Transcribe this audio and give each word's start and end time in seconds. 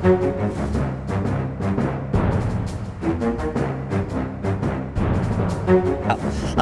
Nei, 0.00 0.08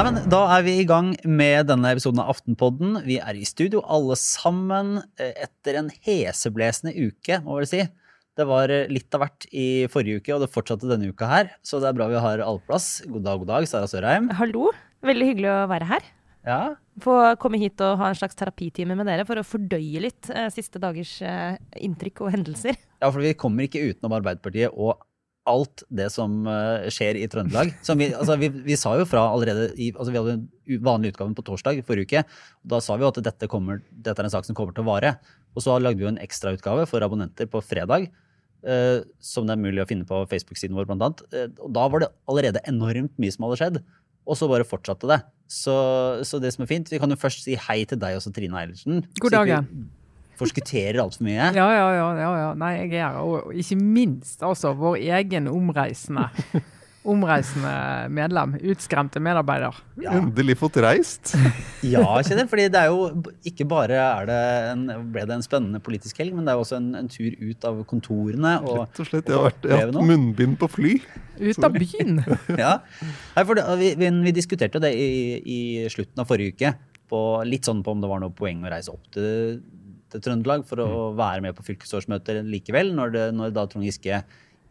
men 0.03 0.17
Da 0.27 0.41
er 0.57 0.64
vi 0.67 0.75
i 0.80 0.87
gang 0.89 1.12
med 1.23 1.69
denne 1.71 1.93
episoden 1.95 2.19
av 2.19 2.32
Aftenpodden. 2.35 2.98
Vi 3.07 3.21
er 3.23 3.39
i 3.39 3.46
studio 3.46 3.79
alle 3.87 4.19
sammen 4.19 4.98
eh, 5.21 5.46
etter 5.46 5.79
en 5.79 5.93
heseblesende 6.03 6.96
uke, 6.98 7.39
må 7.46 7.61
vel 7.61 7.71
si. 7.71 7.87
Det 8.35 8.48
var 8.51 8.75
eh, 8.75 8.91
litt 8.91 9.14
av 9.14 9.23
hvert 9.23 9.46
i 9.55 9.86
forrige 9.93 10.18
uke, 10.18 10.34
og 10.34 10.43
det 10.43 10.50
fortsatte 10.50 10.91
denne 10.91 11.14
uka 11.14 11.30
her. 11.30 11.55
Så 11.62 11.79
det 11.79 11.93
er 11.93 11.98
bra 12.00 12.11
vi 12.11 12.18
har 12.27 12.43
all 12.43 12.59
plass. 12.66 13.07
God 13.07 13.23
dag, 13.23 13.39
god 13.45 13.55
dag, 13.55 13.70
Sara 13.70 13.86
Sørheim. 13.91 14.32
Hallo. 14.43 14.75
Veldig 15.07 15.30
hyggelig 15.30 15.55
å 15.55 15.70
være 15.70 15.86
her. 15.95 16.02
Ja. 16.49 16.61
Få 17.05 17.15
komme 17.43 17.61
hit 17.61 17.81
og 17.85 17.99
ha 18.01 18.09
en 18.09 18.17
slags 18.19 18.39
terapitime 18.39 18.96
med 18.96 19.07
dere 19.07 19.27
for 19.29 19.39
å 19.39 19.46
fordøye 19.46 20.01
litt 20.03 20.31
eh, 20.33 20.49
siste 20.55 20.81
dagers 20.82 21.19
eh, 21.21 21.59
inntrykk 21.85 22.25
og 22.25 22.32
hendelser. 22.35 22.79
ja, 23.03 23.11
for 23.11 23.21
vi 23.22 23.36
kommer 23.39 23.68
ikke 23.68 23.85
utenom 23.91 24.17
Arbeiderpartiet 24.17 24.72
og 24.72 25.05
alt 25.49 25.85
det 25.95 26.08
som 26.13 26.41
eh, 26.49 26.89
skjer 26.93 27.19
i 27.21 27.27
Trøndelag. 27.31 27.72
Som 27.85 28.00
vi, 28.00 28.11
altså, 28.17 28.36
vi, 28.41 28.50
vi 28.64 28.77
sa 28.81 28.95
jo 28.99 29.07
fra 29.08 29.27
allerede 29.32 29.71
i, 29.77 29.91
altså, 29.95 30.13
Vi 30.13 30.21
hadde 30.21 30.36
den 30.39 30.82
vanlige 30.85 31.17
utgaven 31.17 31.36
på 31.36 31.45
torsdag 31.46 31.82
forrige 31.89 32.08
uke. 32.08 32.25
og 32.64 32.72
Da 32.75 32.80
sa 32.84 32.97
vi 32.97 33.06
jo 33.06 33.12
at 33.12 33.20
dette, 33.25 33.50
kommer, 33.50 33.83
dette 33.92 34.25
er 34.25 34.28
en 34.28 34.34
sak 34.34 34.48
som 34.48 34.56
kommer 34.58 34.77
til 34.77 34.84
å 34.84 34.91
vare. 34.91 35.17
Og 35.56 35.64
så 35.64 35.77
lagde 35.80 36.00
vi 36.00 36.08
jo 36.08 36.12
en 36.12 36.22
ekstrautgave 36.22 36.89
for 36.91 37.05
abonnenter 37.05 37.48
på 37.50 37.62
fredag. 37.64 38.11
Uh, 38.58 39.06
som 39.22 39.47
det 39.47 39.55
er 39.55 39.61
mulig 39.62 39.78
å 39.78 39.86
finne 39.86 40.03
på 40.03 40.17
Facebook-siden 40.27 40.75
vår, 40.75 40.89
blant 40.89 41.05
annet. 41.06 41.20
Uh, 41.30 41.47
og 41.62 41.70
da 41.77 41.84
var 41.92 42.03
det 42.03 42.08
allerede 42.30 42.62
enormt 42.67 43.14
mye 43.22 43.30
som 43.30 43.47
hadde 43.47 43.58
skjedd. 43.61 43.77
Og 44.28 44.36
så 44.36 44.48
bare 44.50 44.67
fortsatte 44.67 45.08
det. 45.08 45.20
Så, 45.48 45.75
så 46.28 46.41
det 46.42 46.50
som 46.52 46.66
er 46.66 46.69
fint 46.69 46.91
Vi 46.92 46.98
kan 47.00 47.08
jo 47.08 47.16
først 47.16 47.47
si 47.47 47.55
hei 47.69 47.78
til 47.88 47.97
deg 48.00 48.19
også, 48.19 48.33
Trine 48.36 48.58
Eilertsen. 48.61 49.00
God 49.22 49.33
dag, 49.33 49.48
vi 49.48 49.86
Forskutterer 50.38 51.00
altfor 51.02 51.24
mye. 51.27 51.48
Ja, 51.56 51.64
ja, 51.74 51.86
ja, 51.97 52.08
ja, 52.14 52.28
ja. 52.38 52.50
Nei, 52.55 52.74
jeg 52.77 52.92
er 52.92 53.08
her. 53.08 53.16
Og 53.27 53.55
ikke 53.58 53.74
minst 53.80 54.44
altså 54.46 54.70
vår 54.78 55.00
egen 55.18 55.48
omreisende 55.50 56.28
omreisende 57.09 57.73
medlem. 58.14 58.55
Utskremte 58.73 59.20
medarbeider. 59.23 59.77
Ja. 60.03 60.14
Endelig 60.19 60.59
fått 60.61 60.78
reist. 60.84 61.34
Ja, 61.87 62.03
Kjetil, 62.27 62.48
fordi 62.51 62.64
det 62.75 62.81
er 62.81 62.89
jo 62.91 63.23
ikke 63.47 63.64
bare 63.70 63.98
er 64.03 64.27
det 64.27 64.39
en, 64.73 64.81
ble 65.14 65.23
det 65.29 65.36
en 65.36 65.45
spennende 65.45 65.79
politisk 65.84 66.19
helg, 66.19 66.34
men 66.34 66.42
det 66.45 66.51
er 66.51 66.59
jo 66.59 66.64
også 66.64 66.79
en, 66.81 66.89
en 66.98 67.11
tur 67.12 67.36
ut 67.39 67.67
av 67.69 67.79
kontorene. 67.89 68.56
Og, 68.67 68.81
Rett 68.83 69.01
og 69.05 69.09
slett. 69.09 69.31
Jeg 69.31 69.39
har, 69.39 69.47
vært, 69.47 69.69
jeg 69.69 69.79
har 69.79 69.92
hatt 69.92 70.09
munnbind 70.11 70.59
på 70.59 70.69
fly. 70.73 70.97
Ut 71.39 71.64
av 71.69 71.77
byen! 71.77 72.19
ja. 72.64 72.73
Nei, 73.36 73.45
for 73.45 73.59
det, 73.59 73.64
vi, 73.81 73.92
vi, 74.01 74.11
vi 74.27 74.34
diskuterte 74.34 74.83
det 74.83 74.91
i, 74.98 75.11
i 75.39 75.61
slutten 75.92 76.25
av 76.25 76.29
forrige 76.31 76.56
uke, 76.56 76.75
på, 77.09 77.23
litt 77.48 77.69
sånn 77.69 77.84
på 77.84 77.95
om 77.95 78.03
det 78.03 78.11
var 78.11 78.23
noe 78.23 78.34
poeng 78.36 78.67
å 78.67 78.73
reise 78.73 78.92
opp 78.92 79.06
til, 79.14 79.62
til 80.12 80.25
Trøndelag 80.25 80.67
for 80.69 80.83
å 80.83 80.91
være 81.17 81.47
med 81.47 81.56
på 81.56 81.64
fylkesårsmøter 81.70 82.42
likevel, 82.47 82.92
når, 82.97 83.14
det, 83.14 83.25
når 83.39 83.55
da 83.56 83.64
Trond 83.70 83.86
Giske 83.86 84.23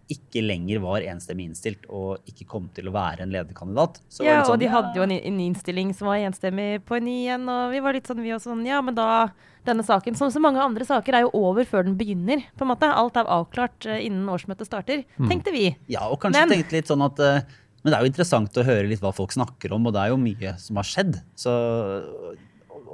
ikke 0.08 0.40
lenger 0.46 0.80
var 0.84 1.04
enstemmig 1.04 1.50
innstilt 1.50 1.84
og 1.92 2.24
ikke 2.30 2.46
kom 2.48 2.70
til 2.76 2.88
å 2.88 2.94
være 2.96 3.26
en 3.26 3.34
lederkandidat. 3.34 4.00
Så 4.08 4.24
Ja, 4.24 4.38
litt 4.38 4.46
og 4.48 4.54
sånn, 4.54 4.62
de 4.64 4.70
hadde 4.72 4.96
jo 4.96 5.04
en, 5.04 5.12
en 5.18 5.40
innstilling 5.44 5.94
som 5.98 6.08
var 6.08 6.22
enstemmig 6.24 6.86
på 6.88 6.96
en 6.96 7.04
ny 7.08 7.16
igjen, 7.26 7.44
og 7.52 7.74
vi 7.76 7.82
var 7.84 7.98
litt 7.98 8.08
sånn, 8.08 8.24
vi 8.24 8.32
også 8.36 8.54
sånn, 8.54 8.64
ja, 8.68 8.80
men 8.82 8.96
da 8.96 9.30
denne 9.68 9.84
saken, 9.84 10.16
som 10.16 10.32
så 10.32 10.40
mange 10.40 10.64
andre 10.64 10.86
saker, 10.88 11.18
er 11.18 11.26
jo 11.26 11.32
over 11.36 11.68
før 11.68 11.84
den 11.84 11.98
begynner, 12.00 12.46
på 12.56 12.64
en 12.64 12.72
måte. 12.72 12.88
Alt 12.88 13.18
er 13.20 13.28
avklart 13.28 13.86
eh, 13.90 14.06
innen 14.08 14.30
årsmøtet 14.32 14.70
starter, 14.70 15.04
tenkte 15.28 15.52
vi. 15.52 15.74
Ja, 15.92 16.06
og 16.08 16.22
kanskje 16.24 16.46
Men- 16.46 16.56
tenkte 16.56 16.78
litt 16.80 16.88
sånn 16.88 17.04
at 17.04 17.20
eh, 17.20 17.42
Men 17.84 17.92
det 17.94 17.98
er 18.00 18.04
jo 18.04 18.10
interessant 18.10 18.58
å 18.58 18.64
høre 18.68 18.88
litt 18.90 19.00
hva 19.04 19.12
folk 19.16 19.32
snakker 19.32 19.72
om, 19.76 19.86
og 19.88 19.94
det 19.96 20.02
er 20.02 20.10
jo 20.12 20.18
mye 20.20 20.56
som 20.60 20.76
har 20.80 20.88
skjedd. 20.88 21.20
Så, 21.40 21.52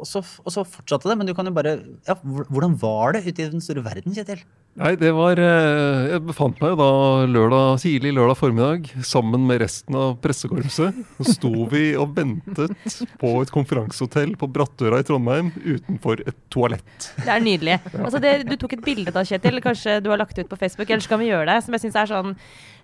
og, 0.04 0.09
så, 0.09 0.22
og 0.44 0.52
så 0.54 0.66
fortsatte 0.68 1.09
det. 1.09 1.16
Men 1.20 1.30
du 1.30 1.34
kan 1.38 1.48
jo 1.48 1.56
bare 1.56 1.78
ja, 2.08 2.18
Hvordan 2.23 2.76
var 2.82 3.16
det 3.16 3.23
ute 3.26 3.40
i 3.40 3.50
den 3.56 3.64
store 3.64 3.84
verden, 3.86 4.16
Kjetil? 4.16 4.44
Nei, 4.82 4.96
det 4.98 5.12
var 5.14 5.38
eh, 5.38 6.08
Jeg 6.09 6.23
befant 6.26 6.58
meg 6.64 6.73
jo 6.73 6.78
da 6.80 6.88
lørdag, 7.30 7.78
tidlig 7.84 8.14
lørdag 8.18 8.40
formiddag 8.40 8.88
sammen 9.06 9.46
med 9.50 9.62
resten 9.62 9.98
av 9.98 10.16
pressekorpset. 10.24 10.97
Så 11.19 11.36
sto 11.38 11.52
vi 11.72 11.86
og 12.00 12.16
ventet 12.18 12.74
på 13.22 13.36
et 13.44 13.53
konferansehotell 13.53 14.34
på 14.40 14.50
Brattøra 14.53 15.03
i 15.03 15.08
Trondheim 15.08 15.53
utenfor 15.62 16.25
et 16.25 16.40
toalett. 16.53 17.09
Det 17.22 17.30
er 17.30 17.46
nydelig. 17.46 17.80
Altså 17.94 18.22
det, 18.24 18.35
du 18.50 18.58
tok 18.59 18.78
et 18.80 18.85
bilde 18.85 19.14
da, 19.14 19.25
Kjetil. 19.28 19.62
Kanskje 19.64 20.00
du 20.03 20.09
har 20.12 20.22
lagt 20.22 20.35
det 20.38 20.47
ut 20.47 20.53
på 20.53 20.59
Facebook, 20.66 20.90
ellers 20.90 21.09
kan 21.09 21.22
vi 21.22 21.30
gjøre 21.30 21.47
det. 21.53 21.59
Som 21.66 21.78
jeg 21.78 21.85
synes 21.85 22.00
er 22.02 22.14
sånn 22.16 22.34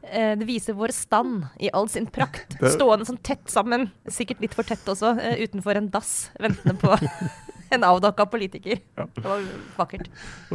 Det 0.01 0.45
viser 0.47 0.73
vår 0.73 0.93
stand 0.95 1.45
i 1.59 1.69
all 1.75 1.89
sin 1.91 2.07
prakt. 2.09 2.55
Stående 2.75 3.05
sånn 3.05 3.19
tett 3.21 3.45
sammen, 3.51 3.89
sikkert 4.09 4.41
litt 4.41 4.55
for 4.57 4.63
tett 4.67 4.87
også, 4.89 5.15
eh, 5.21 5.43
utenfor 5.45 5.77
en 5.77 5.89
dass, 5.93 6.29
ventende 6.39 6.73
på 6.81 6.95
en 7.75 7.83
avdakka 7.85 8.25
politiker. 8.31 8.79
Det 8.97 9.21
var 9.21 9.43
vakkert. 9.77 10.07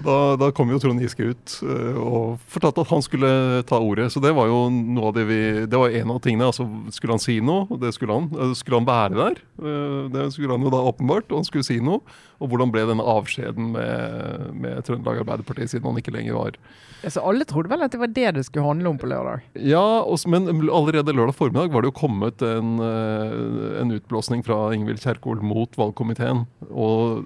Da, 0.03 0.17
da 0.41 0.49
kom 0.51 0.73
jo 0.73 0.81
Trond 0.83 0.99
Giske 1.05 1.29
ut 1.31 1.53
eh, 1.63 2.01
og 2.01 2.41
fortalte 2.51 2.83
at 2.83 2.91
han 2.91 3.05
skulle 3.07 3.31
ta 3.69 3.79
ordet. 3.79 4.09
Så 4.11 4.19
det 4.25 4.33
var 4.35 4.51
jo 4.51 4.65
noe 4.73 5.13
av 5.13 5.15
det 5.21 5.27
vi 5.29 5.39
Det 5.71 5.79
var 5.79 5.95
en 5.95 6.11
av 6.17 6.19
tingene. 6.25 6.49
altså 6.51 6.67
Skulle 6.91 7.15
han 7.15 7.23
si 7.23 7.37
noe? 7.45 7.79
Det 7.79 7.93
skulle 7.95 8.17
han. 8.19 8.27
Eh, 8.35 8.57
Skulle 8.59 8.81
han 8.83 8.89
være 8.91 9.15
der? 9.21 9.39
Eh, 9.63 10.01
Det 10.17 10.27
skulle 10.35 10.57
han 10.57 10.67
jo 10.67 10.73
da 10.75 10.83
åpenbart. 10.91 11.31
Og 11.31 11.45
han 11.45 11.47
skulle 11.47 11.69
si 11.69 11.79
noe. 11.79 12.03
Og 12.43 12.51
hvordan 12.51 12.73
ble 12.75 12.83
denne 12.89 13.05
avskjeden 13.15 13.71
med, 13.77 14.47
med 14.59 14.83
Trøndelag 14.87 15.23
Arbeiderparti, 15.23 15.69
siden 15.71 15.87
han 15.87 16.01
ikke 16.01 16.15
lenger 16.15 16.37
var 16.39 16.59
Ja, 17.05 17.13
Så 17.15 17.23
alle 17.23 17.47
trodde 17.49 17.71
vel 17.71 17.85
at 17.87 17.95
det 17.95 18.01
var 18.01 18.11
det 18.11 18.29
det 18.39 18.45
skulle 18.49 18.67
handle 18.67 18.91
om 18.91 19.01
på 19.01 19.11
lørdag. 19.11 19.45
Ja, 19.55 20.03
også, 20.03 20.31
men 20.33 20.49
allerede 20.67 21.15
lørdag 21.15 21.37
formiddag 21.39 21.73
var 21.75 21.85
det 21.85 21.93
jo 21.93 21.99
kommet 21.99 22.43
en, 22.43 22.79
eh, 22.83 23.81
en 23.83 23.95
utblåsning 23.95 24.45
fra 24.47 24.73
Ingvild 24.75 25.03
Kjerkol 25.05 25.43
mot 25.45 25.79
valgkomiteen. 25.79 26.47
Og 26.71 27.25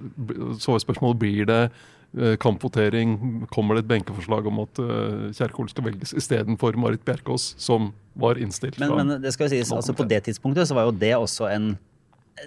så 0.60 0.74
var 0.74 0.84
spørsmålet 0.84 1.22
blir 1.22 1.48
det 1.48 1.62
eh, 1.69 2.36
kampvotering. 2.42 3.46
Kommer 3.54 3.78
det 3.78 3.86
et 3.86 3.92
benkeforslag 3.94 4.48
om 4.50 4.64
at 4.66 4.82
eh, 4.84 5.28
Kjerkol 5.38 5.72
skal 5.72 5.88
velges 5.88 6.12
istedenfor 6.12 6.76
Marit 6.76 7.04
Bjerkås, 7.08 7.54
som 7.58 7.92
var 8.19 8.40
innstilt? 8.42 8.80
Men, 8.82 8.96
men 8.98 9.22
det 9.22 9.32
skal 9.34 9.48
jo 9.48 9.56
sies, 9.56 9.72
altså 9.72 9.96
på 9.96 10.08
det 10.10 10.25
tidspunktet 10.28 10.69
så 10.69 10.76
var 10.76 10.90
jo 10.90 10.98
det 10.98 11.14
også 11.16 11.48
en 11.54 11.76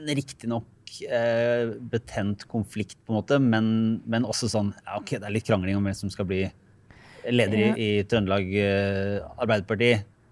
riktignok 0.07 0.67
eh, 1.07 1.73
betent 1.91 2.45
konflikt, 2.51 2.97
på 3.05 3.13
en 3.13 3.19
måte, 3.19 3.39
men, 3.41 3.65
men 4.05 4.27
også 4.27 4.49
sånn 4.51 4.73
ja, 4.81 4.99
ok, 4.99 5.17
Det 5.17 5.27
er 5.27 5.35
litt 5.35 5.47
krangling 5.47 5.79
om 5.79 5.87
hvem 5.87 5.97
som 5.97 6.11
skal 6.13 6.27
bli 6.29 6.43
leder 7.29 7.57
i, 7.59 7.67
i 7.77 7.89
Trøndelag 8.09 8.47
eh, 8.57 9.19
Arbeiderparti. 9.37 9.91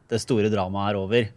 Det 0.10 0.22
store 0.22 0.50
dramaet 0.50 0.94
er 0.94 1.00
over. 1.00 1.28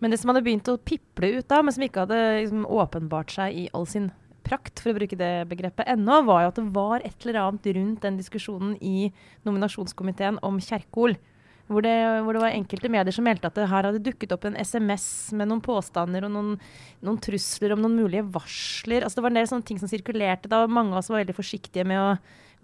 Men 0.00 0.12
det 0.12 0.20
som 0.20 0.30
hadde 0.30 0.44
begynt 0.44 0.68
å 0.68 0.78
piple 0.80 1.38
ut 1.38 1.48
da, 1.48 1.62
men 1.64 1.74
som 1.74 1.84
ikke 1.84 2.04
hadde 2.04 2.20
liksom, 2.42 2.64
åpenbart 2.68 3.32
seg 3.32 3.60
i 3.64 3.66
all 3.76 3.88
sin 3.88 4.10
prakt, 4.46 4.78
for 4.80 4.92
å 4.92 4.98
bruke 4.98 5.18
det 5.18 5.48
begrepet 5.50 5.88
ennå, 5.90 6.20
var 6.28 6.44
jo 6.44 6.50
at 6.52 6.60
det 6.60 6.66
var 6.76 7.04
et 7.04 7.24
eller 7.24 7.40
annet 7.42 7.70
rundt 7.76 8.04
den 8.04 8.20
diskusjonen 8.20 8.76
i 8.84 9.10
nominasjonskomiteen 9.48 10.38
om 10.46 10.60
Kjerkol. 10.62 11.16
Hvor 11.66 11.82
det, 11.82 11.94
hvor 12.22 12.36
det 12.36 12.42
var 12.44 12.54
enkelte 12.54 12.88
medier 12.92 13.14
som 13.14 13.26
meldte 13.26 13.48
at 13.50 13.56
det 13.58 13.66
her 13.66 13.88
hadde 13.88 14.02
dukket 14.04 14.30
opp 14.36 14.44
en 14.46 14.54
SMS 14.54 15.06
med 15.34 15.50
noen 15.50 15.62
påstander 15.64 16.28
og 16.28 16.30
noen, 16.30 16.52
noen 17.02 17.18
trusler 17.22 17.74
om 17.74 17.82
noen 17.82 17.96
mulige 17.98 18.22
varsler. 18.36 19.02
Altså 19.02 19.18
Det 19.18 19.24
var 19.24 19.34
en 19.34 19.40
del 19.40 19.48
sånne 19.50 19.66
ting 19.66 19.80
som 19.82 19.90
sirkulerte. 19.90 20.50
Da 20.52 20.62
mange 20.70 20.94
av 20.94 21.00
oss 21.02 21.10
var 21.10 21.24
veldig 21.24 21.34
forsiktige 21.34 21.86
med 21.88 21.98
å 21.98 22.12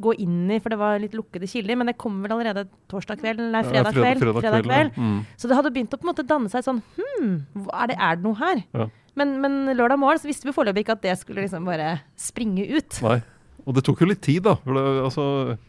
gå 0.02 0.14
inn 0.22 0.46
i, 0.50 0.60
for 0.62 0.72
det 0.72 0.78
var 0.80 1.02
litt 1.02 1.16
lukkede 1.18 1.50
kilder. 1.50 1.78
Men 1.80 1.90
det 1.90 1.96
kom 1.98 2.22
vel 2.22 2.36
allerede 2.36 2.68
torsdag 2.90 3.18
kveld, 3.24 3.42
nei, 3.42 3.64
fredag 3.66 3.98
kveld. 3.98 4.22
fredag 4.22 4.38
fredag 4.38 4.66
kveld, 4.68 4.94
ja. 4.94 5.10
Mm. 5.10 5.18
Så 5.34 5.50
det 5.50 5.58
hadde 5.58 5.74
begynt 5.74 5.94
å 5.94 6.00
på 6.00 6.06
en 6.06 6.12
måte 6.12 6.26
danne 6.26 6.52
seg 6.52 6.66
sånn 6.66 6.80
Hm, 6.96 7.34
er 7.74 7.90
det, 7.90 7.98
er 7.98 8.18
det 8.18 8.26
noe 8.26 8.38
her? 8.38 8.62
Ja. 8.70 8.88
Men, 9.18 9.34
men 9.42 9.58
lørdag 9.76 10.00
morgen 10.00 10.22
så 10.22 10.30
visste 10.30 10.48
vi 10.48 10.54
foreløpig 10.56 10.86
ikke 10.86 10.96
at 10.96 11.04
det 11.04 11.18
skulle 11.20 11.44
liksom 11.44 11.66
bare 11.68 11.98
springe 12.18 12.64
ut. 12.70 13.02
Nei. 13.04 13.18
Og 13.66 13.76
det 13.76 13.84
tok 13.86 14.00
jo 14.02 14.08
litt 14.08 14.22
tid, 14.24 14.40
da. 14.46 14.56
For 14.62 14.78
det, 14.78 14.86
altså, 15.02 15.26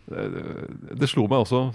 det, 0.09 0.93
det 1.01 1.09
slo 1.11 1.27
meg 1.29 1.43
også 1.43 1.65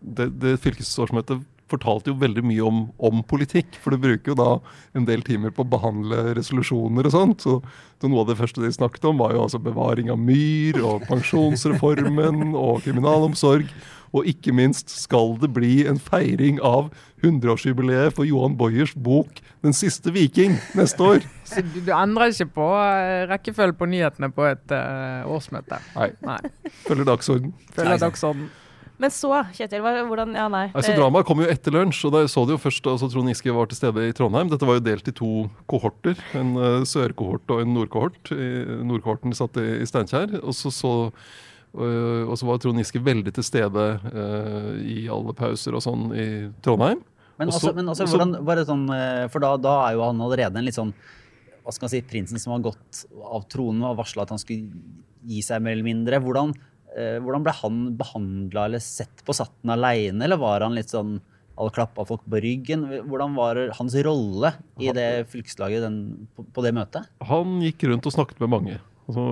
Det, 0.00 0.30
det 0.42 0.56
fylkesårsmøtet 0.64 1.44
fortalte 1.70 2.12
jo 2.12 2.20
veldig 2.20 2.44
mye 2.46 2.62
om, 2.66 2.84
om 3.02 3.22
politikk. 3.26 3.78
For 3.82 3.94
du 3.94 4.02
bruker 4.02 4.32
jo 4.32 4.38
da 4.38 4.50
en 4.98 5.08
del 5.08 5.24
timer 5.26 5.54
på 5.54 5.64
å 5.64 5.72
behandle 5.72 6.36
resolusjoner 6.38 7.08
og 7.08 7.14
sånt. 7.14 7.46
Så, 7.46 7.58
så 8.00 8.10
noe 8.10 8.22
av 8.22 8.30
det 8.30 8.38
første 8.40 8.62
de 8.62 8.72
snakket 8.74 9.08
om, 9.10 9.20
var 9.22 9.34
jo 9.34 9.44
altså 9.46 9.62
bevaring 9.62 10.12
av 10.14 10.20
myr 10.22 10.80
og 10.84 11.06
pensjonsreformen 11.10 12.54
og 12.54 12.82
kriminalomsorg. 12.86 13.70
Og 14.16 14.28
ikke 14.30 14.54
minst 14.54 14.92
skal 14.94 15.34
det 15.42 15.50
bli 15.52 15.82
en 15.90 15.98
feiring 16.00 16.60
av 16.64 16.92
100-årsjubileet 17.24 18.14
for 18.16 18.28
Johan 18.28 18.54
Boyers 18.56 18.94
bok 18.94 19.40
'Den 19.64 19.74
siste 19.74 20.12
viking' 20.14 20.54
neste 20.78 21.02
år. 21.02 21.24
Så 21.44 21.60
du, 21.64 21.80
du 21.82 21.90
endrer 21.90 22.30
ikke 22.30 22.46
på 22.60 22.68
uh, 22.70 23.26
rekkefølgen 23.32 23.76
på 23.76 23.88
nyhetene 23.90 24.30
på 24.30 24.46
et 24.46 24.70
uh, 24.70 25.26
årsmøte. 25.26 25.80
Nei, 25.96 26.12
Nei. 26.22 26.38
følger 26.86 27.08
dagsorden. 27.08 27.52
Følger 27.74 27.98
dagsorden. 27.98 28.46
Men 28.98 29.12
så, 29.12 29.30
Kjetil, 29.52 29.82
hvordan 29.84 30.34
Ja, 30.36 30.46
nei. 30.48 30.66
Altså, 30.72 30.94
dramaet 30.96 31.26
kom 31.28 31.42
jo 31.42 31.48
etter 31.52 31.74
lunsj, 31.74 32.04
og 32.08 32.14
da 32.14 32.22
så 32.30 32.46
det 32.48 32.56
jo 32.56 32.60
først 32.62 32.86
altså, 32.88 33.10
Trond 33.12 33.28
Giske 33.28 33.52
var 33.52 33.68
til 33.68 33.76
stede 33.76 34.06
i 34.08 34.14
Trondheim. 34.16 34.48
Dette 34.52 34.68
var 34.68 34.78
jo 34.78 34.84
delt 34.86 35.10
i 35.10 35.14
to 35.16 35.32
kohorter. 35.68 36.16
En 36.38 36.54
uh, 36.56 36.84
sørkohort 36.88 37.52
og 37.52 37.60
en 37.60 37.74
nordkohort. 37.76 38.32
Nordkohorten 38.32 39.36
satt 39.36 39.58
i, 39.60 39.66
i 39.84 39.88
Steinkjer. 39.88 40.38
Og 40.42 40.56
så, 40.56 40.72
så, 40.72 40.92
uh, 41.76 42.22
og 42.24 42.38
så 42.40 42.48
var 42.48 42.62
Trond 42.64 42.80
Giske 42.80 43.02
veldig 43.04 43.34
til 43.36 43.44
stede 43.46 43.84
uh, 44.06 44.72
i 44.80 45.04
alle 45.12 45.36
pauser 45.36 45.76
og 45.76 45.84
sånn 45.84 46.08
i 46.16 46.26
Trondheim. 46.64 47.04
Men 47.36 47.52
Også- 47.52 47.68
også, 47.68 47.76
men 47.76 47.92
også 47.92 48.06
også- 48.06 48.16
hvordan, 48.16 48.44
bare 48.48 48.64
sånn, 48.64 48.86
For 49.28 49.44
da, 49.44 49.56
da 49.60 49.74
er 49.90 49.98
jo 49.98 50.06
han 50.06 50.20
allerede 50.24 50.56
en 50.56 50.64
litt 50.64 50.78
sånn 50.78 50.94
hva 51.66 51.74
skal 51.74 51.88
man 51.88 51.90
si, 51.90 52.00
prinsen 52.06 52.38
som 52.38 52.52
har 52.54 52.62
gått 52.62 53.00
av 53.26 53.42
tronen 53.50 53.82
og 53.88 53.96
varsla 53.98 54.22
at 54.22 54.30
han 54.30 54.38
skulle 54.38 54.70
gi 55.26 55.40
seg 55.42 55.60
mer 55.60 55.74
eller 55.74 55.84
mindre. 55.84 56.20
Hvordan, 56.22 56.52
hvordan 56.96 57.44
ble 57.44 57.52
han 57.58 57.80
behandla 57.98 58.66
eller 58.70 58.82
sett 58.82 59.24
på? 59.26 59.34
Satt 59.36 59.52
han 59.62 59.74
aleine, 59.76 60.22
eller 60.24 60.40
var 60.40 60.64
han 60.64 60.76
litt 60.78 60.94
sånn 60.94 61.18
alle 61.56 61.72
klappa 61.72 62.04
folk 62.08 62.24
på 62.28 62.40
ryggen? 62.42 62.84
Hvordan 63.08 63.36
var 63.36 63.60
hans 63.78 63.96
rolle 64.04 64.52
i 64.80 64.92
det 64.96 65.26
fylkeslaget 65.32 65.86
den, 65.86 66.28
på, 66.36 66.44
på 66.52 66.64
det 66.64 66.74
møtet? 66.76 67.08
Han 67.28 67.58
gikk 67.64 67.86
rundt 67.90 68.08
og 68.08 68.14
snakket 68.16 68.42
med 68.44 68.52
mange. 68.52 68.76
Altså, 69.06 69.22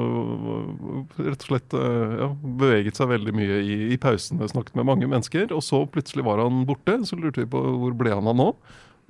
rett 1.19 1.43
og 1.43 1.49
slett 1.49 1.75
eh, 1.75 2.17
ja, 2.21 2.29
beveget 2.63 2.99
seg 2.99 3.11
veldig 3.11 3.35
mye 3.35 3.59
i, 3.59 3.79
i 3.95 3.99
pausene, 4.01 4.47
snakket 4.51 4.79
med 4.79 4.89
mange 4.89 5.09
mennesker. 5.11 5.51
Og 5.57 5.65
så 5.67 5.83
plutselig 5.91 6.27
var 6.27 6.43
han 6.43 6.63
borte. 6.69 7.01
Så 7.09 7.19
lurte 7.19 7.43
vi 7.43 7.51
på 7.51 7.63
hvor 7.83 7.97
ble 7.99 8.15
han 8.15 8.31
av 8.31 8.39
nå? 8.39 8.51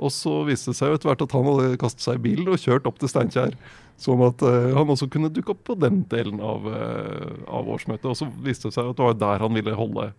Og 0.02 0.10
så 0.10 0.40
viste 0.48 0.72
det 0.72 0.78
seg 0.80 0.90
jo 0.90 0.98
etter 0.98 1.10
hvert 1.10 1.22
at 1.22 1.34
han 1.36 1.48
hadde 1.48 1.80
kastet 1.80 2.04
seg 2.04 2.18
i 2.18 2.24
bilen 2.26 2.50
og 2.50 2.60
kjørt 2.60 2.88
opp 2.90 2.98
til 2.98 3.10
Steinkjer. 3.10 3.54
Sånn 4.00 4.24
at 4.26 4.42
uh, 4.42 4.72
han 4.74 4.90
også 4.90 5.06
kunne 5.12 5.30
dukke 5.30 5.54
opp 5.54 5.62
på 5.68 5.76
den 5.78 6.02
delen 6.10 6.40
av, 6.42 6.66
uh, 6.66 7.34
av 7.46 7.70
årsmøtet. 7.70 8.08
Og 8.10 8.18
så 8.18 8.28
viste 8.42 8.68
det 8.70 8.76
seg 8.76 8.90
at 8.90 8.98
det 8.98 9.06
var 9.06 9.18
der 9.20 9.44
han 9.44 9.54
ville 9.54 9.76
holde 9.78 10.10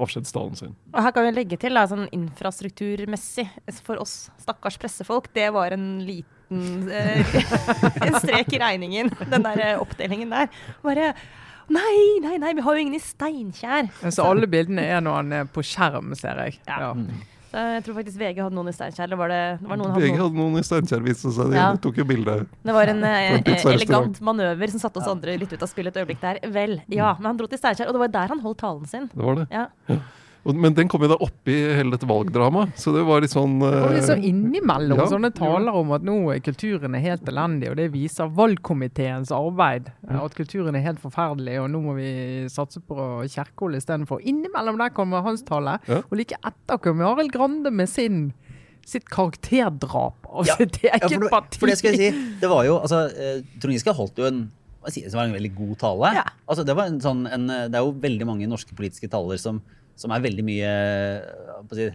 avskjedstalen 0.00 0.56
sin. 0.56 0.72
Og 0.94 1.02
her 1.04 1.12
kan 1.12 1.26
vi 1.26 1.34
legge 1.36 1.58
til 1.60 1.76
da, 1.76 1.84
sånn 1.90 2.08
infrastrukturmessig 2.14 3.46
for 3.84 4.00
oss 4.00 4.30
stakkars 4.40 4.78
pressefolk, 4.80 5.28
det 5.36 5.50
var 5.52 5.74
en 5.76 5.88
liten 6.06 6.88
eh, 6.88 7.34
en 8.06 8.16
strek 8.22 8.54
i 8.54 8.62
regningen, 8.62 9.10
den 9.32 9.46
der 9.46 9.82
oppdelingen 9.82 10.32
der. 10.32 10.50
Bare 10.86 11.12
Nei, 11.70 12.18
nei, 12.18 12.34
nei, 12.42 12.50
vi 12.58 12.62
har 12.66 12.74
jo 12.74 12.82
ingen 12.82 12.96
i 12.98 13.02
Steinkjer. 13.02 13.92
Så 14.10 14.24
alle 14.26 14.48
bildene 14.50 14.82
er 14.90 15.04
når 15.06 15.18
han 15.20 15.34
er 15.36 15.50
på 15.54 15.62
skjerm, 15.62 16.08
ser 16.18 16.40
jeg. 16.42 16.56
Ja. 16.66 16.88
Ja. 16.88 17.20
Så 17.50 17.58
jeg 17.74 17.82
tror 17.86 17.96
faktisk 17.98 18.18
VG 18.20 18.36
hadde 18.44 18.54
noen 18.54 18.68
i 18.70 18.74
Steinkjer. 18.76 19.04
Eller 19.08 19.18
var 19.18 19.28
det, 19.32 19.40
var 19.66 19.76
noen 19.80 19.94
VG 19.96 20.12
hadde 20.20 20.36
noen. 20.36 20.52
noen 20.54 20.60
i 20.62 20.66
Steinkjer, 20.66 21.02
viste 21.02 21.32
seg. 21.34 21.50
De 21.50 21.56
Ja. 21.58 21.72
tok 21.82 21.96
jo 21.98 22.04
bilde. 22.06 22.36
Det 22.62 22.76
var 22.76 22.86
en 22.92 23.02
eh, 23.10 23.40
en 23.40 23.72
elegant 23.74 24.20
manøver 24.22 24.70
som 24.70 24.80
satte 24.80 25.02
oss 25.02 25.08
andre 25.10 25.34
litt 25.40 25.52
ut 25.52 25.62
av 25.62 25.68
spillet 25.72 25.96
et 25.96 26.02
øyeblikk 26.04 26.20
der. 26.22 26.38
Vel, 26.54 26.80
ja. 26.88 27.14
Men 27.18 27.32
han 27.32 27.36
dro 27.42 27.46
til 27.50 27.58
Steinkjer, 27.58 27.88
og 27.90 27.96
det 27.98 28.04
var 28.06 28.14
der 28.20 28.28
han 28.36 28.40
holdt 28.46 28.58
talen 28.62 28.86
sin. 28.86 29.10
Det 29.12 29.24
var 29.26 29.34
det. 29.42 29.48
Ja. 29.50 29.66
Og, 30.44 30.56
men 30.56 30.72
den 30.72 30.88
kom 30.88 31.02
jo 31.04 31.10
da 31.12 31.16
oppi 31.20 31.52
hele 31.76 31.92
dette 31.92 32.06
valgdramaet, 32.08 32.72
så 32.80 32.94
det 32.94 33.02
var 33.04 33.20
litt 33.20 33.34
sånn 33.34 33.58
Og 33.60 33.90
litt 33.92 34.06
sånn 34.08 34.22
eh, 34.22 34.28
innimellom 34.30 34.96
Ja. 35.02 35.06
sånne 35.10 35.28
taler 35.36 35.74
om 35.76 35.92
at 35.92 36.02
nå 36.06 36.14
er 36.32 36.40
kulturen 36.40 36.94
er 36.96 37.02
helt 37.04 37.28
elendig, 37.28 37.68
og 37.70 37.76
det 37.76 37.90
viser 37.92 38.30
valgkomiteens 38.32 39.30
arbeid. 39.36 39.90
At 40.08 40.34
kulturen 40.38 40.74
er 40.78 40.84
helt 40.86 41.00
forferdelig, 41.02 41.58
og 41.60 41.68
nå 41.74 41.82
må 41.84 41.94
vi 41.98 42.10
satse 42.48 42.80
på 42.80 42.96
Kjerkol 43.28 43.76
istedenfor. 43.76 44.22
Innimellom 44.24 44.78
der 44.80 44.94
kommer 44.96 45.20
hans 45.26 45.42
tale, 45.44 45.78
Ja. 45.86 46.00
og 46.08 46.16
like 46.16 46.36
etter 46.40 46.78
kommer 46.80 47.12
Arild 47.12 47.32
Grande 47.32 47.70
med 47.70 47.88
sin 47.88 48.32
sitt 48.86 49.04
karakterdrap 49.12 50.24
av 50.26 50.46
Ja, 50.48 50.56
sitt 50.58 50.80
eget 50.82 51.02
Ja, 51.04 51.08
for, 51.18 51.28
parti. 51.28 51.58
for 51.60 51.66
det 51.70 51.76
skal 51.78 51.92
jeg 51.94 52.12
si, 52.14 52.24
det 52.40 52.48
var 52.50 52.64
jo, 52.64 52.78
altså, 52.80 53.04
eh, 53.12 53.42
Trond 53.60 53.74
Giske 53.76 53.92
holdt 53.94 54.16
jo 54.18 54.24
en 54.30 54.40
hva 54.80 54.88
sier 54.88 55.10
som 55.12 55.18
det 55.18 55.20
var 55.20 55.26
en 55.28 55.34
veldig 55.36 55.50
god 55.58 55.72
tale. 55.82 56.10
Ja. 56.16 56.22
Altså, 56.48 56.64
det, 56.64 56.72
var 56.74 56.86
en 56.88 57.00
sånn, 57.04 57.26
en, 57.28 57.42
det 57.68 57.76
er 57.76 57.84
jo 57.84 57.90
veldig 58.00 58.24
mange 58.24 58.46
norske 58.48 58.72
politiske 58.74 59.10
taler 59.12 59.36
som, 59.36 59.58
som 60.00 60.14
er 60.16 60.24
veldig 60.24 60.46
mye, 60.48 60.70
skal 61.66 61.80
si, 61.82 61.90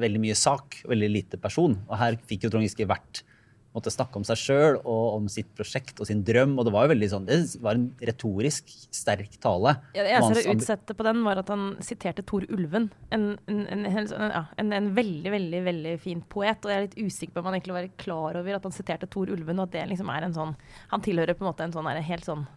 veldig 0.00 0.22
mye 0.22 0.36
sak, 0.38 0.82
veldig 0.88 1.10
lite 1.12 1.40
person. 1.40 1.76
Og 1.88 1.98
her 2.00 2.16
fikk 2.30 2.46
jo 2.46 2.54
Trond 2.54 2.66
Giske 2.66 2.88
vært 2.88 3.24
måtte 3.70 3.86
snakke 3.94 4.18
om 4.18 4.24
seg 4.26 4.34
sjøl 4.40 4.76
og 4.80 5.04
om 5.14 5.26
sitt 5.30 5.46
prosjekt 5.54 6.00
og 6.02 6.08
sin 6.08 6.24
drøm. 6.26 6.56
Og 6.58 6.66
det 6.66 6.72
var 6.74 6.88
jo 6.88 6.90
veldig 6.90 7.08
sånn, 7.12 7.26
det 7.28 7.36
var 7.62 7.78
en 7.78 7.84
retorisk 8.02 8.66
sterk 8.90 9.36
tale. 9.38 9.76
Ja, 9.94 10.02
det 10.02 10.16
eneste 10.16 10.42
ambi- 10.42 10.56
utsette 10.58 10.96
på 10.98 11.06
den 11.06 11.20
var 11.22 11.38
at 11.38 11.52
han 11.54 11.68
siterte 11.86 12.24
Tor 12.26 12.48
Ulven. 12.50 12.88
En, 13.14 13.28
en, 13.46 13.60
en, 13.70 13.86
en, 13.86 14.72
en 14.74 14.90
veldig, 14.96 15.30
veldig 15.36 15.60
veldig 15.68 15.94
fin 16.02 16.24
poet. 16.34 16.58
Og 16.66 16.72
jeg 16.72 16.80
er 16.80 16.88
litt 16.88 16.98
usikker 16.98 17.36
på 17.36 17.44
om 17.44 17.50
han 17.52 17.60
egentlig 17.60 17.76
var 17.78 17.88
klar 18.02 18.40
over 18.42 18.58
at 18.58 18.66
han 18.66 18.74
siterte 18.74 19.06
Tor 19.14 19.30
Ulven, 19.30 19.62
og 19.62 19.70
at 19.70 19.76
det 19.78 19.86
liksom 19.92 20.10
er 20.16 20.26
en 20.26 20.34
sånn 20.34 20.56
Han 20.90 21.06
tilhører 21.06 21.38
på 21.38 21.46
en 21.46 21.52
måte 21.52 21.68
en 21.68 21.76
sånn 21.78 21.86
helt 22.10 22.26
sånn 22.26 22.48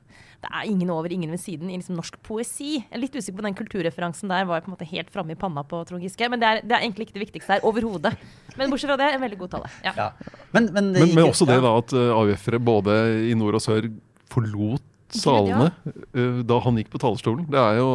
Det 0.44 0.50
er 0.52 0.68
ingen 0.68 0.90
over, 0.92 1.12
ingen 1.16 1.32
ved 1.32 1.40
siden 1.40 1.70
i 1.72 1.78
liksom 1.80 1.96
norsk 1.96 2.18
poesi. 2.26 2.74
Jeg 2.82 2.90
er 2.92 3.00
litt 3.04 3.14
usikker 3.16 3.40
på 3.40 3.46
den 3.46 3.56
kulturreferansen 3.56 4.32
der 4.32 4.48
var 4.50 4.64
på 4.64 4.72
en 4.72 4.76
måte 4.76 4.88
helt 4.90 5.12
framme 5.14 5.36
i 5.36 5.40
panna 5.40 5.64
på 5.64 5.80
Trond 5.88 6.04
Giske. 6.04 6.28
Men 6.32 6.42
det 6.42 6.50
er, 6.50 6.64
det 6.64 6.76
er 6.76 6.84
egentlig 6.84 7.08
ikke 7.08 7.18
det 7.20 7.26
viktigste 7.28 7.56
her 7.56 7.68
overhodet. 7.68 8.16
Men 8.58 8.74
bortsett 8.74 8.92
fra 8.92 8.98
det, 9.00 9.12
en 9.16 9.24
veldig 9.24 9.40
god 9.44 9.54
tale. 9.56 9.72
Ja. 9.86 9.94
Ja. 9.98 10.10
Men, 10.52 10.68
men, 10.76 10.92
men, 10.92 11.08
gikk- 11.08 11.16
men 11.16 11.30
også 11.30 11.48
det 11.50 11.60
da 11.64 11.76
at 11.80 11.94
uh, 11.96 12.10
AUF-ere 12.20 12.60
både 12.60 12.98
i 13.30 13.38
nord 13.40 13.56
og 13.60 13.64
sør 13.64 13.88
forlot 14.34 14.90
salene 15.14 15.68
eh, 16.18 16.40
da 16.50 16.56
han 16.66 16.78
gikk 16.80 16.88
på 16.90 17.00
talerstolen. 17.04 17.46
Det 17.54 17.60
er 17.62 17.76
jo 17.78 17.90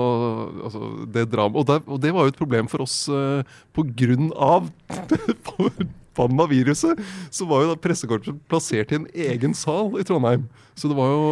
altså, 0.68 0.82
det 1.14 1.24
drama. 1.32 1.58
Og, 1.58 1.66
der, 1.66 1.80
og 1.90 1.98
det 2.02 2.12
var 2.14 2.26
jo 2.26 2.32
et 2.32 2.38
problem 2.38 2.68
for 2.70 2.84
oss 2.84 3.00
uh, 3.10 3.42
på 3.74 3.84
grunn 3.98 4.30
av 4.34 4.68
forbanna 6.18 6.48
viruset. 6.50 6.98
Så 7.30 7.46
var 7.48 7.64
jo 7.64 7.72
da 7.72 7.78
pressekorpset 7.80 8.40
plassert 8.50 8.92
i 8.92 8.98
en 8.98 9.06
egen 9.14 9.54
sal 9.56 9.94
i 10.00 10.04
Trondheim. 10.06 10.48
Så 10.78 10.86
det 10.90 10.94
var 10.94 11.08
jo 11.10 11.22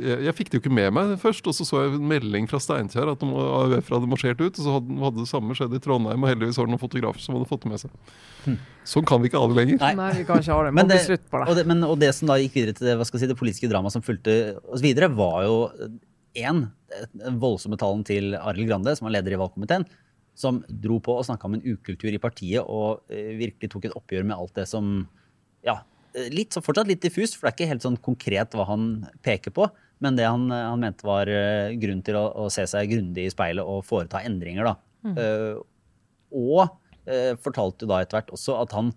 Jeg, 0.00 0.18
jeg 0.24 0.34
fikk 0.38 0.50
det 0.50 0.56
jo 0.56 0.62
ikke 0.62 0.72
med 0.72 0.94
meg 0.96 1.10
først, 1.20 1.44
og 1.48 1.56
så 1.56 1.66
så 1.68 1.82
jeg 1.82 1.96
en 1.98 2.06
melding 2.08 2.46
fra 2.48 2.60
Steinkjer 2.62 3.10
at 3.12 3.24
AUF 3.26 3.90
hadde 3.92 4.08
marsjert 4.08 4.40
ut. 4.40 4.52
Og 4.52 4.62
så 4.62 4.76
hadde, 4.78 4.98
hadde 5.02 5.24
det 5.24 5.30
samme 5.32 5.56
skjedd 5.58 5.76
i 5.76 5.82
Trondheim, 5.82 6.22
og 6.22 6.32
heldigvis 6.32 6.60
var 6.60 6.68
det 6.68 6.74
noen 6.76 6.84
fotografer 6.84 7.24
som 7.24 7.36
hadde 7.36 7.50
fått 7.50 7.66
det 7.66 7.72
med 7.72 7.82
seg. 7.82 8.56
Sånn 8.88 9.06
kan 9.06 9.22
vi 9.22 9.30
ikke 9.30 9.42
ha 9.42 9.50
det 9.50 9.58
lenger. 9.58 9.82
Nei. 9.82 9.92
Nei, 9.98 10.12
vi 10.20 10.28
kan 10.28 10.40
ikke 10.42 10.56
ha 10.56 10.62
det. 10.66 10.72
Må 10.72 10.80
Men 10.80 10.92
det, 10.92 11.02
slutt 11.04 11.26
på 11.30 11.42
og 11.42 11.52
det. 11.52 11.58
det, 11.60 11.66
men, 11.70 11.84
og 11.86 11.98
det 12.00 12.12
som 12.16 12.30
da 12.30 12.38
gikk 12.40 12.56
videre 12.58 12.76
til 12.78 12.88
det, 12.88 12.96
hva 12.98 13.06
skal 13.06 13.20
jeg 13.20 13.26
si, 13.26 13.32
det 13.34 13.38
politiske 13.38 13.70
dramaet 13.70 13.94
som 13.94 14.04
fulgte 14.04 14.38
oss 14.64 14.82
videre, 14.84 15.10
var 15.14 15.44
jo 15.46 15.58
én, 16.38 16.64
den 17.12 17.36
voldsomme 17.42 17.76
talen 17.80 18.02
til 18.08 18.32
Arild 18.40 18.70
Grande, 18.70 18.96
som 18.96 19.06
var 19.08 19.14
leder 19.18 19.36
i 19.36 19.40
valgkomiteen, 19.40 19.84
som 20.38 20.62
dro 20.66 20.98
på 21.04 21.14
og 21.18 21.26
snakka 21.28 21.48
om 21.48 21.56
en 21.58 21.64
ukultur 21.64 22.12
i 22.12 22.20
partiet 22.22 22.64
og 22.64 23.02
eh, 23.12 23.34
virkelig 23.38 23.72
tok 23.72 23.88
et 23.88 23.96
oppgjør 23.98 24.28
med 24.28 24.36
alt 24.38 24.54
det 24.56 24.66
som 24.70 24.92
ja, 25.66 25.78
eh, 26.16 26.30
litt, 26.32 26.56
fortsatt 26.56 26.88
litt 26.88 27.02
diffust, 27.04 27.36
for 27.36 27.46
det 27.46 27.52
er 27.52 27.58
ikke 27.58 27.72
helt 27.74 27.86
sånn 27.86 28.00
konkret 28.00 28.56
hva 28.56 28.66
han 28.70 28.86
peker 29.24 29.54
på. 29.54 29.68
Men 30.02 30.16
det 30.18 30.26
han, 30.26 30.48
han 30.50 30.80
mente 30.82 31.06
var 31.06 31.30
eh, 31.30 31.76
grunn 31.78 32.00
til 32.02 32.18
å, 32.18 32.24
å 32.44 32.48
se 32.50 32.64
seg 32.70 32.90
grundig 32.90 33.28
i 33.28 33.34
speilet 33.34 33.66
og 33.66 33.84
foreta 33.86 34.24
endringer. 34.26 34.72
da. 34.72 35.12
Eh, 35.12 35.60
og 36.32 36.62
uh, 36.64 37.32
fortalte 37.44 37.84
da 37.84 38.00
etter 38.00 38.16
hvert 38.16 38.30
også 38.32 38.56
at 38.62 38.72
han 38.72 38.92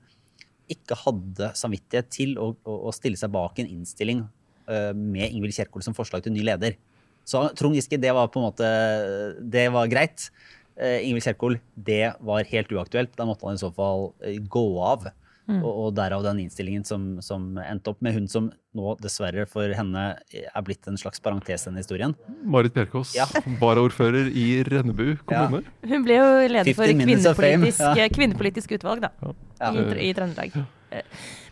ikke 0.71 0.95
hadde 1.03 1.51
samvittighet 1.59 2.07
til 2.13 2.37
å, 2.41 2.53
å, 2.65 2.75
å 2.89 2.93
stille 2.95 3.19
seg 3.19 3.33
bak 3.33 3.59
en 3.59 3.69
innstilling 3.69 4.23
uh, 4.23 4.93
med 4.95 5.27
Ingvild 5.27 5.57
Kjerkol 5.57 5.83
som 5.85 5.97
forslag 5.97 6.23
til 6.25 6.33
ny 6.33 6.45
leder. 6.47 6.77
Så 7.27 7.41
Trond 7.57 7.75
Giske, 7.75 7.99
det 8.01 8.13
var 8.13 8.29
på 8.29 8.37
en 8.39 8.45
måte 8.45 8.67
Det 9.41 9.65
var 9.73 9.89
greit. 9.89 10.29
Uh, 10.75 10.98
Ingvild 11.06 11.24
Kjerkol, 11.24 11.60
det 11.75 12.16
var 12.19 12.48
helt 12.50 12.72
uaktuelt. 12.75 13.13
Da 13.16 13.27
måtte 13.30 13.48
han 13.48 13.56
i 13.56 13.62
så 13.62 13.69
fall 13.75 14.10
eh, 14.25 14.42
gå 14.42 14.66
av. 14.83 15.07
Og, 15.45 15.62
og 15.69 15.89
derav 15.94 16.24
den 16.25 16.39
innstillingen 16.42 16.81
som, 16.88 17.04
som 17.22 17.51
endte 17.62 17.92
opp 17.92 18.00
med 18.01 18.16
hun 18.16 18.24
som 18.25 18.48
nå 18.74 18.95
dessverre 18.98 19.44
for 19.45 19.69
henne 19.77 20.06
er 20.33 20.63
blitt 20.66 20.88
en 20.89 20.98
slags 20.98 21.22
parentes 21.22 21.62
i 21.62 21.69
denne 21.69 21.83
historien. 21.83 22.16
Marit 22.42 22.74
Bjerkås, 22.74 23.12
Ja. 23.13 23.27
varaordfører 23.62 24.31
i 24.33 24.63
Rennebu 24.66 25.19
kommune. 25.30 25.61
Hun 25.85 26.07
ble 26.07 26.18
jo 26.18 26.31
leder 26.49 26.73
for 26.73 26.90
15 26.90 26.97
minutes 26.97 27.30
of 27.30 27.38
fame, 27.38 27.61
kvinnepolitisk, 27.61 28.02
ja. 28.02 28.09
kvinnepolitisk 28.18 28.73
utvalg 28.80 29.06
da, 29.06 29.11
Ja. 29.21 29.69
i, 29.69 30.09
i 30.09 30.16
Trøndelag. 30.18 30.57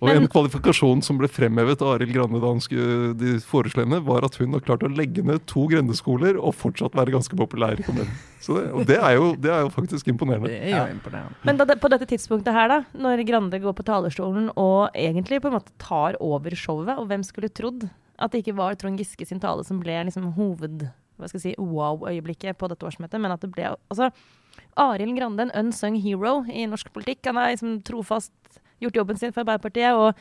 Og 0.01 0.09
Men- 0.09 0.23
en 0.23 0.27
kvalifikasjon 0.27 1.03
som 1.03 1.17
ble 1.17 1.27
fremhevet 1.27 1.81
av 1.81 1.95
Arild 1.95 2.13
Grande 2.13 2.41
da 2.41 2.47
han 2.51 2.59
skulle 2.59 3.13
de 3.17 3.39
foreslå 3.39 3.85
henne, 3.85 4.01
var 4.03 4.25
at 4.25 4.35
hun 4.35 4.53
har 4.53 4.63
klart 4.65 4.83
å 4.83 4.91
legge 4.91 5.23
ned 5.23 5.45
to 5.47 5.67
grendeskoler 5.67 6.37
og 6.37 6.55
fortsatt 6.55 6.93
være 6.93 7.15
ganske 7.15 7.35
populær 7.39 7.79
i 7.79 7.83
kommunen. 7.83 8.11
Så 8.43 8.57
det, 8.59 8.71
og 8.73 8.85
det 8.85 8.97
er, 8.99 9.13
jo, 9.15 9.35
det 9.39 9.51
er 9.51 9.61
jo 9.63 9.69
faktisk 9.71 10.07
imponerende. 10.11 10.51
Det 10.51 10.73
er 10.73 10.89
jo 10.89 10.97
imponerende. 10.97 11.35
Men 11.43 11.57
da, 11.57 11.65
på 11.65 11.89
dette 11.89 12.09
tidspunktet 12.09 12.51
her, 12.53 12.67
da, 12.67 12.81
når 12.93 13.23
Grande 13.27 13.61
går 13.63 13.73
på 13.77 13.85
talerstolen 13.87 14.51
og 14.57 14.91
egentlig 14.93 15.39
på 15.41 15.47
en 15.47 15.59
måte 15.59 15.71
tar 15.79 16.19
over 16.19 16.51
showet, 16.51 16.97
og 16.97 17.07
hvem 17.07 17.23
skulle 17.23 17.49
trodd 17.49 17.87
at 18.19 18.31
det 18.31 18.43
ikke 18.43 18.57
var 18.57 18.75
Trond 18.75 18.99
Giske 18.99 19.25
sin 19.25 19.39
tale 19.39 19.63
som 19.63 19.79
ble 19.79 19.95
liksom 20.05 20.33
hoved 20.35 20.89
hva 21.17 21.29
skal 21.29 21.39
jeg 21.39 21.53
si, 21.53 21.61
wow-øyeblikket 21.61 22.57
på 22.57 22.67
dette 22.71 22.85
årsmøtet, 22.87 23.21
men 23.21 23.33
at 23.33 23.43
det 23.43 23.51
ble 23.53 23.69
altså 23.71 24.09
Arild 24.79 25.15
Grande, 25.17 25.45
en 25.45 25.67
unsung 25.67 25.95
hero 26.01 26.41
i 26.49 26.65
norsk 26.69 26.89
politikk. 26.93 27.21
Han 27.29 27.37
er 27.37 27.53
liksom 27.53 27.77
trofast 27.85 28.33
gjort 28.87 29.01
jobben 29.01 29.19
sin 29.19 29.33
for 29.33 29.43
Arbeiderpartiet, 29.43 29.95
og 29.97 30.13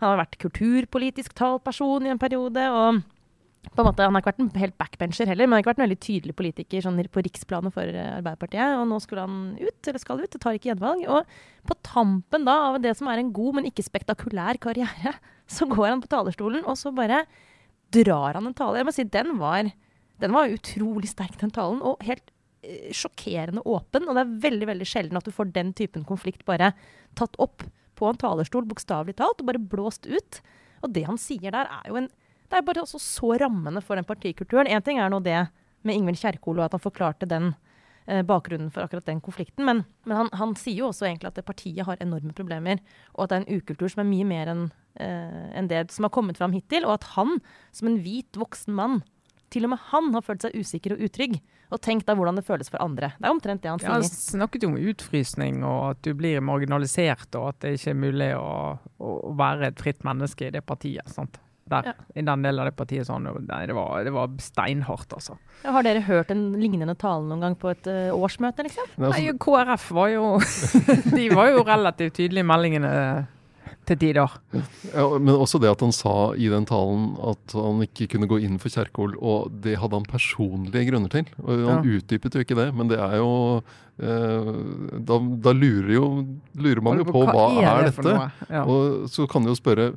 han 0.00 0.12
har 0.12 0.22
vært 0.24 0.40
kulturpolitisk 0.42 1.36
talperson 1.36 2.06
i 2.06 2.12
en 2.12 2.20
periode. 2.20 2.64
og 2.70 3.02
på 3.74 3.82
en 3.82 3.88
måte, 3.88 4.04
Han 4.04 4.14
har 4.14 4.22
ikke 4.22 4.32
vært 4.32 4.42
en 4.44 4.60
helt 4.60 4.78
backbencher 4.78 5.26
heller, 5.26 5.46
men 5.46 5.56
han 5.56 5.58
har 5.58 5.64
ikke 5.64 5.72
vært 5.72 5.80
en 5.80 5.86
veldig 5.86 6.02
tydelig 6.04 6.34
politiker 6.38 6.84
sånn, 6.84 7.00
på 7.10 7.24
riksplanet 7.26 7.74
for 7.74 7.82
eh, 7.82 8.12
Arbeiderpartiet. 8.20 8.76
Og 8.78 8.86
nå 8.90 9.00
skulle 9.02 9.24
han 9.26 9.56
ut, 9.58 9.88
eller 9.88 10.02
skal 10.02 10.22
ut, 10.22 10.30
det 10.30 10.40
tar 10.42 10.58
ikke 10.58 10.70
gjenvalg. 10.70 11.02
Og 11.10 11.66
på 11.66 11.78
tampen 11.86 12.46
da 12.46 12.56
av 12.70 12.78
det 12.84 12.94
som 12.98 13.10
er 13.10 13.22
en 13.22 13.32
god, 13.34 13.58
men 13.58 13.68
ikke 13.70 13.86
spektakulær 13.86 14.60
karriere, 14.62 15.16
så 15.56 15.68
går 15.70 15.88
han 15.90 16.04
på 16.04 16.12
talerstolen, 16.12 16.64
og 16.64 16.78
så 16.78 16.94
bare 16.94 17.24
drar 17.94 18.38
han 18.38 18.48
en 18.48 18.56
tale. 18.56 18.80
Jeg 18.80 18.88
må 18.88 18.94
si, 18.94 19.06
den 19.16 19.36
var, 19.40 19.70
den 20.22 20.36
var 20.36 20.52
utrolig 20.52 21.10
sterk, 21.10 21.38
den 21.42 21.54
talen, 21.54 21.82
og 21.82 22.02
helt 22.06 22.30
eh, 22.62 22.92
sjokkerende 22.94 23.64
åpen. 23.66 24.06
Og 24.06 24.14
det 24.14 24.24
er 24.24 24.36
veldig 24.46 24.70
veldig 24.74 24.88
sjelden 24.88 25.18
at 25.18 25.26
du 25.26 25.34
får 25.34 25.50
den 25.56 25.74
typen 25.76 26.06
konflikt 26.06 26.46
bare 26.48 26.72
tatt 27.18 27.34
opp 27.42 27.66
på 27.96 28.08
en 28.10 28.20
talerstol, 28.20 28.66
bokstavelig 28.68 29.16
talt, 29.18 29.42
og 29.42 29.50
bare 29.50 29.62
blåst 29.62 30.06
ut. 30.06 30.40
Og 30.84 30.92
det 30.94 31.06
han 31.08 31.20
sier 31.20 31.50
der, 31.50 31.70
er 31.70 31.90
jo 31.90 32.00
en 32.02 32.10
Det 32.46 32.60
er 32.60 32.62
bare 32.62 32.84
også 32.84 33.00
så 33.02 33.32
rammende 33.42 33.80
for 33.82 33.98
den 33.98 34.06
partikulturen. 34.06 34.68
Én 34.70 34.82
ting 34.84 35.00
er 35.02 35.10
nå 35.10 35.18
det 35.18 35.48
med 35.82 35.96
Ingvild 35.96 36.20
Kjerkol, 36.20 36.60
og 36.60 36.68
at 36.68 36.76
han 36.76 36.82
forklarte 36.84 37.26
den 37.26 37.56
eh, 38.06 38.22
bakgrunnen 38.22 38.70
for 38.70 38.86
akkurat 38.86 39.08
den 39.08 39.20
konflikten, 39.20 39.64
men, 39.66 39.82
men 40.06 40.16
han, 40.16 40.30
han 40.32 40.54
sier 40.54 40.84
jo 40.84 40.92
også 40.92 41.08
egentlig 41.08 41.32
at 41.32 41.42
partiet 41.46 41.82
har 41.88 41.98
enorme 41.98 42.30
problemer, 42.36 42.78
og 43.14 43.24
at 43.24 43.32
det 43.32 43.36
er 43.40 43.44
en 43.44 43.58
ukultur 43.58 43.90
som 43.90 44.04
er 44.04 44.10
mye 44.12 44.28
mer 44.30 44.52
enn 44.52 44.62
eh, 45.02 45.58
en 45.58 45.66
det 45.66 45.88
som 45.90 46.06
har 46.06 46.14
kommet 46.14 46.38
fram 46.38 46.54
hittil, 46.54 46.86
og 46.86 47.00
at 47.00 47.10
han, 47.16 47.40
som 47.74 47.90
en 47.90 47.98
hvit, 48.04 48.30
voksen 48.38 48.78
mann, 48.78 49.00
til 49.56 49.66
og 49.66 49.72
med 49.72 49.84
han 49.90 50.12
har 50.16 50.24
følt 50.26 50.44
seg 50.46 50.56
usikker 50.60 50.96
og 50.96 51.06
utrygg. 51.08 51.38
Og 51.74 51.80
tenk 51.82 52.04
da 52.06 52.14
hvordan 52.14 52.36
det 52.38 52.44
føles 52.46 52.68
for 52.70 52.78
andre. 52.84 53.10
Det 53.16 53.26
er 53.26 53.32
omtrent 53.34 53.64
det 53.64 53.72
han 53.72 53.80
sier. 53.82 53.96
han 53.96 54.04
snakket 54.06 54.62
jo 54.66 54.70
om 54.70 54.76
utfrysning 54.92 55.64
og 55.66 55.80
at 55.94 56.04
du 56.06 56.12
blir 56.14 56.44
marginalisert, 56.44 57.26
og 57.40 57.48
at 57.54 57.64
det 57.64 57.74
ikke 57.80 57.90
er 57.94 57.98
mulig 58.04 58.30
å, 58.38 58.52
å 59.02 59.34
være 59.38 59.72
et 59.72 59.82
fritt 59.82 60.06
menneske 60.06 60.46
i 60.46 60.54
det 60.54 60.62
partiet. 60.68 61.10
sant? 61.10 61.40
Der, 61.66 61.82
Ja. 61.82 61.92
I 62.14 62.22
den 62.22 62.44
delen 62.46 62.62
av 62.62 62.68
det 62.68 62.76
partiet 62.78 63.08
sånn, 63.08 63.24
nei, 63.48 63.64
det 63.66 63.74
var, 63.74 64.04
det 64.06 64.12
var 64.14 64.30
steinhardt, 64.38 65.10
altså. 65.16 65.34
Ja, 65.64 65.72
Har 65.74 65.82
dere 65.82 66.04
hørt 66.06 66.30
en 66.30 66.52
lignende 66.60 66.94
tale 66.94 67.26
noen 67.26 67.42
gang 67.42 67.56
på 67.58 67.72
et 67.72 67.88
uh, 67.90 68.14
årsmøte, 68.14 68.62
liksom? 68.68 68.86
Altså, 68.94 69.18
Nei, 69.18 69.32
KrF 69.42 69.88
var 69.98 70.12
jo 70.12 70.28
De 71.18 71.24
var 71.34 71.50
jo 71.50 71.64
relativt 71.66 72.20
tydelige 72.20 72.46
i 72.46 72.46
meldingene 72.46 72.92
til 73.86 73.98
tider. 74.00 74.36
Ja, 74.92 75.06
men 75.18 75.32
også 75.34 75.60
det 75.62 75.70
at 75.70 75.82
han 75.84 75.94
sa 75.94 76.32
i 76.34 76.48
den 76.52 76.66
talen 76.68 77.12
at 77.22 77.54
han 77.56 77.82
ikke 77.86 78.08
kunne 78.14 78.28
gå 78.30 78.40
inn 78.46 78.60
for 78.62 78.72
Kjerkol, 78.72 79.16
og 79.18 79.54
det 79.64 79.78
hadde 79.80 80.00
han 80.00 80.08
personlige 80.10 80.88
grunner 80.90 81.12
til. 81.12 81.28
Han 81.46 81.86
utdypet 81.86 82.36
jo 82.36 82.46
ikke 82.46 82.58
det, 82.58 82.70
men 82.76 82.90
det 82.90 82.98
er 83.02 83.18
jo 83.20 83.30
eh, 84.02 84.52
da, 85.06 85.20
da 85.48 85.54
lurer 85.56 85.94
jo 85.96 86.10
lurer 86.58 86.84
man 86.84 87.02
jo 87.02 87.08
på 87.08 87.24
hva, 87.28 87.48
er, 87.62 87.88
det 87.88 87.96
dette? 87.96 88.18
Ja. 88.50 88.66
Og 88.66 89.10
så 89.12 89.28
kan 89.30 89.46
du 89.46 89.52
jo 89.52 89.58
spørre 89.58 89.94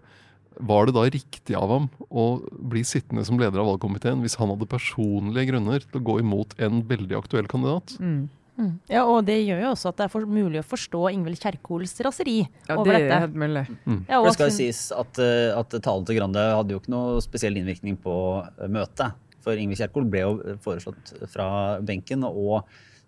var 0.60 0.90
det 0.90 0.96
da 0.98 1.06
riktig 1.08 1.56
av 1.56 1.72
ham 1.72 1.86
å 2.12 2.26
bli 2.72 2.82
sittende 2.84 3.24
som 3.24 3.40
leder 3.40 3.62
av 3.62 3.70
valgkomiteen 3.72 4.20
hvis 4.26 4.36
han 4.42 4.52
hadde 4.52 4.68
personlige 4.68 5.54
grunner 5.54 5.86
til 5.86 6.02
å 6.02 6.06
gå 6.10 6.18
imot 6.20 6.56
en 6.60 6.82
veldig 6.90 7.16
aktuell 7.16 7.48
kandidat? 7.52 7.96
Mm. 8.04 8.28
Mm. 8.60 8.74
Ja, 8.92 9.06
og 9.08 9.22
det 9.30 9.38
gjør 9.48 9.62
jo 9.64 9.70
også 9.72 9.94
at 9.94 10.00
det 10.02 10.06
er 10.10 10.12
for, 10.12 10.26
mulig 10.28 10.60
å 10.60 10.66
forstå 10.68 11.04
Ingvild 11.14 11.40
Kjerkols 11.40 11.94
raseri 12.04 12.38
ja, 12.44 12.76
over 12.76 12.92
det 12.92 13.06
er 13.08 13.24
helt 13.24 13.38
mulig. 13.40 13.64
Ja, 13.88 14.18
For 14.18 14.20
og 14.20 14.28
det 14.28 14.34
skal 14.36 14.52
jo 14.52 14.58
sies 14.58 14.82
at, 14.92 15.22
eh, 15.24 15.48
at 15.56 15.78
talen 15.86 16.06
til 16.10 16.20
Grande 16.20 16.44
hadde 16.58 16.76
jo 16.76 16.82
ikke 16.82 16.92
noe 16.92 17.22
spesiell 17.24 17.56
innvirkning 17.62 17.96
på 18.04 18.16
eh, 18.44 18.68
møtet. 18.68 19.16
For 19.46 19.56
Ingvild 19.56 19.80
Kjerkol 19.80 20.10
ble 20.12 20.26
jo 20.26 20.58
foreslått 20.66 21.14
fra 21.32 21.48
benken 21.88 22.26
og 22.28 22.66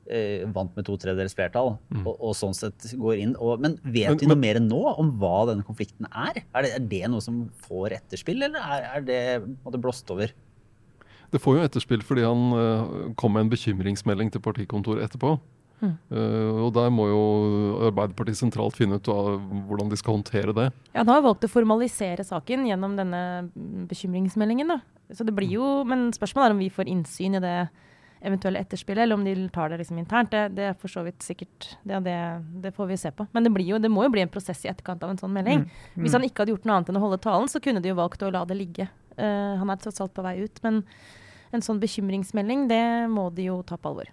eh, 0.08 0.46
vant 0.55 0.72
med 0.79 0.88
to 0.88 0.96
tredjedels 1.01 1.36
flertall. 1.36 1.74
Og, 2.05 2.13
og 2.15 2.31
sånn 2.39 2.55
sett 2.55 2.88
går 2.96 3.20
inn. 3.20 3.34
Og, 3.36 3.60
men 3.60 3.75
vet 3.84 4.08
Men- 4.13 4.22
vi 4.24 4.29
noe 4.31 4.38
men- 4.38 4.46
mer 4.48 4.62
nå 4.63 4.79
om 4.96 5.12
hva 5.20 5.50
denne 5.51 5.67
konflikten 5.67 6.08
er? 6.08 6.46
Er 6.55 6.63
det, 6.63 6.72
er 6.79 6.88
det 6.96 7.03
noe 7.12 7.20
som 7.27 7.43
får 7.67 7.98
etterspill, 8.00 8.39
eller 8.48 8.63
er, 8.63 8.88
er 9.01 9.05
det 9.12 9.84
blåst 9.84 10.08
over? 10.15 10.31
Det 11.32 11.40
får 11.40 11.58
jo 11.58 11.66
etterspill 11.66 12.04
fordi 12.04 12.28
han 12.28 12.42
uh, 12.52 13.12
kom 13.20 13.36
med 13.36 13.46
en 13.46 13.54
bekymringsmelding 13.54 14.34
til 14.34 14.44
partikontoret 14.44 15.06
etterpå. 15.08 15.38
Eh, 15.82 16.58
og 16.62 16.72
der 16.76 16.92
må 16.94 17.08
jo 17.10 17.22
Arbeiderpartiet 17.88 18.40
sentralt 18.40 18.78
finne 18.78 19.00
ut 19.00 19.10
av 19.12 19.40
hvordan 19.70 19.92
de 19.92 20.00
skal 20.00 20.18
håndtere 20.20 20.56
det. 20.58 20.68
Ja, 20.94 21.02
Han 21.02 21.14
har 21.14 21.22
jo 21.22 21.30
valgt 21.32 21.48
å 21.48 21.52
formalisere 21.52 22.26
saken 22.28 22.68
gjennom 22.70 22.98
denne 23.00 23.22
mm, 23.50 23.88
bekymringsmeldingen. 23.90 24.76
da. 24.76 24.82
Så 25.12 25.26
det 25.28 25.36
blir 25.36 25.50
jo, 25.50 25.84
Men 25.84 26.12
spørsmålet 26.14 26.52
er 26.52 26.58
om 26.58 26.62
vi 26.62 26.70
får 26.70 26.92
innsyn 26.92 27.40
i 27.40 27.44
det 27.44 27.56
eventuelle 28.22 28.60
etterspillet, 28.62 29.02
eller 29.02 29.18
om 29.18 29.24
de 29.26 29.34
tar 29.50 29.72
det 29.72 29.80
liksom 29.82 29.98
internt. 29.98 30.30
Det, 30.30 30.54
det 30.54 30.68
er 30.70 30.76
for 30.78 30.94
så 30.94 31.02
vidt 31.02 31.24
sikkert 31.26 31.72
det, 31.82 32.04
det, 32.06 32.18
det 32.62 32.74
får 32.76 32.92
vi 32.92 32.98
se 33.02 33.10
på. 33.10 33.26
Men 33.34 33.44
det, 33.48 33.50
blir 33.56 33.66
jo, 33.66 33.80
det 33.82 33.90
må 33.90 34.06
jo 34.06 34.12
bli 34.14 34.22
en 34.22 34.30
prosess 34.30 34.62
i 34.66 34.70
etterkant 34.70 35.02
av 35.02 35.10
en 35.10 35.18
sånn 35.18 35.34
melding. 35.34 35.66
Hvis 35.98 36.14
han 36.14 36.28
ikke 36.28 36.44
hadde 36.44 36.54
gjort 36.54 36.68
noe 36.70 36.78
annet 36.78 36.92
enn 36.94 37.02
å 37.02 37.06
holde 37.08 37.18
talen, 37.24 37.50
så 37.50 37.64
kunne 37.64 37.82
de 37.82 37.90
jo 37.90 37.98
valgt 37.98 38.22
å 38.22 38.30
la 38.30 38.46
det 38.46 38.60
ligge. 38.60 38.86
Uh, 39.18 39.58
han 39.58 39.74
er 39.74 39.82
tross 39.82 39.98
alt 40.06 40.14
på 40.14 40.22
vei 40.22 40.38
ut. 40.46 40.62
Men 40.62 40.84
en 41.51 41.63
sånn 41.65 41.81
bekymringsmelding, 41.81 42.67
det 42.72 42.84
må 43.12 43.29
de 43.36 43.50
jo 43.50 43.60
ta 43.67 43.77
på 43.77 43.91
alvor. 43.91 44.10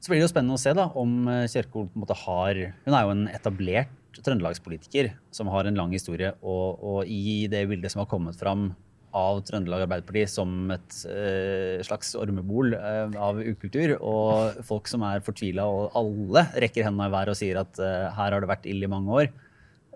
Så 0.00 0.12
blir 0.12 0.20
det 0.20 0.26
jo 0.26 0.32
spennende 0.32 0.56
å 0.58 0.60
se 0.60 0.72
da, 0.76 0.88
om 0.98 1.28
eh, 1.32 1.46
Kjerkol 1.50 1.88
på 1.88 1.96
en 1.96 2.02
måte 2.04 2.18
har 2.26 2.58
Hun 2.84 2.94
er 2.94 3.06
jo 3.06 3.14
en 3.14 3.28
etablert 3.32 3.94
trøndelagspolitiker 4.24 5.10
som 5.34 5.50
har 5.52 5.68
en 5.68 5.78
lang 5.78 5.92
historie. 5.94 6.32
Og, 6.42 6.80
og 6.80 7.10
i 7.10 7.46
det 7.52 7.66
bildet 7.70 7.92
som 7.92 8.02
har 8.04 8.10
kommet 8.10 8.38
fram 8.40 8.70
av 9.16 9.40
Trøndelag 9.48 9.86
Arbeiderparti 9.86 10.26
som 10.28 10.70
et 10.74 10.96
eh, 11.08 11.80
slags 11.86 12.12
ormebol 12.20 12.74
eh, 12.76 13.16
av 13.16 13.40
ukultur, 13.40 13.96
og 13.96 14.60
folk 14.66 14.90
som 14.90 15.04
er 15.08 15.24
fortvila, 15.24 15.64
og 15.64 15.96
alle 15.96 16.46
rekker 16.66 16.84
hendene 16.84 17.08
i 17.08 17.14
været 17.14 17.32
og 17.32 17.38
sier 17.38 17.62
at 17.62 17.80
eh, 17.80 18.08
her 18.16 18.36
har 18.36 18.44
det 18.44 18.50
vært 18.50 18.68
ille 18.68 18.88
i 18.88 18.92
mange 18.92 19.20
år, 19.22 19.30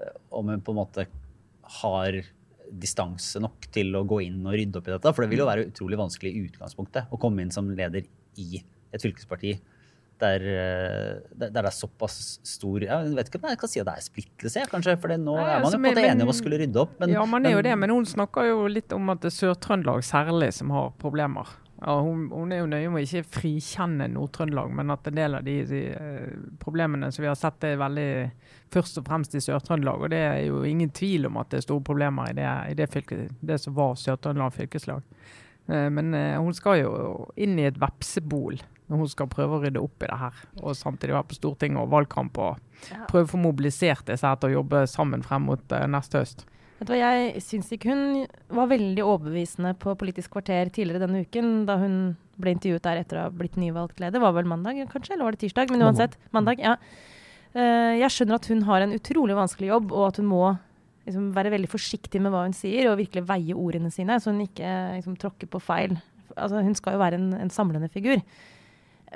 eh, 0.01 0.15
om 0.37 0.53
hun 0.53 0.65
på 0.65 0.75
en 0.75 0.81
måte 0.81 1.07
har 1.81 2.23
distanse 2.71 3.41
nok 3.43 3.69
til 3.75 3.95
å 3.99 4.05
gå 4.09 4.23
inn 4.27 4.41
og 4.47 4.57
rydde 4.57 4.81
opp 4.81 4.89
i 4.89 4.95
dette. 4.95 5.13
For 5.17 5.25
det 5.25 5.33
vil 5.33 5.43
jo 5.43 5.51
være 5.51 5.67
utrolig 5.71 5.99
vanskelig 6.01 6.33
i 6.33 6.47
utgangspunktet 6.49 7.11
å 7.11 7.21
komme 7.21 7.45
inn 7.45 7.53
som 7.55 7.71
leder 7.71 8.07
i 8.41 8.63
et 8.91 9.03
fylkesparti 9.03 9.57
der, 10.21 10.43
eh, 10.45 11.21
der 11.33 11.53
det 11.55 11.63
er 11.65 11.73
såpass 11.73 12.41
stor 12.47 12.83
Jeg 12.85 13.15
vet 13.17 13.31
ikke 13.31 13.41
om 13.41 13.49
jeg 13.49 13.61
kan 13.61 13.73
si 13.73 13.81
at 13.81 13.89
det 13.89 13.95
er 13.97 14.05
splittelse, 14.05 14.65
kanskje. 14.71 14.97
For 15.01 15.15
nå 15.17 15.37
Nei, 15.37 15.47
er 15.47 15.63
man 15.65 15.65
altså, 15.65 15.79
jo 15.79 15.81
på 15.81 15.81
en 15.81 15.97
måte 15.97 16.11
enig 16.11 16.27
om 16.27 16.33
å 16.33 16.37
skulle 16.37 16.61
rydde 16.61 16.83
opp. 16.83 16.95
Men, 17.01 17.15
ja, 17.17 17.25
man 17.25 17.49
er 17.49 17.57
jo 17.57 17.65
det, 17.65 17.75
men 17.81 17.95
hun 17.95 18.09
snakker 18.09 18.51
jo 18.51 18.69
litt 18.71 18.93
om 18.97 19.13
at 19.15 19.23
det 19.25 19.33
er 19.33 19.37
Sør-Trøndelag 19.39 20.05
særlig 20.07 20.53
som 20.57 20.73
har 20.77 20.93
problemer. 21.01 21.55
Ja, 21.83 22.01
hun, 22.01 22.27
hun 22.31 22.53
er 22.53 22.61
jo 22.61 22.69
nøye 22.69 22.89
med 22.93 23.01
å 23.01 23.07
ikke 23.07 23.39
frikjenne 23.39 24.05
Nord-Trøndelag, 24.13 24.73
men 24.77 24.93
at 24.93 25.07
en 25.09 25.17
del 25.17 25.37
av 25.39 25.45
de, 25.47 25.55
de 25.65 25.79
eh, 25.95 26.35
problemene 26.61 27.09
som 27.09 27.25
vi 27.25 27.31
har 27.31 27.39
sett, 27.41 27.65
er 27.65 27.81
veldig 27.81 28.11
først 28.75 29.01
og 29.01 29.07
fremst 29.09 29.37
i 29.39 29.41
Sør-Trøndelag. 29.41 30.05
Og 30.05 30.13
det 30.13 30.19
er 30.21 30.43
jo 30.45 30.61
ingen 30.69 30.93
tvil 30.93 31.31
om 31.31 31.39
at 31.41 31.49
det 31.49 31.63
er 31.63 31.65
store 31.65 31.87
problemer 31.89 32.29
i 32.29 32.37
det, 32.37 32.51
i 32.69 32.77
det, 32.77 32.91
fylket, 32.93 33.33
det 33.41 33.57
som 33.63 33.79
var 33.79 33.97
Sør-Trøndelag 33.97 34.53
fylkeslag. 34.59 35.09
Eh, 35.73 35.89
men 35.97 36.13
eh, 36.19 36.37
hun 36.37 36.53
skal 36.57 36.83
jo 36.83 36.93
inn 37.41 37.57
i 37.57 37.65
et 37.71 37.81
vepsebol 37.81 38.61
når 38.91 39.01
hun 39.01 39.13
skal 39.15 39.33
prøve 39.33 39.57
å 39.57 39.65
rydde 39.65 39.81
opp 39.81 40.05
i 40.05 40.13
det 40.13 40.21
her. 40.21 40.45
Og 40.61 40.77
samtidig 40.77 41.17
være 41.17 41.31
på 41.33 41.41
Stortinget 41.41 41.81
og 41.81 41.95
valgkamp 41.97 42.45
og 42.45 42.93
prøve 43.09 43.25
å 43.25 43.33
få 43.39 43.41
mobilisert 43.41 44.05
disse 44.11 44.29
her 44.29 44.37
til 44.37 44.51
å 44.51 44.59
jobbe 44.59 44.85
sammen 44.91 45.25
frem 45.25 45.49
mot 45.49 45.77
neste 45.89 46.21
høst. 46.21 46.45
Vet 46.81 46.89
du 46.89 46.95
hva, 46.95 47.11
Jeg 47.13 47.43
syns 47.45 47.69
ikke 47.77 47.93
hun 47.93 48.25
var 48.57 48.71
veldig 48.71 49.05
overbevisende 49.05 49.75
på 49.77 49.93
Politisk 50.01 50.33
kvarter 50.33 50.71
tidligere 50.73 51.03
denne 51.03 51.21
uken, 51.27 51.67
da 51.69 51.77
hun 51.83 51.97
ble 52.41 52.55
intervjuet 52.57 52.87
der 52.87 53.03
etter 53.03 53.21
å 53.21 53.25
ha 53.27 53.33
blitt 53.35 53.59
nyvalgt 53.61 54.01
leder. 54.01 54.23
Var 54.23 54.33
vel 54.39 54.49
mandag, 54.49 54.81
kanskje? 54.89 55.13
Eller 55.13 55.29
var 55.29 55.37
det 55.37 55.43
tirsdag? 55.43 55.73
Men 55.75 55.85
uansett. 55.85 56.17
Mandag, 56.33 56.63
ja. 56.65 56.79
Uh, 57.53 57.99
jeg 58.01 58.15
skjønner 58.15 58.39
at 58.39 58.49
hun 58.49 58.65
har 58.65 58.81
en 58.81 58.95
utrolig 58.97 59.37
vanskelig 59.37 59.69
jobb, 59.75 59.93
og 59.93 60.07
at 60.07 60.23
hun 60.23 60.31
må 60.31 60.45
liksom, 61.05 61.29
være 61.37 61.53
veldig 61.53 61.69
forsiktig 61.69 62.23
med 62.25 62.33
hva 62.33 62.47
hun 62.47 62.57
sier, 62.57 62.89
og 62.89 62.97
virkelig 63.03 63.27
veie 63.29 63.59
ordene 63.59 63.93
sine, 63.93 64.17
så 64.17 64.33
hun 64.33 64.41
ikke 64.47 64.73
liksom, 64.97 65.19
tråkker 65.21 65.51
på 65.53 65.61
feil. 65.61 65.99
Altså, 66.33 66.65
hun 66.65 66.79
skal 66.79 66.97
jo 66.97 67.03
være 67.03 67.21
en, 67.21 67.29
en 67.43 67.53
samlende 67.53 67.91
figur. 67.93 68.25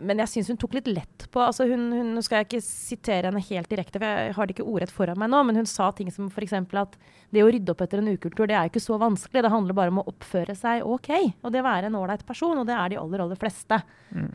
Men 0.02 0.18
jeg 0.24 0.30
syns 0.32 0.48
hun 0.50 0.58
tok 0.58 0.72
litt 0.74 0.88
lett 0.90 1.26
på 1.30 1.38
altså 1.38 1.68
hun, 1.70 1.84
hun, 1.94 2.22
skal 2.24 2.40
jeg 2.40 2.48
ikke 2.48 2.62
sitere 2.66 3.28
henne 3.28 3.42
helt 3.46 3.68
direkte, 3.70 4.00
for 4.00 4.06
jeg 4.08 4.32
har 4.34 4.48
det 4.48 4.56
ikke 4.56 4.66
ordrett 4.66 4.94
foran 4.94 5.20
meg 5.20 5.30
nå, 5.30 5.42
men 5.46 5.60
hun 5.60 5.68
sa 5.70 5.90
ting 5.94 6.10
som 6.14 6.26
f.eks. 6.26 6.54
at 6.56 6.96
det 7.34 7.44
å 7.44 7.50
rydde 7.50 7.70
opp 7.70 7.84
etter 7.84 8.02
en 8.02 8.10
ukultur, 8.10 8.48
det 8.50 8.56
er 8.58 8.70
ikke 8.70 8.82
så 8.82 8.98
vanskelig. 8.98 9.44
Det 9.44 9.52
handler 9.54 9.78
bare 9.78 9.94
om 9.94 10.00
å 10.02 10.06
oppføre 10.10 10.56
seg 10.58 10.82
OK, 10.86 11.12
og 11.42 11.54
det 11.54 11.62
å 11.62 11.68
være 11.68 11.90
en 11.90 11.98
ålreit 12.00 12.24
person, 12.26 12.58
og 12.58 12.66
det 12.66 12.74
er 12.74 12.94
de 12.94 12.98
aller, 13.02 13.22
aller 13.22 13.38
fleste. 13.38 13.78
Mm. 14.10 14.32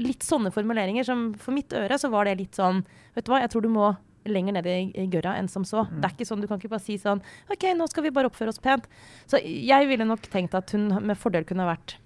Litt 0.00 0.24
sånne 0.24 0.52
formuleringer 0.54 1.06
som 1.08 1.28
for 1.40 1.56
mitt 1.56 1.76
øre 1.76 2.00
så 2.00 2.08
var 2.12 2.28
det 2.28 2.38
litt 2.40 2.58
sånn 2.58 2.82
Vet 3.12 3.26
du 3.26 3.32
hva, 3.32 3.42
jeg 3.42 3.52
tror 3.52 3.64
du 3.64 3.72
må 3.72 3.90
lenger 4.28 4.56
ned 4.56 4.68
i, 4.70 4.76
i 5.02 5.08
gørra 5.10 5.34
enn 5.38 5.48
som 5.50 5.64
så. 5.66 5.84
Det 5.90 6.06
er 6.06 6.14
ikke 6.14 6.28
sånn, 6.28 6.42
Du 6.42 6.48
kan 6.48 6.60
ikke 6.60 6.70
bare 6.72 6.84
si 6.84 6.96
sånn 7.00 7.22
OK, 7.52 7.66
nå 7.76 7.88
skal 7.90 8.06
vi 8.06 8.14
bare 8.14 8.30
oppføre 8.30 8.52
oss 8.54 8.62
pent. 8.62 8.88
Så 9.28 9.40
jeg 9.42 9.88
ville 9.90 10.06
nok 10.08 10.28
tenkt 10.32 10.56
at 10.58 10.72
hun 10.76 10.88
med 11.02 11.18
fordel 11.18 11.46
kunne 11.48 11.68
vært 11.68 11.96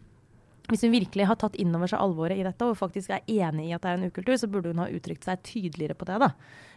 hvis 0.69 0.83
hun 0.87 0.95
virkelig 0.95 1.27
har 1.29 1.39
tatt 1.41 1.57
inn 1.63 1.75
over 1.77 1.91
seg 1.91 2.03
alvoret 2.03 2.39
i 2.39 2.45
dette 2.47 2.67
og 2.67 2.77
faktisk 2.79 3.11
er 3.15 3.25
enig 3.31 3.69
i 3.71 3.75
at 3.77 3.83
det 3.85 3.93
er 3.93 3.99
en 4.01 4.11
ukultur, 4.11 4.37
så 4.41 4.51
burde 4.51 4.73
hun 4.73 4.83
ha 4.83 4.91
uttrykt 4.91 5.25
seg 5.27 5.43
tydeligere 5.47 5.95
på 5.99 6.09
det. 6.09 6.19
da. 6.21 6.31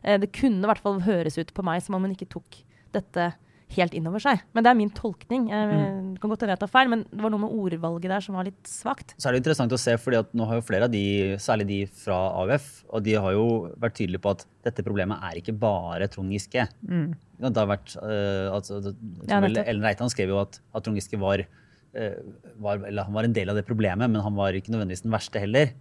Eh, 0.03 0.17
Det 0.21 0.31
kunne 0.31 0.63
i 0.63 0.69
hvert 0.69 0.83
fall 0.83 1.01
høres 1.01 1.37
ut 1.37 1.53
på 1.53 1.63
meg 1.65 1.81
som 1.81 1.95
om 1.95 2.03
hun 2.05 2.15
ikke 2.15 2.29
tok 2.29 2.63
dette 2.93 3.33
helt 3.75 3.93
inn 3.93 4.07
over 4.09 4.17
seg. 4.17 4.41
Men 4.57 4.65
det 4.65 4.69
er 4.71 4.77
min 4.79 4.89
tolkning. 4.89 5.43
Jeg 5.51 5.67
det 6.15 6.21
kan 6.21 6.31
godt 6.31 6.41
hende 6.41 6.55
jeg 6.55 6.61
tar 6.63 6.71
feil, 6.73 6.89
men 6.89 7.03
det 7.05 7.21
var 7.21 7.29
noe 7.29 7.43
med 7.43 7.53
ordvalget 7.53 8.09
der 8.09 8.23
som 8.25 8.37
var 8.39 8.47
litt 8.47 8.63
svakt. 8.67 9.13
Så 9.21 9.29
er 9.29 9.35
det 9.35 9.43
interessant 9.43 9.75
å 9.75 9.79
se, 9.79 9.93
fordi 10.01 10.17
at 10.19 10.33
nå 10.33 10.47
har 10.49 10.57
jo 10.57 10.65
flere 10.65 10.87
av 10.89 10.91
de, 10.91 11.03
særlig 11.37 11.67
de 11.69 11.77
fra 12.01 12.17
AUF, 12.41 12.83
og 12.89 13.03
de 13.05 13.13
har 13.13 13.35
jo 13.37 13.45
vært 13.79 13.95
tydelige 13.99 14.23
på 14.25 14.33
at 14.33 14.45
dette 14.65 14.85
problemet 14.87 15.21
er 15.29 15.37
ikke 15.39 15.53
bare 15.61 16.09
Trond 16.11 16.33
Giske. 16.33 16.65
Det 16.81 17.55
har 17.61 17.69
vært, 17.69 17.93
uh, 18.01 18.49
altså, 18.57 18.81
Ja. 19.29 19.39
Ellen 19.39 19.85
Reitan 19.85 20.09
skrev 20.09 20.33
jo 20.33 20.41
at, 20.41 20.59
at 20.73 20.83
Trond 20.83 20.97
Giske 20.97 21.19
var, 21.21 21.39
eh, 21.39 21.45
var, 22.61 22.83
eller 22.85 23.07
han 23.07 23.15
var 23.15 23.25
en 23.25 23.33
del 23.33 23.49
av 23.49 23.57
det 23.57 23.65
problemet, 23.65 24.11
men 24.11 24.21
han 24.21 24.35
var 24.37 24.53
ikke 24.53 24.69
nødvendigvis 24.73 25.01
den 25.07 25.13
verste 25.15 25.41
heller. 25.41 25.71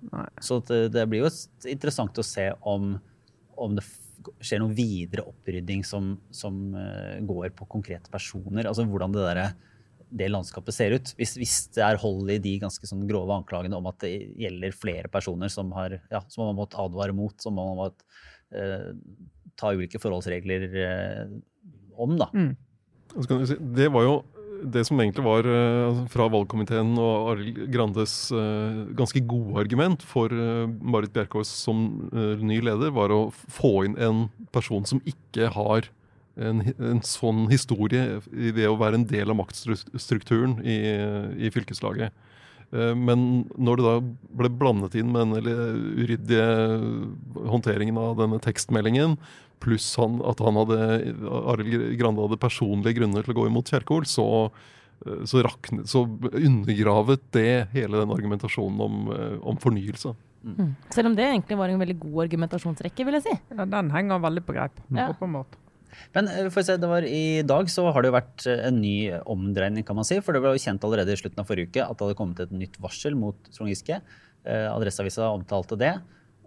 Så 0.41 0.61
det, 0.69 0.79
det 0.95 1.05
blir 1.11 1.27
jo 1.27 1.31
interessant 1.69 2.17
å 2.21 2.25
se 2.25 2.47
om, 2.65 2.95
om 3.61 3.77
det 3.77 3.85
skjer 4.45 4.63
noen 4.63 4.77
videre 4.77 5.25
opprydding 5.29 5.85
som, 5.87 6.13
som 6.35 6.75
eh, 6.77 7.19
går 7.27 7.53
på 7.57 7.69
konkrete 7.71 8.11
personer. 8.13 8.69
Altså 8.69 8.87
hvordan 8.89 9.15
det 9.15 9.25
der, 9.27 9.43
det 10.21 10.31
landskapet 10.33 10.75
ser 10.75 10.97
ut. 10.97 11.13
Hvis, 11.19 11.37
hvis 11.41 11.57
det 11.77 11.85
er 11.85 12.01
hold 12.03 12.31
i 12.33 12.41
de 12.43 12.57
ganske 12.63 12.91
sånn 12.91 13.07
grove 13.09 13.37
anklagene 13.37 13.79
om 13.79 13.89
at 13.91 14.01
det 14.05 14.13
gjelder 14.41 14.77
flere 14.77 15.13
personer 15.13 15.53
som, 15.53 15.73
har, 15.77 15.99
ja, 16.11 16.23
som 16.27 16.45
man 16.45 16.53
har 16.53 16.61
måttet 16.63 16.81
advare 16.85 17.17
mot, 17.17 17.37
som 17.43 17.57
man 17.59 17.73
har 17.73 17.81
måttet 17.83 18.07
eh, 18.57 18.89
ta 19.59 19.75
ulike 19.75 20.01
forholdsregler 20.03 20.67
eh, 20.85 21.37
om, 21.99 22.19
da. 22.21 22.31
Si, 23.19 23.57
det 23.75 23.89
var 23.91 24.05
jo 24.05 24.19
det 24.63 24.85
som 24.87 25.01
egentlig 25.01 25.25
var 25.25 25.47
eh, 25.49 26.01
fra 26.13 26.27
valgkomiteen 26.33 26.95
og 27.01 27.33
Arild 27.33 27.61
Grandes 27.73 28.15
eh, 28.35 28.81
ganske 28.99 29.23
gode 29.29 29.59
argument 29.63 30.05
for 30.07 30.33
eh, 30.33 30.67
Marit 30.81 31.15
Bjerkås 31.15 31.51
som 31.51 32.09
ny 32.13 32.61
leder, 32.65 32.93
var 32.95 33.15
å 33.15 33.29
få 33.33 33.89
inn 33.89 33.97
en 34.03 34.27
person 34.55 34.87
som 34.89 35.03
ikke 35.09 35.51
har 35.55 35.91
en, 36.39 36.63
en 36.79 37.03
sånn 37.03 37.49
historie 37.51 38.21
det 38.31 38.69
å 38.69 38.79
være 38.79 39.01
en 39.01 39.09
del 39.11 39.33
av 39.33 39.41
maktstrukturen 39.41 40.59
i, 40.63 40.79
i 41.49 41.51
fylkeslaget. 41.55 42.15
Men 42.69 43.49
når 43.57 43.81
det 43.81 43.85
da 43.87 43.95
ble 44.39 44.51
blandet 44.61 44.95
inn 45.01 45.09
med 45.15 45.33
den 45.33 45.49
uryddige 45.97 47.49
håndteringen 47.49 47.97
av 47.99 48.19
denne 48.21 48.39
tekstmeldingen, 48.45 49.17
pluss 49.61 49.87
han, 50.01 50.21
at 50.27 50.41
han 50.45 50.59
hadde, 50.61 50.79
Arild 51.53 51.99
Grande 52.01 52.25
hadde 52.27 52.39
personlige 52.41 52.99
grunner 53.01 53.27
til 53.27 53.35
å 53.35 53.39
gå 53.41 53.47
imot 53.51 53.71
Kjerkol, 53.73 54.07
så, 54.09 54.27
eh, 55.07 55.23
så, 55.29 55.43
rakne, 55.47 55.85
så 55.89 56.05
undergravet 56.33 57.25
det 57.37 57.69
hele 57.75 58.01
den 58.03 58.15
argumentasjonen 58.15 58.81
om, 58.87 58.99
eh, 59.15 59.39
om 59.43 59.57
fornyelse. 59.61 60.15
Selv 60.95 61.11
om 61.11 61.17
det 61.19 61.27
egentlig 61.27 61.57
var 61.59 61.69
en 61.69 61.81
veldig 61.83 61.99
god 62.01 62.21
argumentasjonsrekke, 62.29 63.05
vil 63.05 63.19
jeg 63.19 63.25
si. 63.27 63.39
Ja, 63.51 63.65
den 63.67 63.91
henger 63.91 64.21
veldig 64.23 64.45
på 64.47 64.55
greip, 64.55 64.79
Ja. 64.95 65.09
åpenbart. 65.13 65.59
Men 66.15 66.29
for 66.53 66.61
å 66.61 66.65
se, 66.65 66.77
det 66.77 66.89
var 66.89 67.03
i 67.03 67.43
dag 67.43 67.67
så 67.67 67.91
har 67.93 68.03
det 68.03 68.11
jo 68.13 68.17
vært 68.21 68.47
eh, 68.47 68.67
en 68.69 68.81
ny 68.81 69.11
omdreining, 69.27 69.85
kan 69.85 69.97
man 69.97 70.05
si. 70.07 70.21
For 70.21 70.33
det 70.33 70.43
ble 70.45 70.55
jo 70.55 70.63
kjent 70.63 70.85
allerede 70.87 71.13
i 71.13 71.17
slutten 71.19 71.41
av 71.43 71.49
forrige 71.49 71.73
uke 71.73 71.83
at 71.83 71.97
det 71.99 72.07
hadde 72.07 72.19
kommet 72.21 72.41
et 72.45 72.53
nytt 72.55 72.79
varsel 72.81 73.17
mot 73.19 73.35
Trond 73.51 73.69
Giske. 73.73 74.01
Eh, 74.47 74.69
Adresseavisa 74.71 75.27
omtalte 75.35 75.77
det. 75.81 75.97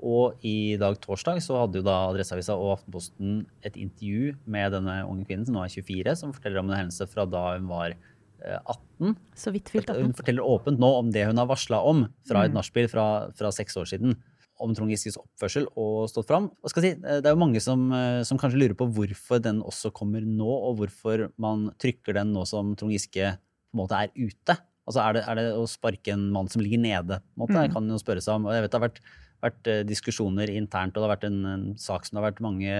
Og 0.02 0.40
i 0.48 0.76
dag 0.82 0.96
torsdag 1.04 1.42
så 1.46 1.60
hadde 1.62 1.78
jo 1.82 1.86
da 1.86 1.98
Adresseavisa 2.10 2.56
og 2.58 2.78
Aftenposten 2.80 3.46
et 3.64 3.76
intervju 3.78 4.36
med 4.50 4.72
denne 4.74 4.96
unge 5.08 5.28
kvinnen 5.30 5.46
som 5.46 5.56
nå 5.60 5.64
er 5.66 5.70
24, 5.76 6.16
som 6.18 6.34
forteller 6.34 6.60
om 6.64 6.72
en 6.72 6.80
hendelse 6.80 7.08
fra 7.12 7.26
da 7.30 7.44
hun 7.58 7.68
var 7.70 7.94
eh, 7.94 8.58
18. 8.66 9.16
Så 9.38 9.54
vidt 9.54 9.70
fylt 9.70 9.90
Hun 9.94 10.14
forteller 10.18 10.42
åpent 10.48 10.82
nå 10.82 10.90
om 11.04 11.12
det 11.14 11.28
hun 11.30 11.38
har 11.38 11.46
varsla 11.52 11.84
om 11.86 12.08
fra 12.28 12.46
et 12.48 12.52
Mm. 12.52 12.58
nachspiel 12.58 12.90
fra, 12.90 13.06
fra 13.38 13.52
seks 13.54 13.78
år 13.78 13.86
siden. 13.94 14.16
Om 14.62 14.76
Trond 14.78 14.92
Giskes 14.94 15.18
oppførsel 15.18 15.66
og 15.76 16.10
stått 16.10 16.28
fram. 16.30 16.52
Si? 16.70 16.94
Det 16.94 17.26
er 17.26 17.32
jo 17.34 17.40
mange 17.42 17.62
som, 17.62 17.88
eh, 17.94 18.22
som 18.24 18.38
kanskje 18.38 18.60
lurer 18.62 18.76
på 18.78 18.86
hvorfor 18.94 19.42
den 19.42 19.62
også 19.62 19.92
kommer 19.94 20.22
nå, 20.22 20.46
og 20.50 20.78
hvorfor 20.82 21.32
man 21.42 21.72
trykker 21.82 22.14
den 22.14 22.34
nå 22.34 22.46
som 22.46 22.76
Trond 22.76 22.92
Giske 22.94 23.38
på 23.38 23.74
en 23.78 23.82
måte 23.86 23.98
er 23.98 24.10
ute. 24.18 24.58
Altså 24.88 25.00
Er 25.08 25.14
det, 25.14 25.24
er 25.30 25.36
det 25.36 25.46
å 25.56 25.66
sparke 25.70 26.12
en 26.14 26.32
mann 26.34 26.50
som 26.50 26.62
ligger 26.62 26.80
nede? 26.82 27.22
på 27.22 27.38
en 27.38 27.42
måte? 27.48 27.54
Mm. 27.58 27.62
Jeg 27.64 27.74
kan 27.74 27.88
jo 27.90 27.98
spørre 28.02 28.22
seg 28.22 28.34
om, 28.36 28.46
og 28.50 28.54
jeg 28.54 28.62
vet 28.64 28.72
Det 28.72 28.80
har 28.82 28.90
vært, 28.90 29.00
vært 29.42 29.68
eh, 29.68 29.84
diskusjoner 29.88 30.50
internt, 30.54 30.96
og 30.96 31.02
det 31.02 31.10
har 31.10 31.16
vært 31.18 31.28
en, 31.32 31.42
en 31.46 31.68
sak 31.78 32.06
som 32.06 32.16
det 32.18 32.24
har 32.24 32.32
vært 32.32 32.46
mange 32.46 32.80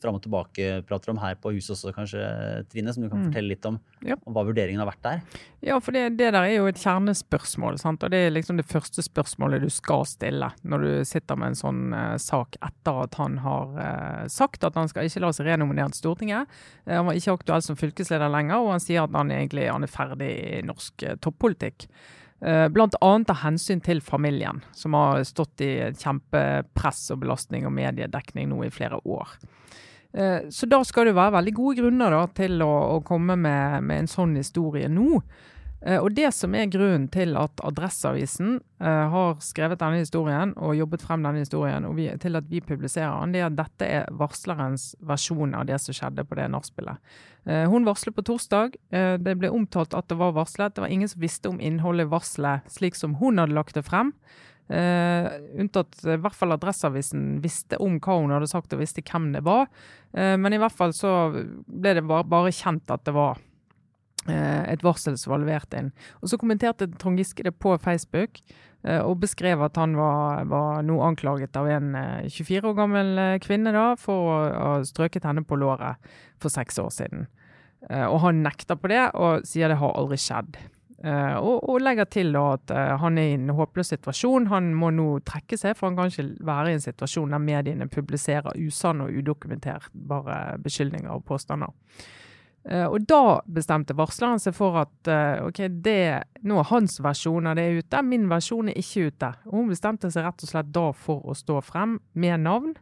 fram 0.00 0.16
og 0.16 0.22
tilbake 0.24 0.78
prater 0.88 1.10
om 1.12 1.18
her 1.20 1.34
på 1.36 1.50
huset 1.52 1.74
også, 1.74 1.90
kanskje, 1.92 2.20
Trine, 2.72 2.88
som 2.94 3.02
du 3.04 3.10
kan 3.10 3.18
Mm. 3.20 3.26
fortelle 3.28 3.48
litt 3.52 3.66
om, 3.68 3.78
Ja. 4.00 4.14
om 4.24 4.32
hva 4.32 4.46
vurderingen 4.48 4.80
har 4.80 4.88
vært 4.88 5.02
der. 5.04 5.20
Ja, 5.60 5.78
for 5.78 5.92
det, 5.92 6.16
det 6.16 6.32
der 6.32 6.40
er 6.40 6.54
jo 6.56 6.68
et 6.70 6.80
kjernespørsmål, 6.80 7.76
sant? 7.78 8.02
og 8.02 8.10
det 8.10 8.16
er 8.16 8.30
liksom 8.32 8.56
det 8.56 8.64
første 8.64 9.04
spørsmålet 9.04 9.60
du 9.60 9.68
skal 9.68 10.06
stille 10.08 10.48
når 10.64 10.80
du 10.86 11.04
sitter 11.04 11.36
med 11.36 11.48
en 11.52 11.58
sånn 11.60 11.92
uh, 11.92 12.16
sak 12.16 12.56
etter 12.64 13.02
at 13.02 13.14
han 13.20 13.36
har 13.44 13.76
uh, 13.76 14.24
sagt 14.26 14.64
at 14.64 14.74
han 14.74 14.88
skal 14.88 15.04
ikke 15.04 15.20
la 15.20 15.32
seg 15.36 15.50
renominere 15.50 15.92
til 15.92 16.00
Stortinget. 16.00 16.48
Uh, 16.88 16.94
han 16.96 17.04
var 17.04 17.20
ikke 17.20 17.36
aktuell 17.36 17.60
som 17.60 17.76
fylkesleder 17.76 18.32
lenger, 18.32 18.56
og 18.56 18.70
han 18.70 18.80
sier 18.80 19.04
at 19.04 19.12
han 19.12 19.28
egentlig 19.28 19.68
han 19.68 19.84
er 19.84 19.92
ferdig 19.92 20.30
i 20.32 20.62
norsk 20.64 21.04
toppolitikk. 21.20 21.90
Eh, 22.40 22.66
annet 22.72 23.30
av 23.30 23.36
hensyn 23.42 23.82
til 23.84 24.00
familien, 24.00 24.62
som 24.72 24.94
har 24.96 25.20
stått 25.28 25.60
i 25.60 25.72
kjempepress 25.92 27.10
og 27.12 27.20
belastning 27.20 27.66
og 27.68 27.74
mediedekning 27.76 28.48
nå 28.48 28.62
i 28.64 28.70
flere 28.72 29.00
år. 29.04 29.34
Eh, 30.14 30.48
Så 30.48 30.66
da 30.66 30.82
skal 30.84 31.10
det 31.10 31.14
være 31.14 31.36
veldig 31.36 31.54
gode 31.54 31.82
grunner 31.82 32.10
da, 32.10 32.26
til 32.26 32.62
å, 32.64 32.96
å 32.96 33.00
komme 33.04 33.36
med, 33.36 33.84
med 33.84 34.04
en 34.04 34.10
sånn 34.10 34.36
historie 34.40 34.88
nå. 34.88 35.20
Eh, 35.82 35.98
Og 35.98 36.12
det 36.14 36.28
som 36.36 36.54
er 36.54 36.68
grunnen 36.68 37.08
til 37.12 37.36
at 37.40 37.60
Adresseavisen 37.64 38.58
eh, 38.80 39.06
har 39.12 39.38
skrevet 39.44 39.80
denne 39.80 40.02
historien 40.02 40.52
og 40.56 40.76
jobbet 40.76 41.04
frem 41.06 41.24
denne 41.24 41.44
historien, 41.44 41.86
og 41.88 41.96
vi, 41.96 42.10
til 42.20 42.36
at 42.36 42.50
vi 42.50 42.60
publiserer 42.60 43.16
den, 43.22 43.32
det 43.32 43.40
er 43.40 43.48
at 43.48 43.58
dette 43.58 43.88
er 43.88 44.12
varslerens 44.12 44.90
versjon 45.00 45.56
av 45.56 45.66
det 45.70 45.80
som 45.80 45.96
skjedde 45.96 46.26
på 46.28 46.36
det 46.36 46.50
nachspielet. 46.52 47.00
Eh, 47.46 47.64
Hun 47.70 47.88
varslet 47.88 48.16
på 48.16 48.26
torsdag. 48.28 48.76
Det 48.90 49.34
ble 49.38 49.48
omtalt 49.48 49.96
at 49.96 50.08
det 50.08 50.18
var 50.20 50.36
varslet. 50.36 50.74
Det 50.74 50.84
var 50.84 50.92
ingen 50.92 51.08
som 51.08 51.20
visste 51.22 51.48
om 51.48 51.60
innholdet 51.60 52.06
i 52.06 52.12
varselet 52.12 52.70
slik 52.70 52.98
som 52.98 53.16
hun 53.16 53.40
hadde 53.40 53.56
lagt 53.56 53.74
det 53.78 53.86
frem. 53.86 54.12
Uh, 54.70 55.26
unntatt 55.58 55.96
i 56.06 56.14
hvert 56.22 56.36
fall 56.38 56.54
Adresseavisen 56.54 57.40
visste 57.42 57.74
om 57.82 57.96
hva 57.98 58.20
hun 58.20 58.30
hadde 58.30 58.46
sagt 58.46 58.70
og 58.70 58.78
visste 58.78 59.02
hvem 59.02 59.32
det 59.34 59.42
var. 59.42 59.66
Uh, 60.14 60.36
men 60.38 60.54
i 60.54 60.60
hvert 60.62 60.76
fall 60.76 60.92
så 60.94 61.32
ble 61.34 61.96
det 61.98 62.04
bare, 62.06 62.22
bare 62.30 62.52
kjent 62.54 62.92
at 62.94 63.02
det 63.08 63.16
var 63.16 63.40
et 64.28 64.82
varsel 64.84 65.16
som 65.18 65.32
var 65.32 65.40
levert 65.42 65.72
inn. 65.76 65.92
Og 66.20 66.28
så 66.30 66.38
kommenterte 66.40 66.90
Trond 67.00 67.20
Giske 67.20 67.46
det 67.46 67.54
på 67.56 67.72
Facebook 67.80 68.40
eh, 68.84 69.00
og 69.00 69.20
beskrev 69.22 69.62
at 69.64 69.78
han 69.80 69.96
var, 69.98 70.44
var 70.50 70.82
nå 70.86 70.98
anklaget 71.06 71.56
av 71.56 71.70
en 71.72 71.94
eh, 71.96 72.28
24 72.28 72.72
år 72.72 72.76
gammel 72.78 73.12
eh, 73.18 73.38
kvinne 73.42 73.72
da, 73.76 73.94
for 74.00 74.28
å 74.28 74.40
ha 74.50 74.74
strøket 74.86 75.28
henne 75.28 75.44
på 75.46 75.58
låret 75.60 76.12
for 76.40 76.52
seks 76.52 76.80
år 76.82 76.92
siden. 76.94 77.30
Eh, 77.88 78.06
og 78.06 78.20
han 78.26 78.44
nekter 78.44 78.76
på 78.76 78.92
det 78.92 79.06
og 79.16 79.48
sier 79.48 79.72
det 79.72 79.80
har 79.80 79.96
aldri 79.96 80.20
skjedd. 80.20 80.60
Eh, 81.00 81.36
og, 81.40 81.64
og 81.72 81.80
legger 81.80 82.08
til 82.12 82.34
da 82.36 82.42
at 82.58 82.72
eh, 82.76 82.94
han 83.00 83.18
er 83.18 83.30
i 83.30 83.36
en 83.38 83.54
håpløs 83.56 83.94
situasjon. 83.94 84.50
Han 84.52 84.72
må 84.76 84.92
nå 84.92 85.08
trekke 85.24 85.56
seg, 85.56 85.78
for 85.78 85.88
han 85.88 85.96
kan 85.96 86.12
ikke 86.12 86.44
være 86.44 86.72
i 86.72 86.76
en 86.76 86.84
situasjon 86.84 87.32
der 87.32 87.40
mediene 87.40 87.88
publiserer 87.88 88.58
usanne 88.60 89.08
og 89.08 89.20
udokumenterbare 89.22 90.58
beskyldninger 90.64 91.12
og 91.14 91.24
påstander. 91.28 91.72
Eh, 92.68 92.84
og 92.84 93.06
da 93.08 93.40
bestemte 93.48 93.96
varsleren 93.96 94.40
seg 94.42 94.52
for 94.56 94.82
at 94.82 95.08
eh, 95.08 95.40
ok, 95.46 95.62
det, 95.80 96.00
nå 96.44 96.58
er 96.60 96.68
hans 96.68 96.98
versjon 97.00 97.48
av 97.48 97.56
det 97.56 97.66
ute, 97.80 98.02
min 98.04 98.28
versjon 98.30 98.68
er 98.68 98.80
ikke 98.80 99.08
ute. 99.08 99.32
Og 99.48 99.56
hun 99.56 99.72
bestemte 99.72 100.10
seg 100.12 100.26
rett 100.26 100.44
og 100.44 100.52
slett 100.52 100.72
da 100.74 100.90
for 100.92 101.24
å 101.24 101.36
stå 101.36 101.60
frem 101.64 101.96
med 102.12 102.44
navn. 102.44 102.76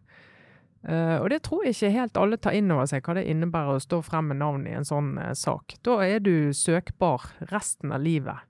Eh, 0.83 1.17
og 1.21 1.29
det 1.31 1.45
tror 1.47 1.64
jeg 1.67 1.77
ikke 1.77 1.95
helt 1.95 2.19
alle 2.19 2.41
tar 2.43 2.59
inn 2.59 2.75
over 2.75 2.91
seg 2.91 3.07
hva 3.07 3.19
det 3.19 3.29
innebærer 3.31 3.79
å 3.79 3.85
stå 3.87 4.03
frem 4.07 4.33
med 4.33 4.43
navn 4.43 4.67
i 4.67 4.75
en 4.79 4.88
sånn 4.88 5.14
sak. 5.38 5.79
Da 5.87 6.01
er 6.07 6.23
du 6.27 6.51
søkbar 6.55 7.31
resten 7.53 7.95
av 7.95 8.03
livet 8.05 8.47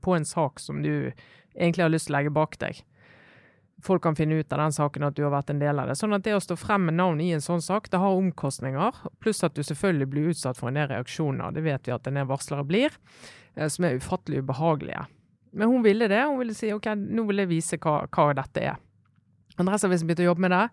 på 0.00 0.12
en 0.14 0.24
sak 0.24 0.60
som 0.62 0.78
du 0.80 1.10
egentlig 1.58 1.82
har 1.82 1.90
lyst 1.90 2.06
til 2.06 2.14
å 2.14 2.16
legge 2.20 2.32
bak 2.32 2.54
deg. 2.62 2.78
Folk 3.82 4.02
kan 4.02 4.16
finne 4.18 4.40
ut 4.40 4.52
av 4.52 4.58
den 4.58 4.74
saken 4.74 5.06
at 5.06 5.14
du 5.14 5.22
har 5.22 5.30
vært 5.30 5.52
en 5.52 5.60
del 5.60 5.78
av 5.78 5.86
det. 5.86 5.94
Sånn 5.98 6.16
at 6.16 6.24
det 6.26 6.34
å 6.34 6.42
stå 6.42 6.56
frem 6.58 6.88
med 6.88 6.96
navn 6.98 7.20
i 7.22 7.30
en 7.36 7.44
sånn 7.44 7.62
sak, 7.62 7.86
det 7.92 8.00
har 8.02 8.16
omkostninger. 8.18 9.04
Pluss 9.22 9.44
at 9.46 9.54
du 9.54 9.62
selvfølgelig 9.62 10.08
blir 10.10 10.32
utsatt 10.32 10.58
for 10.58 10.70
en 10.70 10.80
del 10.80 10.90
reaksjoner. 10.90 11.54
Det 11.54 11.62
vet 11.62 11.86
vi 11.86 11.94
at 11.94 12.10
en 12.10 12.18
del 12.18 12.26
varslere 12.26 12.66
blir, 12.66 12.96
eh, 13.54 13.70
som 13.70 13.86
er 13.86 14.00
ufattelig 14.00 14.42
ubehagelige. 14.42 15.06
Men 15.52 15.68
hun 15.68 15.86
ville 15.86 16.08
det. 16.10 16.24
Hun 16.26 16.40
ville 16.40 16.54
si 16.58 16.72
ok, 16.74 16.90
nå 16.98 17.24
vil 17.30 17.44
jeg 17.44 17.52
vise 17.54 17.78
hva, 17.78 18.00
hva 18.10 18.32
dette 18.36 18.66
er. 18.74 18.82
Adresseavisen 19.58 20.06
begynte 20.06 20.26
å 20.26 20.30
jobbe 20.32 20.46
med 20.46 20.54
det. 20.54 20.64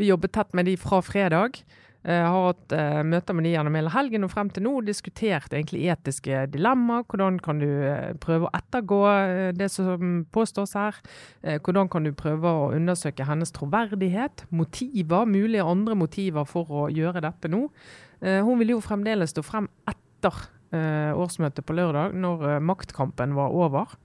Vi 0.00 0.08
jobbet 0.10 0.34
tett 0.36 0.56
med 0.56 0.68
de 0.68 0.76
fra 0.80 1.00
fredag. 1.04 1.60
Jeg 2.04 2.24
har 2.28 2.50
hatt 2.50 2.72
eh, 2.76 3.00
møter 3.08 3.32
med 3.32 3.46
de 3.46 3.54
gjennom 3.54 3.76
hele 3.78 3.90
helgen 3.94 4.26
og 4.26 4.32
frem 4.34 4.50
til 4.52 4.66
nå. 4.66 4.74
Diskutert 4.84 5.54
egentlig 5.56 5.86
etiske 5.88 6.42
dilemmaer. 6.52 7.06
Hvordan 7.08 7.38
kan 7.40 7.62
du 7.62 7.68
eh, 7.88 8.12
prøve 8.20 8.50
å 8.50 8.52
ettergå 8.58 8.98
eh, 9.08 9.52
det 9.56 9.70
som 9.72 10.26
påstås 10.34 10.76
her? 10.76 10.98
Eh, 11.40 11.56
hvordan 11.64 11.88
kan 11.88 12.04
du 12.04 12.12
prøve 12.12 12.52
å 12.52 12.66
undersøke 12.76 13.24
hennes 13.24 13.54
troverdighet? 13.56 14.44
Motiver, 14.52 15.24
mulige 15.24 15.64
andre 15.64 15.96
motiver 15.96 16.44
for 16.48 16.68
å 16.68 16.90
gjøre 16.92 17.24
dette 17.24 17.48
nå. 17.48 17.70
Eh, 18.20 18.42
hun 18.44 18.60
vil 18.60 18.74
jo 18.74 18.84
fremdeles 18.84 19.32
stå 19.32 19.46
frem 19.46 19.70
etter 19.88 20.44
eh, 20.76 21.16
årsmøtet 21.16 21.64
på 21.64 21.78
lørdag, 21.80 22.12
når 22.20 22.48
eh, 22.50 22.62
maktkampen 22.68 23.32
var 23.38 23.56
over. 23.56 23.96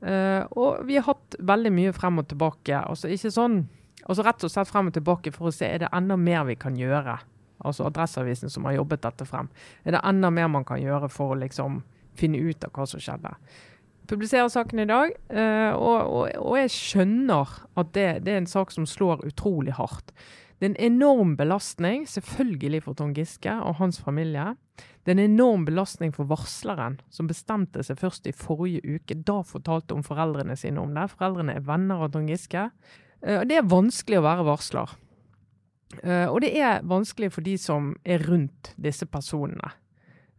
Eh, 0.00 0.48
og 0.56 0.80
vi 0.88 0.96
har 0.96 1.10
hatt 1.12 1.36
veldig 1.38 1.76
mye 1.76 1.92
frem 1.92 2.24
og 2.24 2.32
tilbake. 2.32 2.80
Altså 2.80 3.12
ikke 3.12 3.36
sånn 3.36 3.62
Altså 4.06 4.24
rett 4.26 4.44
og 4.44 4.52
slett 4.52 4.70
frem 4.70 4.90
og 4.90 4.96
tilbake 4.96 5.32
for 5.34 5.50
å 5.50 5.54
se 5.54 5.68
er 5.68 5.84
det 5.84 5.92
enda 5.94 6.16
mer 6.18 6.46
vi 6.48 6.56
kan 6.58 6.78
gjøre. 6.78 7.18
Altså 7.62 7.86
Adresseavisen 7.86 8.50
som 8.50 8.66
har 8.66 8.78
jobbet 8.80 9.04
dette 9.04 9.26
frem. 9.28 9.50
Er 9.84 9.96
det 9.96 10.02
enda 10.04 10.30
mer 10.34 10.50
man 10.50 10.66
kan 10.66 10.82
gjøre 10.82 11.10
for 11.12 11.34
å 11.34 11.40
liksom 11.42 11.82
finne 12.18 12.42
ut 12.42 12.66
av 12.66 12.74
hva 12.74 12.86
som 12.88 13.02
skjedde? 13.02 13.34
Publiserer 14.10 14.50
saken 14.50 14.82
i 14.82 14.88
dag, 14.90 15.12
eh, 15.30 15.72
og, 15.72 15.98
og, 16.10 16.24
og 16.42 16.56
jeg 16.58 16.72
skjønner 16.74 17.52
at 17.78 17.92
det, 17.94 18.08
det 18.26 18.34
er 18.34 18.40
en 18.42 18.50
sak 18.50 18.74
som 18.74 18.88
slår 18.88 19.22
utrolig 19.28 19.76
hardt. 19.78 20.10
Det 20.58 20.66
er 20.66 20.72
en 20.74 20.92
enorm 20.94 21.36
belastning, 21.38 22.04
selvfølgelig 22.06 22.84
for 22.84 22.98
Tom 22.98 23.14
Giske 23.16 23.54
og 23.66 23.80
hans 23.80 23.96
familie. 24.02 24.52
Det 25.02 25.10
er 25.10 25.16
en 25.16 25.32
enorm 25.32 25.64
belastning 25.66 26.12
for 26.14 26.28
varsleren, 26.30 27.00
som 27.10 27.26
bestemte 27.26 27.82
seg 27.82 27.98
først 27.98 28.28
i 28.30 28.34
forrige 28.36 28.82
uke. 28.86 29.16
Da 29.26 29.40
fortalte 29.42 29.96
hun 29.96 30.06
foreldrene 30.06 30.54
sine 30.58 30.78
om 30.78 30.92
det. 30.94 31.08
Foreldrene 31.10 31.56
er 31.58 31.66
venner 31.66 32.04
av 32.04 32.12
Tom 32.14 32.28
Giske. 32.30 32.68
Eh, 33.22 33.40
og 33.40 33.48
Det 33.48 33.58
er 33.60 33.68
vanskelig 33.68 34.18
å 34.20 34.26
være 34.26 34.46
varsler. 34.46 34.96
Eh, 36.02 36.26
Og 36.26 36.40
det 36.40 36.54
er 36.58 36.82
vanskelig 36.82 37.32
for 37.32 37.42
de 37.42 37.56
som 37.58 37.94
er 38.04 38.18
rundt 38.18 38.72
disse 38.80 39.06
personene. 39.06 39.72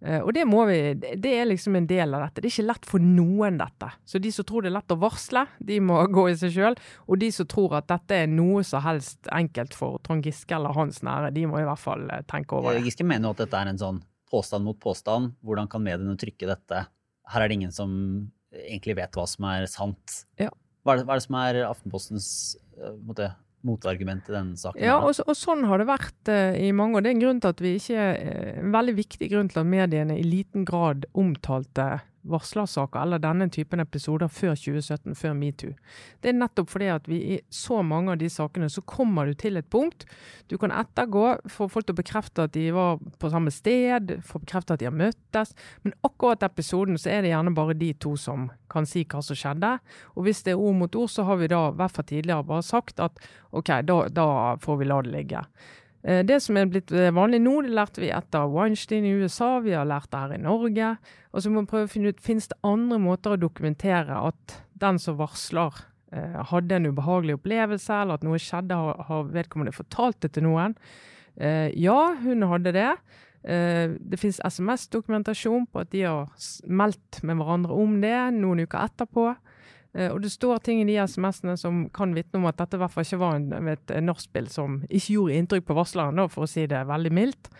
Eh, 0.03 0.19
Og 0.19 0.33
det 0.33 0.43
vi, 0.45 0.93
det 1.15 1.31
er 1.31 1.45
liksom 1.45 1.75
en 1.75 1.87
del 1.87 2.13
av 2.13 2.21
dette. 2.25 2.41
Det 2.41 2.49
er 2.49 2.55
ikke 2.57 2.67
lett 2.73 2.85
for 2.85 2.99
noen 2.99 3.57
dette. 3.57 3.91
Så 4.05 4.19
de 4.19 4.31
som 4.31 4.45
tror 4.45 4.61
det 4.63 4.71
er 4.71 4.77
lett 4.79 4.91
å 4.91 4.99
varsle, 4.99 5.47
de 5.59 5.79
må 5.79 6.05
gå 6.17 6.29
i 6.29 6.35
seg 6.35 6.51
sjøl. 6.51 6.75
Og 7.07 7.19
de 7.19 7.31
som 7.31 7.45
tror 7.47 7.77
at 7.79 7.87
dette 7.87 8.11
er 8.11 8.27
noe 8.27 8.63
som 8.63 8.81
helst 8.83 9.27
enkelt 9.31 9.73
for 9.73 9.99
Trond 10.03 10.23
Giske 10.25 10.55
eller 10.55 10.73
hans 10.75 11.01
nære, 11.03 11.31
de 11.33 11.45
må 11.47 11.59
i 11.61 11.67
hvert 11.67 11.79
fall 11.79 12.09
tenke 12.27 12.57
over 12.57 12.73
det. 12.73 12.83
Giske 12.83 13.05
mener 13.05 13.29
jo 13.29 13.37
at 13.37 13.45
dette 13.45 13.61
er 13.61 13.71
en 13.71 13.79
sånn 13.79 14.03
påstand 14.33 14.65
mot 14.65 14.79
påstand. 14.81 15.35
Hvordan 15.45 15.69
kan 15.69 15.83
mediene 15.85 16.17
trykke 16.17 16.49
dette? 16.49 16.87
Her 17.29 17.41
er 17.45 17.47
det 17.47 17.55
ingen 17.61 17.71
som 17.71 17.91
egentlig 18.53 18.97
vet 18.97 19.15
hva 19.15 19.25
som 19.29 19.45
er 19.49 19.65
sant. 19.71 20.25
Ja. 20.41 20.49
Hva, 20.83 20.93
er 20.93 20.99
det, 21.01 21.05
hva 21.07 21.15
er 21.15 21.19
det 21.21 21.25
som 21.27 21.35
er 21.39 21.59
Aftenpostens 21.69 22.27
eh, 22.77 22.93
måte, 23.07 23.29
motargument 23.63 24.27
i 24.27 24.33
denne 24.35 24.57
saken? 24.59 24.81
Ja, 24.83 24.97
og, 24.99 25.13
så- 25.15 25.23
og 25.27 25.37
sånn 25.39 25.63
har 25.69 25.79
det 25.79 25.87
vært 25.87 26.31
uh, 26.33 26.51
i 26.59 26.71
mange 26.75 26.97
år. 26.99 27.05
Det 27.05 27.11
er 27.13 27.15
en 27.17 27.21
grunn 27.23 27.39
til 27.43 27.53
at 27.53 27.61
vi 27.63 27.75
ikke, 27.79 28.07
uh, 28.19 28.49
en 28.65 28.73
veldig 28.75 28.95
viktig 28.97 29.29
grunn 29.31 29.49
til 29.53 29.61
at 29.63 29.69
mediene 29.71 30.17
i 30.19 30.25
liten 30.27 30.65
grad 30.67 31.05
omtalte 31.15 32.01
varslersaker 32.29 33.01
eller 33.03 33.21
denne 33.21 33.49
typen 33.51 33.83
episoder 33.83 34.31
før 34.31 34.55
2017, 34.55 35.15
før 35.19 35.35
metoo. 35.37 35.73
Det 36.23 36.31
er 36.31 36.37
nettopp 36.37 36.71
fordi 36.71 36.89
at 36.93 37.09
vi 37.11 37.19
i 37.35 37.39
så 37.53 37.81
mange 37.85 38.13
av 38.13 38.21
de 38.21 38.29
sakene 38.31 38.69
så 38.71 38.83
kommer 38.87 39.27
du 39.27 39.35
til 39.39 39.59
et 39.59 39.69
punkt 39.71 40.07
du 40.51 40.57
kan 40.61 40.73
ettergå, 40.75 41.25
få 41.49 41.67
folk 41.71 41.87
til 41.87 41.95
å 41.95 41.99
bekrefte 41.99 42.47
at 42.47 42.55
de 42.55 42.67
var 42.75 42.99
på 43.19 43.31
samme 43.33 43.51
sted, 43.53 44.17
få 44.27 44.41
bekrefte 44.43 44.75
at 44.75 44.83
de 44.83 44.89
har 44.89 44.95
møttes. 44.95 45.53
Men 45.85 45.95
akkurat 46.05 46.43
episoden 46.45 46.99
så 46.99 47.09
er 47.13 47.23
det 47.23 47.31
gjerne 47.31 47.55
bare 47.57 47.77
de 47.77 47.93
to 47.97 48.15
som 48.19 48.49
kan 48.73 48.87
si 48.89 49.05
hva 49.09 49.21
som 49.25 49.37
skjedde. 49.39 49.75
Og 50.17 50.27
hvis 50.27 50.43
det 50.45 50.53
er 50.53 50.61
ord 50.61 50.77
mot 50.81 50.99
ord, 50.99 51.11
så 51.11 51.25
har 51.27 51.39
vi 51.41 51.49
da 51.51 51.67
i 51.69 51.77
hvert 51.79 51.95
fall 51.95 52.09
tidligere 52.09 52.49
bare 52.49 52.65
sagt 52.65 53.01
at 53.03 53.17
OK, 53.53 53.71
da, 53.87 53.97
da 54.09 54.27
får 54.61 54.81
vi 54.81 54.89
la 54.89 54.99
det 55.05 55.15
ligge. 55.15 55.45
Eh, 56.03 56.21
det 56.27 56.39
som 56.43 56.59
er 56.59 56.67
blitt 56.71 56.91
eh, 56.91 57.13
vanlig 57.15 57.39
nå, 57.43 57.55
det 57.63 57.73
lærte 57.77 58.03
vi 58.03 58.11
etter 58.11 58.51
Weinstein 58.51 59.07
i 59.07 59.15
USA, 59.23 59.55
vi 59.63 59.75
har 59.75 59.87
lært 59.87 60.11
det 60.11 60.19
her 60.19 60.35
i 60.35 60.43
Norge. 60.43 60.91
Og 61.31 61.43
så 61.43 61.51
må 61.51 61.63
vi 61.63 61.71
prøve 61.71 61.87
å 61.87 61.93
finne 61.93 62.11
ut, 62.11 62.21
finnes 62.23 62.49
det 62.51 62.59
andre 62.67 62.99
måter 63.01 63.35
å 63.35 63.39
dokumentere 63.39 64.19
at 64.29 64.57
den 64.83 64.99
som 64.99 65.17
varsler, 65.21 65.79
eh, 66.11 66.39
hadde 66.51 66.77
en 66.77 66.91
ubehagelig 66.91 67.39
opplevelse, 67.39 68.01
eller 68.01 68.19
at 68.19 68.27
noe 68.27 68.41
skjedde, 68.41 68.79
har, 69.07 69.27
vedkommende 69.31 69.75
fortalt 69.75 70.19
det 70.25 70.35
til 70.35 70.49
noen? 70.49 70.77
Ja, 71.33 72.13
hun 72.21 72.45
hadde 72.45 72.69
det. 72.75 72.89
Det 73.41 74.19
finnes 74.21 74.37
SMS-dokumentasjon 74.45 75.63
på 75.65 75.81
at 75.81 75.89
de 75.89 76.03
har 76.05 76.27
meldt 76.69 77.23
med 77.25 77.39
hverandre 77.39 77.73
om 77.73 77.95
det 78.03 78.19
noen 78.35 78.61
uker 78.67 78.83
etterpå. 78.83 79.31
Eh, 79.93 80.09
og 80.09 80.23
det 80.23 80.31
står 80.33 80.63
ting 80.65 80.81
i 80.81 80.87
de 80.89 80.97
SMS-ene 81.03 81.55
som 81.59 81.85
kan 81.93 82.15
vitne 82.17 82.41
om 82.41 82.49
at 82.49 82.57
dette 82.61 82.77
i 82.77 82.81
hvert 82.81 82.93
fall 82.93 83.05
ikke 83.05 83.21
var 83.21 83.37
en, 83.37 83.71
et 83.75 83.95
nachspiel 84.01 84.49
som 84.49 84.81
ikke 84.89 85.17
gjorde 85.19 85.39
inntrykk 85.39 85.69
på 85.69 85.77
varsleren, 85.77 86.21
for 86.33 86.47
å 86.47 86.49
si 86.49 86.65
det 86.69 86.85
veldig 86.89 87.13
mildt. 87.13 87.51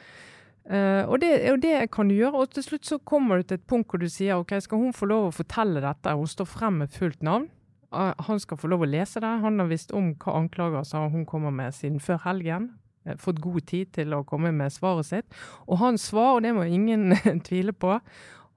Uh, 0.63 1.03
og, 1.11 1.17
det, 1.19 1.51
og, 1.51 1.57
det, 1.59 1.75
kan 1.91 2.07
du 2.07 2.15
gjøre. 2.15 2.39
Og 2.39 2.53
til 2.55 2.63
slutt 2.63 2.87
så 2.87 2.97
kommer 3.03 3.41
du 3.41 3.49
til 3.49 3.59
et 3.59 3.67
punkt 3.67 3.91
hvor 3.91 3.99
du 3.99 4.07
sier 4.07 4.39
ok, 4.39 4.55
skal 4.63 4.79
hun 4.79 4.95
få 4.95 5.09
lov 5.11 5.27
å 5.27 5.35
fortelle 5.35 5.83
dette? 5.83 6.13
Hun 6.15 6.29
står 6.29 6.47
frem 6.47 6.79
med 6.83 6.93
fullt 6.95 7.23
navn. 7.25 7.49
Uh, 7.93 8.13
han 8.27 8.39
skal 8.41 8.57
få 8.57 8.71
lov 8.71 8.85
å 8.85 8.89
lese 8.89 9.21
det. 9.21 9.33
Han 9.43 9.59
har 9.59 9.67
visst 9.69 9.91
om 9.95 10.13
hva 10.23 10.37
anklager 10.39 10.87
sa 10.87 11.03
hun 11.11 11.27
kommer 11.29 11.53
med 11.53 11.75
siden 11.75 11.99
før 12.03 12.23
helgen. 12.23 12.71
Uh, 13.03 13.17
fått 13.19 13.43
god 13.43 13.67
tid 13.67 13.91
til 13.99 14.15
å 14.15 14.23
komme 14.27 14.53
med 14.55 14.71
svaret 14.73 15.09
sitt. 15.09 15.41
Og 15.67 15.81
hans 15.83 16.07
svar, 16.13 16.37
og 16.37 16.47
det 16.47 16.55
må 16.55 16.63
ingen 16.63 17.11
tvile 17.47 17.75
på, 17.75 17.99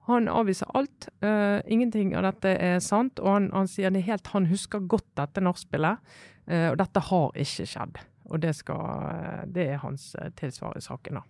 han 0.07 0.27
avviser 0.31 0.69
alt. 0.77 1.09
Uh, 1.23 1.59
ingenting 1.67 2.15
av 2.17 2.25
dette 2.29 2.53
er 2.63 2.81
sant. 2.83 3.19
Og 3.23 3.31
han, 3.31 3.49
han 3.55 3.69
sier 3.71 3.93
det 3.93 4.05
helt, 4.07 4.27
han 4.33 4.49
husker 4.51 4.85
godt 4.87 5.07
dette 5.19 5.43
nachspielet. 5.43 6.03
Uh, 6.47 6.69
og 6.71 6.77
dette 6.81 7.03
har 7.09 7.41
ikke 7.45 7.67
skjedd. 7.67 8.03
Og 8.27 8.41
det, 8.43 8.53
skal, 8.57 9.43
det 9.55 9.69
er 9.71 9.83
hans 9.83 10.11
tilsvar 10.39 10.75
i 10.79 10.83
saken. 10.83 11.21
da. 11.21 11.25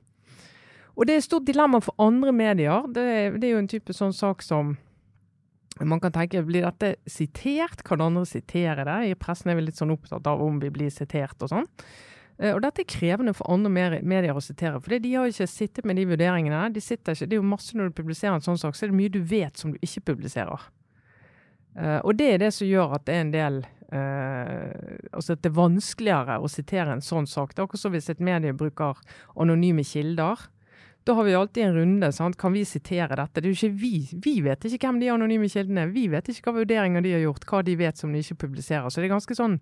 Og 0.98 1.06
det 1.06 1.14
er 1.14 1.22
et 1.22 1.28
stort 1.28 1.46
dilemma 1.46 1.82
for 1.84 1.94
andre 2.02 2.34
medier. 2.34 2.88
Det, 2.90 3.06
det 3.38 3.50
er 3.50 3.54
jo 3.54 3.62
en 3.62 3.70
type 3.70 3.94
sånn 3.94 4.16
sak 4.18 4.42
som 4.42 4.74
man 5.86 6.02
kan 6.02 6.14
tenke, 6.16 6.42
Blir 6.42 6.66
dette 6.66 6.96
sitert? 7.06 7.84
Kan 7.86 8.02
andre 8.02 8.26
sitere 8.26 8.86
det? 8.88 8.98
I 9.12 9.18
pressen 9.20 9.52
er 9.52 9.60
vi 9.60 9.68
litt 9.68 9.78
sånn 9.78 9.94
opptatt 9.94 10.26
av 10.26 10.42
om 10.42 10.58
vi 10.62 10.72
blir 10.74 10.90
sitert 10.94 11.42
og 11.46 11.52
sånn. 11.54 11.68
Eh, 12.38 12.54
og 12.54 12.62
dette 12.62 12.84
er 12.84 12.90
krevende 12.90 13.34
for 13.38 13.50
andre 13.50 13.72
medier 14.06 14.38
å 14.38 14.44
sitere, 14.44 14.82
for 14.82 14.94
de 14.94 15.14
har 15.16 15.30
ikke 15.30 15.50
sittet 15.50 15.88
med 15.90 15.98
de 15.98 16.06
vurderingene. 16.10 16.68
De 16.74 16.84
sitter 16.84 17.16
ikke, 17.16 17.30
det 17.30 17.38
er 17.38 17.42
jo 17.42 17.54
masse 17.54 17.78
Når 17.78 17.90
du 17.90 17.98
publiserer 17.98 18.38
en 18.38 18.46
sånn 18.46 18.60
sak, 18.62 18.76
så 18.76 18.86
er 18.86 18.94
det 18.94 19.00
mye 19.00 19.14
du 19.14 19.22
vet 19.22 19.58
som 19.58 19.74
du 19.74 19.80
ikke 19.82 20.14
publiserer. 20.14 20.70
Uh, 21.78 22.00
og 22.02 22.16
det 22.18 22.28
er 22.34 22.40
det 22.42 22.54
som 22.56 22.66
gjør 22.66 22.96
at 22.98 23.04
det 23.06 23.14
er 23.14 23.20
en 23.22 23.32
del 23.36 23.58
uh, 23.94 24.72
Altså 25.14 25.36
at 25.36 25.44
det 25.44 25.52
er 25.52 25.60
vanskeligere 25.60 26.40
å 26.42 26.50
sitere 26.50 26.96
en 26.96 27.04
sånn 27.06 27.28
sak. 27.30 27.54
Det 27.54 27.62
er 27.62 27.68
akkurat 27.68 27.84
som 27.84 27.94
hvis 27.94 28.10
et 28.10 28.24
medie 28.24 28.56
bruker 28.58 28.98
anonyme 29.38 29.86
kilder. 29.86 30.48
Da 31.06 31.14
har 31.14 31.28
vi 31.28 31.36
alltid 31.38 31.64
en 31.64 31.76
runde. 31.76 32.10
Sant? 32.12 32.38
Kan 32.42 32.56
vi 32.58 32.66
sitere 32.66 33.16
dette? 33.16 33.40
Det 33.40 33.46
er 33.46 33.54
jo 33.54 33.60
ikke 33.60 33.82
Vi 33.84 33.94
Vi 34.26 34.34
vet 34.42 34.66
ikke 34.66 34.88
hvem 34.88 35.00
de 35.04 35.12
anonyme 35.14 35.50
kildene 35.54 35.86
er. 35.86 35.94
Vi 35.94 36.08
vet 36.12 36.34
ikke 36.34 36.50
hva 36.50 36.64
vurderinger 36.64 37.06
de 37.06 37.14
har 37.14 37.24
gjort, 37.28 37.46
hva 37.46 37.62
de 37.64 37.78
vet 37.80 38.02
som 38.02 38.12
de 38.12 38.26
ikke 38.26 38.42
publiserer. 38.48 38.90
Så 38.90 39.00
det 39.00 39.08
er 39.08 39.16
ganske 39.16 39.38
sånn 39.38 39.62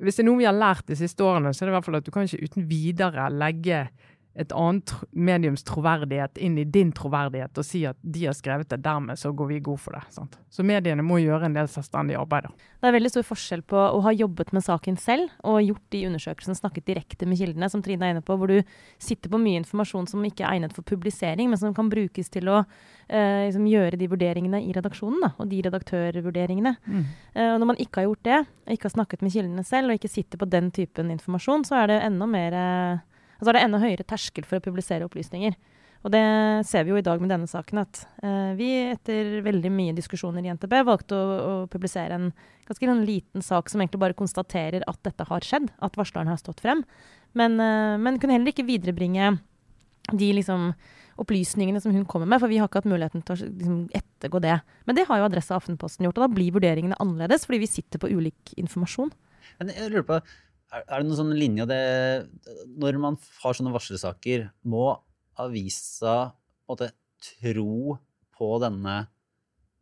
hvis 0.00 0.18
det 0.18 0.24
er 0.24 0.28
noe 0.30 0.40
vi 0.40 0.48
har 0.48 0.56
lært 0.56 0.86
de 0.88 0.96
siste 0.98 1.24
årene, 1.24 1.52
så 1.52 1.62
er 1.62 1.68
det 1.68 1.74
i 1.74 1.76
hvert 1.76 1.88
fall 1.88 1.98
at 2.00 2.06
du 2.06 2.12
kan 2.14 2.28
ikke 2.28 2.48
uten 2.48 2.68
videre 2.70 3.28
legge 3.32 3.84
et 4.38 4.52
annet 4.54 4.92
mediums 5.10 5.64
troverdighet 5.66 6.38
inn 6.38 6.58
i 6.60 6.64
din 6.64 6.92
troverdighet 6.94 7.58
og 7.58 7.66
si 7.66 7.82
at 7.88 7.98
de 8.00 8.28
har 8.28 8.36
skrevet 8.38 8.70
det, 8.70 8.78
dermed 8.84 9.18
så 9.18 9.32
går 9.34 9.48
vi 9.50 9.58
god 9.66 9.80
for 9.82 9.96
det. 9.96 10.04
Sant? 10.14 10.38
Så 10.50 10.62
mediene 10.66 11.02
må 11.02 11.18
gjøre 11.18 11.48
en 11.48 11.56
del 11.56 11.70
selvstendig 11.70 12.14
arbeid. 12.18 12.46
Det 12.80 12.88
er 12.88 12.94
veldig 12.94 13.10
stor 13.12 13.26
forskjell 13.26 13.64
på 13.66 13.80
å 13.80 13.98
ha 14.06 14.12
jobbet 14.14 14.52
med 14.54 14.64
saken 14.64 14.96
selv 15.02 15.34
og 15.42 15.58
gjort 15.64 15.82
de 15.94 16.04
undersøkelsene, 16.08 16.56
snakket 16.60 16.86
direkte 16.86 17.28
med 17.28 17.40
kildene, 17.40 17.68
som 17.72 17.82
Trine 17.84 18.06
er 18.06 18.14
inne 18.14 18.24
på, 18.24 18.36
hvor 18.38 18.52
du 18.52 18.62
sitter 19.02 19.32
på 19.32 19.42
mye 19.42 19.60
informasjon 19.64 20.08
som 20.10 20.24
ikke 20.26 20.46
er 20.46 20.60
egnet 20.60 20.76
for 20.76 20.86
publisering, 20.86 21.50
men 21.50 21.60
som 21.60 21.74
kan 21.76 21.90
brukes 21.90 22.30
til 22.32 22.48
å 22.52 22.62
eh, 22.62 23.50
liksom 23.50 23.66
gjøre 23.68 23.98
de 24.00 24.08
vurderingene 24.14 24.62
i 24.62 24.72
redaksjonen, 24.76 25.20
da, 25.26 25.34
og 25.42 25.50
de 25.50 25.60
redaktørvurderingene. 25.66 26.76
Mm. 26.86 27.04
Eh, 27.34 27.52
når 27.58 27.72
man 27.74 27.82
ikke 27.82 28.00
har 28.00 28.08
gjort 28.08 28.26
det, 28.30 28.40
og 28.46 28.74
ikke 28.78 28.88
har 28.88 28.96
snakket 28.96 29.26
med 29.26 29.34
kildene 29.34 29.66
selv, 29.66 29.90
og 29.90 29.98
ikke 29.98 30.14
sitter 30.14 30.40
på 30.40 30.48
den 30.50 30.70
typen 30.74 31.10
informasjon, 31.12 31.66
så 31.68 31.82
er 31.82 31.92
det 31.92 32.02
enda 32.06 32.30
mer 32.30 32.56
eh, 32.56 33.06
og 33.40 33.44
så 33.44 33.50
er 33.50 33.56
det 33.56 33.66
enda 33.66 33.80
høyere 33.80 34.06
terskel 34.06 34.44
for 34.46 34.60
å 34.60 34.64
publisere 34.64 35.06
opplysninger. 35.08 35.56
Og 36.00 36.12
det 36.14 36.22
ser 36.68 36.86
vi 36.86 36.94
jo 36.94 37.00
i 37.00 37.04
dag 37.04 37.20
med 37.20 37.28
denne 37.28 37.48
saken, 37.48 37.82
at 37.82 38.02
uh, 38.24 38.52
vi 38.56 38.70
etter 38.88 39.40
veldig 39.44 39.72
mye 39.74 39.96
diskusjoner 39.96 40.44
i 40.44 40.52
NTB 40.56 40.78
valgte 40.88 41.16
å, 41.16 41.34
å 41.40 41.52
publisere 41.72 42.16
en 42.16 42.30
ganske 42.68 42.88
en 42.88 43.02
liten 43.04 43.44
sak 43.44 43.68
som 43.68 43.82
egentlig 43.82 44.00
bare 44.00 44.16
konstaterer 44.16 44.86
at 44.88 45.00
dette 45.04 45.26
har 45.28 45.44
skjedd, 45.44 45.68
at 45.84 45.98
varsleren 46.00 46.30
har 46.32 46.40
stått 46.40 46.62
frem. 46.64 46.86
Men, 47.36 47.58
uh, 47.60 48.00
men 48.00 48.16
kunne 48.20 48.38
heller 48.38 48.54
ikke 48.54 48.68
viderebringe 48.68 49.34
de 50.10 50.30
liksom, 50.38 50.70
opplysningene 51.20 51.82
som 51.84 51.92
hun 51.92 52.08
kommer 52.08 52.28
med, 52.28 52.40
for 52.40 52.48
vi 52.48 52.62
har 52.62 52.70
ikke 52.70 52.80
hatt 52.80 52.92
muligheten 52.92 53.24
til 53.26 53.36
å 53.36 53.50
liksom, 53.50 53.80
ettergå 54.00 54.40
det. 54.40 54.56
Men 54.88 54.96
det 54.96 55.04
har 55.08 55.20
jo 55.20 55.28
Adressa 55.28 55.58
Aftenposten 55.60 56.08
gjort, 56.08 56.16
og 56.16 56.30
da 56.30 56.32
blir 56.32 56.54
vurderingene 56.56 56.96
annerledes, 57.02 57.44
fordi 57.44 57.60
vi 57.66 57.74
sitter 57.76 58.00
på 58.00 58.08
ulik 58.08 58.54
informasjon. 58.60 59.12
Men 59.60 59.74
jeg 59.76 59.92
lurer 59.92 60.08
på, 60.08 60.22
er, 60.70 60.84
det 60.86 61.06
noen 61.08 61.18
sånn 61.18 61.36
linje 61.36 61.66
det, 61.68 61.80
Når 62.78 62.98
man 63.02 63.18
har 63.42 63.56
sånne 63.56 63.72
varslersaker, 63.74 64.48
må 64.62 64.92
avisa 65.40 66.32
på 66.70 66.76
tro 67.20 67.96
på 68.36 68.50
denne 68.62 68.96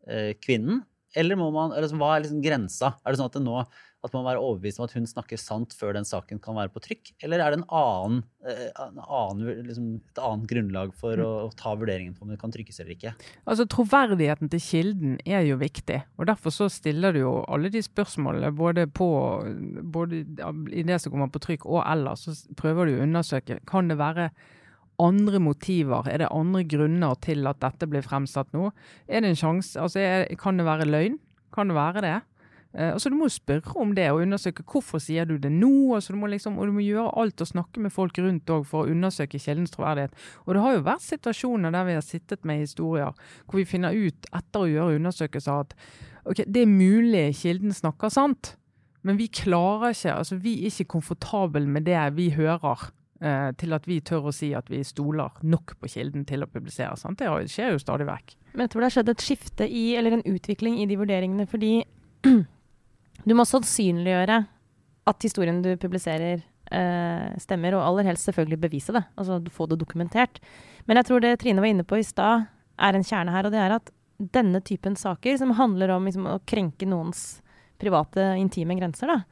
eh, 0.09 0.33
kvinnen? 0.40 0.83
Eller 1.16 1.38
må 1.40 1.48
man, 1.55 1.72
eller 1.77 1.92
hva 1.96 2.14
er 2.14 2.24
liksom 2.24 2.42
grensa? 2.44 2.94
Er 3.03 3.12
det 3.12 3.20
sånn 3.20 3.31
at 3.31 3.38
det 3.38 3.44
nå 3.44 3.61
at 4.06 4.12
man 4.14 4.22
må 4.22 4.28
være 4.28 4.42
overbevist 4.42 4.78
om 4.78 4.84
at 4.87 4.92
hun 4.94 5.06
snakker 5.11 5.40
sant 5.40 5.72
før 5.74 5.96
den 5.96 6.06
saken 6.06 6.38
kan 6.42 6.54
være 6.54 6.70
på 6.70 6.82
trykk? 6.84 7.11
Eller 7.26 7.42
er 7.42 7.50
det 7.50 7.58
en 7.58 7.64
annen, 7.74 8.20
eh, 8.46 8.68
en 8.84 9.00
annen, 9.02 9.64
liksom, 9.66 9.88
et 10.12 10.20
annet 10.22 10.46
grunnlag 10.52 10.92
for 10.98 11.18
å, 11.18 11.30
å, 11.48 11.48
ta 11.58 11.72
vurderingen 11.74 12.14
på 12.14 12.22
om 12.22 12.30
det 12.30 12.38
kan 12.38 12.54
trykkes 12.54 12.78
eller 12.78 12.94
ikke? 12.94 13.14
Altså 13.42 13.66
Troverdigheten 13.66 14.52
til 14.52 14.62
kilden 14.62 15.16
er 15.26 15.42
jo 15.48 15.58
viktig. 15.58 15.98
og 16.14 16.30
Derfor 16.30 16.54
så 16.54 16.68
stiller 16.70 17.16
du 17.16 17.24
jo 17.24 17.34
alle 17.50 17.72
de 17.74 17.82
spørsmålene 17.82 18.52
både, 18.54 18.87
på, 18.87 19.11
både 19.82 20.22
i 20.70 20.87
det 20.87 21.00
som 21.02 21.14
kommer 21.14 21.34
på 21.34 21.42
trykk 21.48 21.66
og 21.66 21.82
ellers. 21.82 22.28
Så 22.28 22.54
prøver 22.58 22.87
du 22.87 23.00
å 23.00 23.02
undersøke 23.08 23.58
kan 23.66 23.90
det 23.90 23.98
være 23.98 24.30
andre 25.02 25.42
motiver? 25.42 26.06
Er 26.06 26.22
det 26.22 26.32
andre 26.34 26.62
grunner 26.70 27.18
til 27.22 27.50
at 27.50 27.58
dette 27.66 27.90
blir 27.90 28.06
fremsatt 28.06 28.54
nå? 28.54 28.70
Er 29.11 29.26
det 29.26 29.34
en 29.34 29.42
sjanse, 29.42 29.74
altså 29.78 30.06
Kan 30.38 30.58
det 30.58 30.70
være 30.70 30.87
løgn? 30.87 31.18
Kan 31.54 31.70
det 31.70 31.78
være 31.78 32.06
det? 32.06 32.18
Uh, 32.76 32.92
og 32.92 33.00
så 33.00 33.09
Du 33.09 33.16
må 33.16 33.31
spørre 33.33 33.81
om 33.81 33.94
det 33.96 34.11
og 34.12 34.20
undersøke 34.20 34.64
hvorfor 34.68 35.00
sier 35.00 35.24
du 35.24 35.38
det 35.40 35.50
nå. 35.52 35.94
Altså 35.96 36.12
du 36.12 36.18
må 36.20 36.28
liksom, 36.28 36.59
og 36.59 36.68
du 36.68 36.76
må 36.76 36.85
gjøre 36.85 37.14
alt 37.16 37.40
og 37.40 37.48
snakke 37.48 37.81
med 37.81 37.94
folk 37.94 38.18
rundt 38.20 38.50
òg 38.52 38.66
for 38.68 38.85
å 38.85 38.92
undersøke 38.92 39.40
kjeldens 39.40 39.72
troverdighet. 39.72 40.12
Og 40.44 40.54
Det 40.54 40.64
har 40.64 40.76
jo 40.76 40.85
vært 40.90 41.07
situasjoner 41.07 41.72
der 41.72 41.88
vi 41.88 41.96
har 41.96 42.04
sittet 42.04 42.44
med 42.44 42.61
historier 42.66 43.16
hvor 43.46 43.61
vi 43.61 43.64
finner 43.68 43.96
ut 43.96 44.28
etter 44.37 44.61
å 44.61 44.68
gjøre 44.68 45.00
undersøkelser 45.00 45.64
at 45.64 45.74
ok, 46.28 46.44
det 46.44 46.62
er 46.62 46.70
mulig 46.70 47.24
kilden 47.40 47.72
snakker 47.72 48.12
sant, 48.12 48.57
men 49.07 49.16
vi 49.16 49.31
klarer 49.33 49.94
ikke, 49.94 50.18
altså 50.18 50.37
vi 50.42 50.59
er 50.61 50.72
ikke 50.72 50.92
komfortable 50.98 51.64
med 51.64 51.88
det 51.88 52.04
vi 52.18 52.31
hører. 52.37 52.90
Uh, 53.18 53.50
til 53.59 53.74
at 53.74 53.83
vi 53.90 53.96
tør 54.07 54.28
å 54.31 54.31
si 54.31 54.52
at 54.54 54.68
vi 54.70 54.78
stoler 54.87 55.40
nok 55.42 55.72
på 55.83 55.88
kilden 55.90 56.22
til 56.22 56.44
å 56.44 56.46
publisere. 56.46 56.94
Sant? 56.94 57.18
Det 57.18 57.50
skjer 57.50 57.72
jo 57.72 57.81
stadig 57.83 58.07
vekk. 58.07 58.37
Men 58.52 58.62
jeg 58.62 58.70
tror 58.70 58.85
det 58.85 58.87
har 58.87 58.94
skjedd 58.94 59.11
et 59.11 59.24
skifte 59.24 59.66
i, 59.66 59.83
eller 59.98 60.14
en 60.14 60.22
utvikling 60.22 60.76
i 60.78 60.87
de 60.87 60.98
vurderingene. 61.00 61.48
fordi 61.50 61.72
Du 63.26 63.35
må 63.37 63.46
sannsynliggjøre 63.48 64.38
at 65.09 65.24
historien 65.24 65.62
du 65.64 65.70
publiserer, 65.81 66.42
eh, 66.70 67.38
stemmer, 67.40 67.74
og 67.74 67.87
aller 67.87 68.11
helst 68.11 68.28
selvfølgelig 68.28 68.61
bevise 68.61 68.94
det. 68.94 69.04
Altså 69.16 69.40
få 69.50 69.66
det 69.66 69.81
dokumentert. 69.81 70.40
Men 70.87 71.00
jeg 71.00 71.09
tror 71.09 71.20
det 71.24 71.38
Trine 71.40 71.64
var 71.64 71.72
inne 71.72 71.87
på 71.88 71.98
i 71.98 72.07
stad, 72.07 72.46
er 72.78 72.94
en 72.94 73.04
kjerne 73.04 73.33
her, 73.33 73.46
og 73.46 73.52
det 73.52 73.61
er 73.61 73.74
at 73.74 73.90
denne 74.18 74.61
typen 74.61 74.96
saker, 74.96 75.37
som 75.38 75.57
handler 75.59 75.90
om 75.94 76.04
liksom, 76.04 76.26
å 76.26 76.40
krenke 76.46 76.87
noens 76.87 77.40
private, 77.78 78.35
intime 78.38 78.74
grenser, 78.78 79.07
da, 79.07 79.22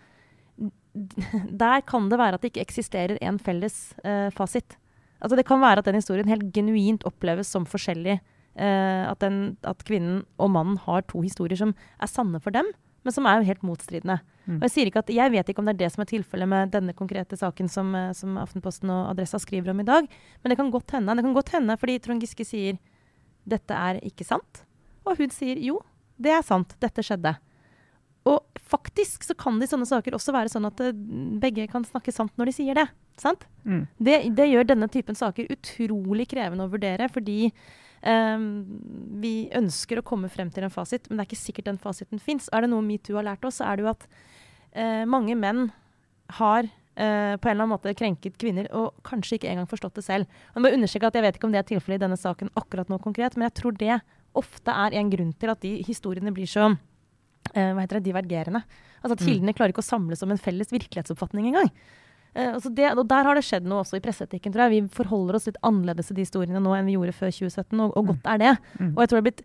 der 1.62 1.83
kan 1.87 2.09
det 2.09 2.18
være 2.20 2.38
at 2.38 2.44
det 2.44 2.53
ikke 2.53 2.64
eksisterer 2.64 3.18
en 3.20 3.38
felles 3.42 3.94
eh, 4.05 4.31
fasit. 4.35 4.79
Altså 5.20 5.37
Det 5.37 5.46
kan 5.49 5.61
være 5.61 5.83
at 5.83 5.88
den 5.88 5.99
historien 5.99 6.29
helt 6.29 6.53
genuint 6.55 7.05
oppleves 7.09 7.51
som 7.53 7.66
forskjellig. 7.68 8.18
Eh, 8.57 9.03
at, 9.05 9.20
den, 9.20 9.57
at, 9.68 9.85
kvinnen 9.85 10.22
og 10.40 10.51
mannen 10.55 10.79
har 10.87 11.05
to 11.11 11.20
historier 11.20 11.59
som 11.61 11.75
er 12.01 12.09
sanne 12.09 12.40
for 12.40 12.55
dem, 12.55 12.68
men 13.07 13.14
som 13.14 13.27
er 13.31 13.38
jo 13.38 13.47
helt 13.47 13.62
motstridende. 13.62 14.19
Mm. 14.47 14.59
Og 14.59 14.66
Jeg 14.66 14.90
at, 14.99 15.11
jeg 15.14 15.33
vet 15.33 15.49
ikke 15.51 15.62
om 15.62 15.69
det 15.69 15.77
er 15.77 15.83
det 15.85 15.92
som 15.95 16.03
er 16.03 16.11
tilfellet 16.11 16.51
med 16.51 16.73
denne 16.75 16.95
konkrete 16.95 17.38
saken 17.38 17.71
som, 17.71 17.95
eh, 17.95 18.12
som, 18.19 18.35
Aftenposten 18.42 18.90
og 18.90 19.12
Adressa 19.12 19.38
skriver 19.38 19.71
om 19.71 19.81
i 19.81 19.87
dag, 19.87 20.09
men 20.42 20.51
det 20.51 20.59
kan 20.59 20.71
godt 20.75 20.90
hende. 20.90 21.14
Det 21.14 21.23
kan 21.23 21.35
godt 21.35 21.55
hende 21.55 21.77
fordi 21.79 21.99
Trond 22.03 22.23
Giske 22.23 22.47
sier 22.47 22.79
dette 23.47 23.75
er 23.75 24.03
ikke 24.03 24.27
sant. 24.27 24.64
Og 25.07 25.19
hun 25.21 25.31
sier 25.31 25.59
jo, 25.62 25.79
det 26.19 26.35
er 26.35 26.42
sant, 26.42 26.75
dette 26.83 27.05
skjedde. 27.07 27.37
Og 28.27 28.42
faktisk 28.66 29.23
så 29.23 29.37
kan 29.38 29.61
det 29.61 29.69
i 29.69 29.71
sånne 29.71 29.87
saker 29.87 30.19
også 30.19 30.35
være 30.35 30.51
sånn 30.51 30.66
at 30.66 30.83
eh, 30.83 30.95
begge 31.42 31.69
kan 31.71 31.87
snakke 31.87 32.14
sant 32.14 32.35
når 32.35 32.51
de 32.51 32.57
sier 32.59 32.79
det. 32.79 32.88
Sant? 33.23 33.47
Mm. 33.62 33.87
Det, 34.03 34.16
det 34.37 34.51
gjør 34.51 34.66
denne 34.75 34.90
typen 34.92 35.14
saker 35.14 35.53
utrolig 35.55 36.27
krevende 36.35 36.66
å 36.66 36.73
vurdere, 36.75 37.07
fordi 37.14 37.53
ehm, 38.07 38.47
vi 39.21 39.35
ønsker 39.57 40.01
å 40.01 40.07
komme 40.07 40.31
frem 40.33 40.51
til 40.55 40.66
en 40.66 40.73
fasit, 40.73 41.09
men 41.09 41.19
det 41.19 41.27
er 41.27 41.31
ikke 41.31 41.42
sikkert 41.42 41.71
den 41.71 41.83
fasiten 41.83 42.23
fins. 42.23 42.49
Er 42.55 42.64
det 42.64 42.71
noe 42.73 42.85
metoo 42.87 43.19
har 43.19 43.27
lært 43.27 43.45
oss, 43.49 43.61
så 43.61 43.69
er 43.69 43.77
det 43.81 43.87
jo 43.87 43.92
at 43.92 44.07
eh, 44.73 45.05
mange 45.09 45.37
menn 45.38 45.69
har 46.38 46.64
eh, 46.66 47.37
på 47.37 47.49
en 47.49 47.53
eller 47.53 47.66
annen 47.66 47.75
måte 47.75 47.95
krenket 47.99 48.38
kvinner, 48.40 48.69
og 48.75 48.97
kanskje 49.07 49.38
ikke 49.38 49.51
engang 49.53 49.69
forstått 49.71 49.99
det 50.01 50.07
selv. 50.07 50.40
Jeg 50.55 50.64
må 50.64 50.73
understreke 50.75 51.11
at 51.11 51.19
jeg 51.19 51.27
vet 51.27 51.38
ikke 51.38 51.51
om 51.51 51.55
det 51.55 51.62
er 51.62 51.71
tilfellet 51.75 52.01
i 52.01 52.05
denne 52.07 52.21
saken 52.21 52.53
akkurat 52.59 52.90
nå 52.92 52.99
konkret, 53.05 53.37
men 53.37 53.49
jeg 53.51 53.59
tror 53.61 53.77
det 53.79 54.01
ofte 54.37 54.75
er 54.87 54.97
en 54.99 55.12
grunn 55.12 55.33
til 55.37 55.53
at 55.53 55.62
de 55.62 55.77
historiene 55.87 56.33
blir 56.35 56.49
så 56.51 56.71
eh, 57.55 57.73
hva 57.73 57.85
heter 57.85 58.01
det, 58.01 58.09
divergerende. 58.11 58.64
Altså 59.03 59.14
at 59.16 59.23
Mm. 59.23 59.29
Kildene 59.29 59.55
klarer 59.55 59.73
ikke 59.73 59.85
å 59.85 59.92
samles 59.92 60.23
om 60.25 60.33
en 60.35 60.40
felles 60.40 60.73
virkelighetsoppfatning 60.75 61.47
engang. 61.53 61.71
Eh, 62.37 62.53
altså 62.53 62.70
det, 62.77 62.90
og 62.92 63.07
Der 63.09 63.25
har 63.25 63.38
det 63.38 63.44
skjedd 63.46 63.66
noe 63.68 63.83
også 63.83 63.99
i 63.99 64.05
presseetikken. 64.05 64.53
tror 64.53 64.66
jeg. 64.66 64.83
Vi 64.83 64.94
forholder 64.94 65.38
oss 65.38 65.49
litt 65.49 65.61
annerledes 65.64 66.11
til 66.11 66.18
de 66.18 66.27
historiene 66.27 66.61
nå 66.61 66.75
enn 66.77 66.88
vi 66.88 66.96
gjorde 66.99 67.16
før 67.16 67.33
2017, 67.33 67.81
og, 67.81 67.96
og 67.96 68.12
godt 68.12 68.33
er 68.33 68.42
det. 68.42 68.55
Mm. 68.79 68.92
Og 68.92 69.03
jeg 69.03 69.09
tror 69.09 69.16
det 69.16 69.22
er 69.22 69.31
blitt 69.31 69.44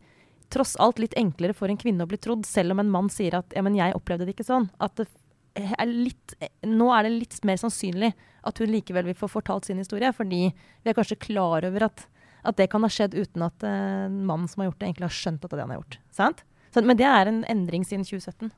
tross 0.51 0.75
alt 0.84 0.99
litt 0.99 1.15
enklere 1.15 1.56
for 1.56 1.71
en 1.71 1.80
kvinne 1.80 2.04
å 2.04 2.10
bli 2.12 2.19
trodd, 2.19 2.43
selv 2.45 2.75
om 2.75 2.82
en 2.84 2.91
mann 2.91 3.08
sier 3.10 3.38
at 3.39 3.56
ja, 3.56 3.63
men 3.63 3.77
jeg 3.77 3.95
opplevde 3.95 4.27
det 4.27 4.36
ikke 4.36 4.47
sånn. 4.49 4.67
At 4.84 4.99
det 4.99 5.08
er 5.56 5.88
litt, 5.88 6.36
nå 6.67 6.89
er 6.95 7.08
det 7.08 7.13
litt 7.15 7.39
mer 7.47 7.60
sannsynlig 7.60 8.12
at 8.47 8.60
hun 8.60 8.71
likevel 8.71 9.08
vil 9.08 9.17
få 9.17 9.30
fortalt 9.32 9.67
sin 9.67 9.80
historie, 9.80 10.12
fordi 10.15 10.49
vi 10.51 10.91
er 10.91 10.97
kanskje 10.97 11.19
klar 11.23 11.63
over 11.67 11.88
at, 11.88 12.06
at 12.47 12.60
det 12.60 12.67
kan 12.71 12.84
ha 12.84 12.91
skjedd 12.91 13.15
uten 13.15 13.45
at 13.47 13.63
uh, 13.63 14.08
mannen 14.12 14.49
som 14.49 14.63
har 14.63 14.71
gjort 14.71 14.80
det, 14.82 14.89
egentlig 14.89 15.08
har 15.08 15.19
skjønt 15.19 15.45
at 15.45 15.51
det 15.51 15.56
er 15.56 15.62
det 15.62 15.67
han 15.67 15.73
har 15.75 15.82
gjort. 15.84 15.99
Sant? 16.15 16.43
Så, 16.71 16.84
men 16.88 16.99
det 16.99 17.08
er 17.08 17.32
en 17.32 17.43
endring 17.51 17.86
siden 17.88 18.04
2017. 18.08 18.51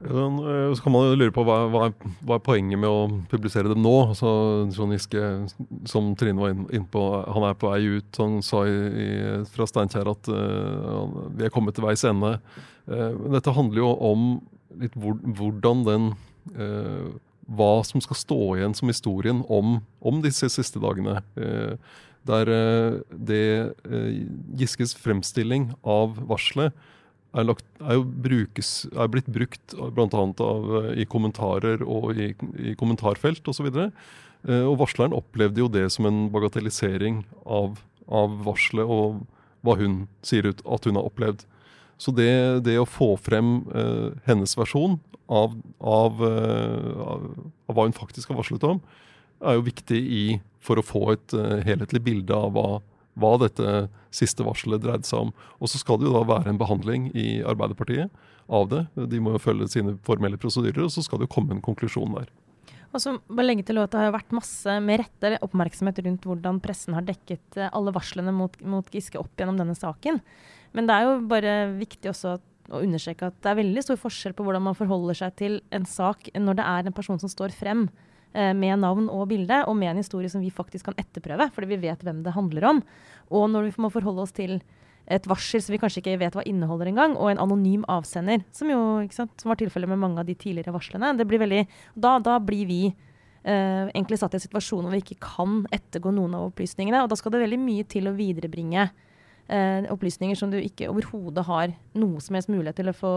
Øh, 0.00 0.74
Så 0.74 0.82
kan 0.82 0.92
man 0.92 1.08
jo 1.08 1.16
lure 1.18 1.34
på 1.34 1.42
hva, 1.42 1.66
hva, 1.72 1.88
hva 2.22 2.36
er 2.38 2.44
poenget 2.44 2.78
med 2.78 2.88
å 2.88 3.08
publisere 3.30 3.68
dem 3.70 3.82
nå? 3.82 3.94
Altså, 4.12 4.30
Trond 4.74 4.94
Giske, 4.94 5.22
som 5.90 6.14
Trine 6.14 6.38
var 6.38 6.54
inne 6.54 6.86
på, 6.86 7.02
han 7.26 7.46
er 7.48 7.56
på 7.58 7.72
vei 7.72 7.98
ut. 7.98 8.10
Han 8.22 8.38
sa 8.42 8.64
i, 8.66 8.76
i, 9.04 9.08
fra 9.50 9.66
Steinkjer 9.66 10.10
at 10.10 10.30
uh, 10.30 11.30
vi 11.34 11.48
er 11.48 11.54
kommet 11.54 11.74
til 11.74 11.86
veis 11.88 12.04
ende. 12.06 12.36
Uh, 12.86 13.10
dette 13.34 13.54
handler 13.54 13.82
jo 13.82 13.94
om 14.10 14.28
litt 14.78 14.94
hvor, 14.94 15.18
hvordan 15.18 15.86
den 15.88 16.12
uh, 16.54 17.08
Hva 17.48 17.80
som 17.88 18.02
skal 18.04 18.18
stå 18.20 18.42
igjen 18.58 18.76
som 18.76 18.90
historien 18.92 19.40
om, 19.48 19.78
om 20.04 20.20
disse 20.20 20.50
siste 20.52 20.76
dagene. 20.82 21.22
Eh, 21.40 21.78
der 22.28 22.50
det 23.08 23.72
Giskes 24.60 24.92
fremstilling 25.00 25.70
av 25.80 26.18
varselet 26.28 26.76
er, 27.38 27.46
lagt, 27.46 27.66
er 27.80 27.98
jo 27.98 28.06
brukes, 28.26 28.72
er 28.92 29.10
blitt 29.12 29.28
brukt 29.32 29.74
bl.a. 29.94 30.22
i 30.98 31.06
kommentarer 31.10 31.84
og 31.86 32.18
i, 32.18 32.32
i 32.58 32.74
kommentarfelt 32.78 33.46
osv. 33.50 33.68
Og, 33.70 33.98
uh, 34.48 34.64
og 34.68 34.78
varsleren 34.82 35.16
opplevde 35.16 35.62
jo 35.62 35.70
det 35.72 35.86
som 35.94 36.08
en 36.08 36.26
bagatellisering 36.34 37.22
av, 37.44 37.78
av 38.06 38.40
varselet 38.46 38.88
og 38.88 39.22
hva 39.66 39.78
hun 39.78 40.02
sier 40.26 40.46
ut 40.48 40.62
at 40.66 40.86
hun 40.86 40.98
har 40.98 41.08
opplevd. 41.08 41.44
Så 41.98 42.14
det, 42.14 42.30
det 42.66 42.78
å 42.78 42.86
få 42.86 43.14
frem 43.18 43.60
uh, 43.74 44.14
hennes 44.28 44.54
versjon 44.58 44.98
av, 45.26 45.56
av, 45.82 46.22
uh, 46.22 47.16
av 47.66 47.74
hva 47.74 47.88
hun 47.88 47.96
faktisk 47.96 48.30
har 48.30 48.38
varslet 48.38 48.66
om, 48.68 48.78
er 49.42 49.58
jo 49.58 49.66
viktig 49.66 49.98
i, 49.98 50.22
for 50.62 50.78
å 50.78 50.86
få 50.86 51.02
et 51.14 51.34
uh, 51.34 51.58
helhetlig 51.66 52.02
bilde 52.06 52.38
av 52.38 52.54
hva, 52.54 52.78
hva 53.18 53.34
dette 53.42 53.76
siste 54.14 54.46
varselet 54.46 54.82
dreide 54.82 55.08
seg 55.08 55.28
om. 55.28 55.32
Og 55.58 55.70
så 55.70 55.80
skal 55.80 56.00
det 56.00 56.08
jo 56.08 56.16
da 56.16 56.24
være 56.28 56.52
en 56.52 56.60
behandling 56.60 57.10
i 57.18 57.40
Arbeiderpartiet 57.46 58.12
av 58.48 58.68
det. 58.70 58.84
De 59.12 59.20
må 59.22 59.34
jo 59.36 59.42
følge 59.42 59.68
sine 59.72 59.96
formelle 60.06 60.40
prosedyrer, 60.40 60.86
og 60.86 60.94
så 60.94 61.04
skal 61.04 61.20
det 61.20 61.28
jo 61.28 61.34
komme 61.36 61.56
en 61.56 61.64
konklusjon 61.64 62.14
der. 62.16 62.30
Og 62.88 63.02
så 63.04 63.18
bare 63.28 63.50
legge 63.50 63.66
til 63.68 63.80
at 63.82 63.92
Det 63.92 64.00
har 64.00 64.14
vært 64.14 64.32
masse 64.32 64.78
med 64.80 65.02
rette 65.02 65.36
oppmerksomhet 65.44 65.98
rundt 66.06 66.24
hvordan 66.24 66.60
pressen 66.64 66.96
har 66.96 67.04
dekket 67.04 67.58
eh, 67.60 67.68
alle 67.76 67.92
varslene 67.92 68.32
mot, 68.32 68.54
mot 68.64 68.86
Giske 68.92 69.20
opp 69.20 69.34
gjennom 69.36 69.58
denne 69.60 69.76
saken. 69.76 70.22
Men 70.72 70.88
det 70.88 70.96
er 70.96 71.04
jo 71.04 71.18
bare 71.28 71.56
viktig 71.76 72.08
også 72.12 72.38
at, 72.38 72.46
å 72.72 72.80
understreke 72.84 73.28
at 73.28 73.36
det 73.44 73.50
er 73.50 73.60
veldig 73.60 73.84
stor 73.84 74.00
forskjell 74.00 74.34
på 74.36 74.44
hvordan 74.44 74.64
man 74.66 74.76
forholder 74.76 75.16
seg 75.20 75.36
til 75.40 75.60
en 75.72 75.86
sak 75.88 76.28
når 76.36 76.58
det 76.58 76.66
er 76.68 76.88
en 76.88 76.96
person 76.96 77.20
som 77.20 77.32
står 77.32 77.54
frem 77.56 77.86
med 78.34 78.82
navn 78.82 79.06
og 79.10 79.28
bilde, 79.30 79.62
og 79.66 79.74
med 79.78 79.92
en 79.92 80.00
historie 80.02 80.28
som 80.30 80.42
vi 80.44 80.50
faktisk 80.52 80.90
kan 80.90 80.98
etterprøve, 81.00 81.48
fordi 81.54 81.70
vi 81.70 81.78
vet 81.88 82.02
hvem 82.04 82.20
det 82.22 82.34
handler 82.36 82.66
om. 82.68 82.82
Og 83.34 83.48
når 83.50 83.68
vi 83.68 83.82
må 83.82 83.90
forholde 83.90 84.26
oss 84.26 84.34
til 84.36 84.58
et 85.08 85.26
varsel 85.28 85.62
som 85.64 85.72
vi 85.72 85.80
kanskje 85.80 86.02
ikke 86.02 86.18
vet 86.20 86.36
hva 86.36 86.44
inneholder 86.48 86.90
engang, 86.90 87.16
og 87.16 87.32
en 87.32 87.42
anonym 87.42 87.84
avsender, 87.90 88.44
som 88.54 88.70
jo 88.70 88.80
sant, 89.14 89.32
som 89.40 89.52
var 89.52 89.60
tilfellet 89.60 89.90
med 89.90 90.00
mange 90.02 90.20
av 90.20 90.28
de 90.28 90.36
tidligere 90.36 90.74
varslene. 90.74 91.14
Blir 91.24 91.42
veldig, 91.42 91.64
da, 91.96 92.18
da 92.24 92.36
blir 92.44 92.68
vi 92.68 92.82
eh, 92.88 93.88
egentlig 93.88 94.20
satt 94.20 94.36
i 94.36 94.40
en 94.40 94.44
situasjon 94.44 94.84
hvor 94.84 94.94
vi 94.94 95.02
ikke 95.04 95.20
kan 95.24 95.62
ettergå 95.74 96.12
noen 96.14 96.36
av 96.36 96.50
opplysningene. 96.50 97.02
Og 97.04 97.12
da 97.12 97.18
skal 97.18 97.34
det 97.34 97.44
veldig 97.46 97.60
mye 97.62 97.88
til 97.88 98.10
å 98.10 98.16
viderebringe 98.16 98.90
eh, 99.48 99.82
opplysninger 99.92 100.36
som 100.36 100.50
du 100.52 100.58
ikke 100.60 100.88
overhodet 100.92 101.44
har 101.48 101.74
noe 101.94 102.20
som 102.20 102.34
helst 102.38 102.48
mulighet 102.52 102.76
til 102.76 102.88
å 102.92 102.96
få, 102.96 103.12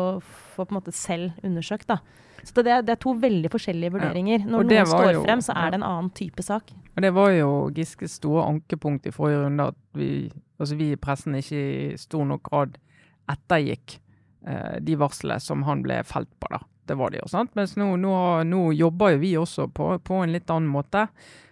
få 0.56 0.66
selv 0.92 1.32
undersøkt. 1.44 1.88
Da. 1.88 1.98
Så 2.44 2.64
det, 2.64 2.68
er- 2.72 2.82
det 2.82 2.90
er 2.96 3.02
to 3.04 3.14
veldig 3.14 3.50
forskjellige 3.52 3.92
vurderinger. 3.94 4.46
Når 4.46 4.64
noen 4.64 4.86
står 4.88 5.14
jo- 5.14 5.24
frem, 5.26 5.40
så 5.42 5.54
er 5.56 5.72
det 5.72 5.80
en 5.82 5.84
annen 5.84 6.10
type 6.12 6.42
sak. 6.44 6.72
Og 6.96 7.02
det 7.02 7.14
var 7.14 7.30
jo 7.32 7.70
Giskes 7.76 8.18
store 8.20 8.46
ankepunkt 8.48 9.06
i 9.08 9.12
forrige 9.12 9.44
runde, 9.46 9.68
at 9.68 9.76
vi, 9.94 10.32
altså 10.60 10.76
vi 10.78 10.92
i 10.92 10.96
pressen 10.98 11.36
ikke 11.36 11.62
i 11.94 11.98
stor 11.98 12.26
nok 12.26 12.44
grad 12.50 12.78
ettergikk 13.30 14.00
eh, 14.48 14.80
de 14.82 14.96
varslene 15.00 15.40
som 15.40 15.64
han 15.64 15.84
ble 15.86 16.02
felt 16.04 16.30
på. 16.40 16.48
da. 16.52 16.60
Det 16.88 16.98
var 16.98 17.12
det 17.14 17.22
jo, 17.22 17.28
sant? 17.30 17.54
Mens 17.56 17.76
nå, 17.78 17.94
nå, 18.02 18.16
nå 18.50 18.72
jobber 18.74 19.14
jo 19.14 19.22
vi 19.22 19.34
også 19.38 19.68
på, 19.72 19.94
på 20.04 20.24
en 20.24 20.34
litt 20.34 20.50
annen 20.52 20.68
måte. 20.72 21.06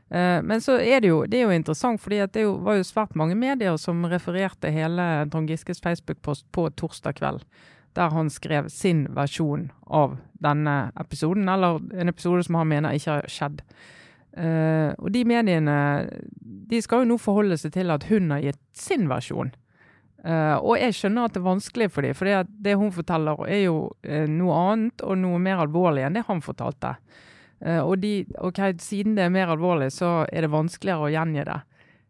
Eh, 0.09 0.41
men 0.41 0.61
så 0.61 0.79
er 0.81 1.01
det 1.01 1.11
jo, 1.11 1.21
det 1.29 1.37
er 1.39 1.45
jo 1.45 1.57
interessant, 1.57 2.01
fordi 2.01 2.23
det 2.33 2.45
var 2.65 2.79
jo 2.79 2.87
svært 2.87 3.17
mange 3.19 3.37
medier 3.37 3.77
som 3.77 4.07
refererte 4.09 4.71
hele 4.73 5.05
Trond 5.29 5.49
Giskes 5.49 5.81
Facebook-post 5.85 6.47
på 6.55 6.65
torsdag 6.79 7.19
kveld. 7.19 7.45
Der 7.97 8.13
han 8.13 8.29
skrev 8.33 8.69
sin 8.73 9.05
versjon 9.13 9.69
av 9.85 10.17
denne 10.41 10.91
episoden, 10.99 11.49
eller 11.49 11.81
en 11.93 12.09
episode 12.09 12.43
som 12.45 12.59
han 12.59 12.69
mener 12.69 12.97
ikke 12.97 13.19
har 13.19 13.29
skjedd. 13.29 13.63
Uh, 14.39 14.93
og 15.01 15.09
de 15.11 15.23
mediene 15.25 15.75
de 16.69 16.77
skal 16.85 17.01
jo 17.01 17.07
nå 17.09 17.15
forholde 17.19 17.57
seg 17.57 17.73
til 17.73 17.89
at 17.91 18.05
hun 18.11 18.29
har 18.29 18.43
gitt 18.45 18.59
sin 18.77 19.07
versjon. 19.09 19.49
Uh, 20.21 20.55
og 20.61 20.77
jeg 20.77 20.95
skjønner 20.95 21.25
at 21.25 21.33
det 21.33 21.41
er 21.41 21.47
vanskelig 21.47 21.89
for 21.91 22.05
dem, 22.05 22.13
for 22.15 22.45
det 22.45 22.75
hun 22.77 22.93
forteller 22.93 23.41
er 23.49 23.63
jo 23.65 23.79
uh, 23.89 24.27
noe 24.29 24.61
annet 24.69 25.03
og 25.03 25.17
noe 25.17 25.41
mer 25.41 25.65
alvorlig 25.65 26.05
enn 26.05 26.21
det 26.21 26.27
han 26.29 26.45
fortalte. 26.45 26.93
Eh, 26.93 27.28
og 27.59 27.97
de, 27.99 28.23
ok, 28.39 28.59
siden 28.79 29.17
det 29.17 29.25
er 29.25 29.33
mer 29.33 29.51
alvorlig, 29.51 29.89
så 29.91 30.21
er 30.31 30.45
det 30.45 30.53
vanskeligere 30.53 31.09
å 31.09 31.11
gjengi 31.11 31.43
det. 31.49 31.57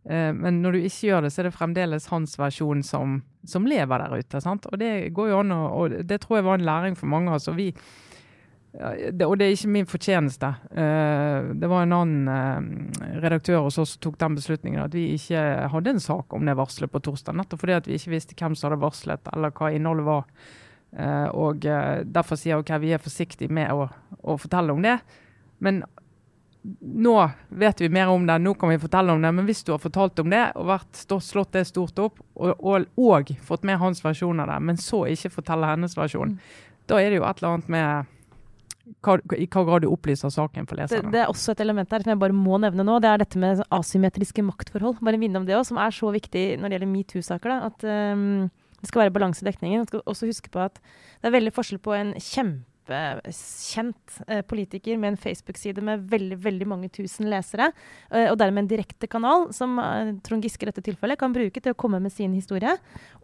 Eh, 0.09 0.33
men 0.33 0.61
når 0.63 0.75
du 0.75 0.83
ikke 0.83 1.09
gjør 1.11 1.25
det, 1.25 1.33
så 1.33 1.41
er 1.41 1.49
det 1.49 1.55
fremdeles 1.57 2.09
hans 2.13 2.37
versjon 2.39 2.83
som, 2.85 3.19
som 3.47 3.67
lever 3.69 4.03
der 4.03 4.21
ute. 4.21 4.43
Sant? 4.43 4.69
Og 4.69 4.79
det 4.81 5.09
går 5.15 5.33
jo 5.33 5.41
an, 5.43 5.55
og 5.55 5.97
det 6.07 6.21
tror 6.23 6.39
jeg 6.39 6.47
var 6.47 6.59
en 6.59 6.69
læring 6.69 6.95
for 6.99 7.11
mange. 7.11 7.33
Altså 7.35 7.53
vi, 7.57 7.69
ja, 8.73 8.93
det, 9.11 9.25
og 9.25 9.37
det 9.39 9.47
er 9.47 9.57
ikke 9.57 9.73
min 9.75 9.89
fortjeneste. 9.89 10.53
Eh, 10.71 11.51
det 11.61 11.69
var 11.71 11.85
en 11.85 11.97
annen 11.99 12.31
eh, 12.33 13.19
redaktør 13.25 13.67
hos 13.67 13.79
oss 13.81 13.97
som 13.97 14.05
tok 14.07 14.19
den 14.21 14.39
beslutningen 14.39 14.85
at 14.85 14.95
vi 14.95 15.11
ikke 15.17 15.43
hadde 15.73 15.95
en 15.95 16.03
sak 16.03 16.33
om 16.33 16.47
det 16.47 16.57
varselet 16.59 16.93
på 16.93 17.03
torsdag. 17.09 17.37
Nettopp 17.37 17.65
fordi 17.65 17.77
at 17.77 17.89
vi 17.89 17.99
ikke 17.99 18.15
visste 18.15 18.39
hvem 18.39 18.57
som 18.57 18.69
hadde 18.69 18.81
varslet, 18.81 19.31
eller 19.33 19.53
hva 19.53 19.73
innholdet 19.75 20.09
var. 20.09 20.29
Eh, 20.97 21.27
og 21.37 21.65
eh, 21.69 22.01
Derfor 22.07 22.39
sier 22.39 22.55
jeg 22.55 22.63
ok, 22.63 22.77
vi 22.81 22.95
er 22.95 23.03
forsiktige 23.03 23.53
med 23.53 23.73
å, 23.75 23.89
å 24.23 24.39
fortelle 24.41 24.73
om 24.73 24.85
det. 24.85 24.97
Men 25.63 25.83
nå 26.79 27.15
vet 27.49 27.81
vi 27.81 27.89
mer 27.89 28.11
om 28.11 28.25
det, 28.27 28.35
nå 28.43 28.53
kan 28.59 28.69
vi 28.69 28.79
fortelle 28.79 29.15
om 29.15 29.21
det. 29.23 29.31
Men 29.31 29.47
hvis 29.47 29.63
du 29.63 29.71
har 29.73 29.81
fortalt 29.81 30.19
om 30.19 30.29
det 30.31 30.43
og 30.59 30.67
vært, 30.69 31.01
slått 31.23 31.55
det 31.55 31.65
stort 31.69 31.99
opp, 32.03 32.19
og, 32.35 32.53
og, 32.59 32.87
og 32.99 33.33
fått 33.47 33.67
med 33.67 33.79
hans 33.81 34.03
versjon 34.03 34.43
av 34.43 34.51
det, 34.51 34.59
men 34.67 34.79
så 34.79 35.05
ikke 35.09 35.37
fortelle 35.39 35.71
hennes 35.71 35.95
versjon, 35.97 36.37
da 36.89 36.99
er 36.99 37.11
det 37.11 37.21
jo 37.21 37.27
et 37.27 37.41
eller 37.41 37.55
annet 37.55 37.71
med 37.71 38.15
hva, 39.05 39.15
i 39.37 39.45
hva 39.45 39.63
grad 39.67 39.83
du 39.85 39.91
opplyser 39.91 40.31
saken 40.33 40.65
for 40.69 40.79
leserne. 40.79 41.11
det 41.13 41.21
er 41.23 41.31
også 41.31 41.53
et 41.53 41.61
element 41.63 41.89
der 41.91 42.03
som 42.03 42.13
jeg 42.13 42.21
bare 42.21 42.35
må 42.35 42.57
nevne 42.61 42.85
nå. 42.85 42.97
Det 43.03 43.11
er 43.11 43.21
dette 43.21 43.41
med 43.41 43.61
asymmetriske 43.75 44.43
maktforhold. 44.45 44.97
Bare 45.05 45.19
minne 45.21 45.41
om 45.41 45.45
det 45.47 45.57
også, 45.57 45.75
som 45.75 45.81
er 45.83 45.95
så 45.95 46.09
viktig 46.15 46.45
når 46.57 46.65
det 46.65 46.77
gjelder 46.79 46.91
metoo-saker. 46.95 47.53
At 47.69 47.85
um, 47.85 48.49
det 48.79 48.89
skal 48.89 49.05
være 49.05 49.13
balanse 49.15 49.45
i 49.45 49.49
dekningen. 49.49 49.83
Man 49.83 49.91
skal 49.91 50.03
også 50.09 50.29
huske 50.31 50.51
på 50.53 50.63
at 50.63 50.81
det 50.81 51.29
er 51.29 51.35
veldig 51.37 51.53
forskjell 51.55 51.81
på 51.83 51.95
en 51.97 52.15
kjempekjent 52.89 54.19
eh, 54.27 54.41
politiker 54.41 54.97
med 54.97 55.13
en 55.13 55.19
Facebook-side 55.19 55.81
med 55.85 56.07
veldig 56.09 56.37
veldig 56.43 56.67
mange 56.67 56.89
tusen 56.89 57.29
lesere, 57.29 57.71
eh, 58.11 58.29
og 58.31 58.37
dermed 58.39 58.65
en 58.65 58.71
direkte 58.71 59.07
kanal, 59.07 59.49
som 59.55 59.77
eh, 59.79 60.15
Trond 60.25 60.43
Giske 60.43 60.65
i 60.65 60.71
dette 60.71 60.83
tilfellet 60.85 61.19
kan 61.19 61.33
bruke 61.35 61.61
til 61.61 61.75
å 61.75 61.79
komme 61.79 62.01
med 62.03 62.13
sin 62.13 62.33
historie, 62.33 62.75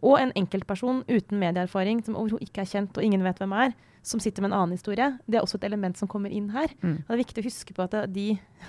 og 0.02 0.20
en 0.20 0.34
enkeltperson 0.36 1.04
uten 1.08 1.40
medieerfaring 1.42 2.04
som 2.06 2.16
ikke 2.16 2.64
er 2.64 2.70
kjent, 2.70 2.96
og 2.96 3.04
ingen 3.04 3.24
vet 3.26 3.38
hvem 3.42 3.54
er, 3.56 3.76
som 4.06 4.20
sitter 4.22 4.44
med 4.44 4.52
en 4.52 4.58
annen 4.60 4.76
historie. 4.76 5.08
Det 5.26 5.38
er 5.38 5.42
også 5.42 5.58
et 5.58 5.66
element 5.66 5.98
som 5.98 6.08
kommer 6.10 6.30
inn 6.30 6.52
her. 6.54 6.70
Mm. 6.78 7.00
Og 7.00 7.08
det 7.08 7.14
er 7.16 7.22
viktig 7.24 7.42
å 7.42 7.46
huske 7.48 7.74
på 7.74 7.86
at 7.88 7.96
de 8.14 8.26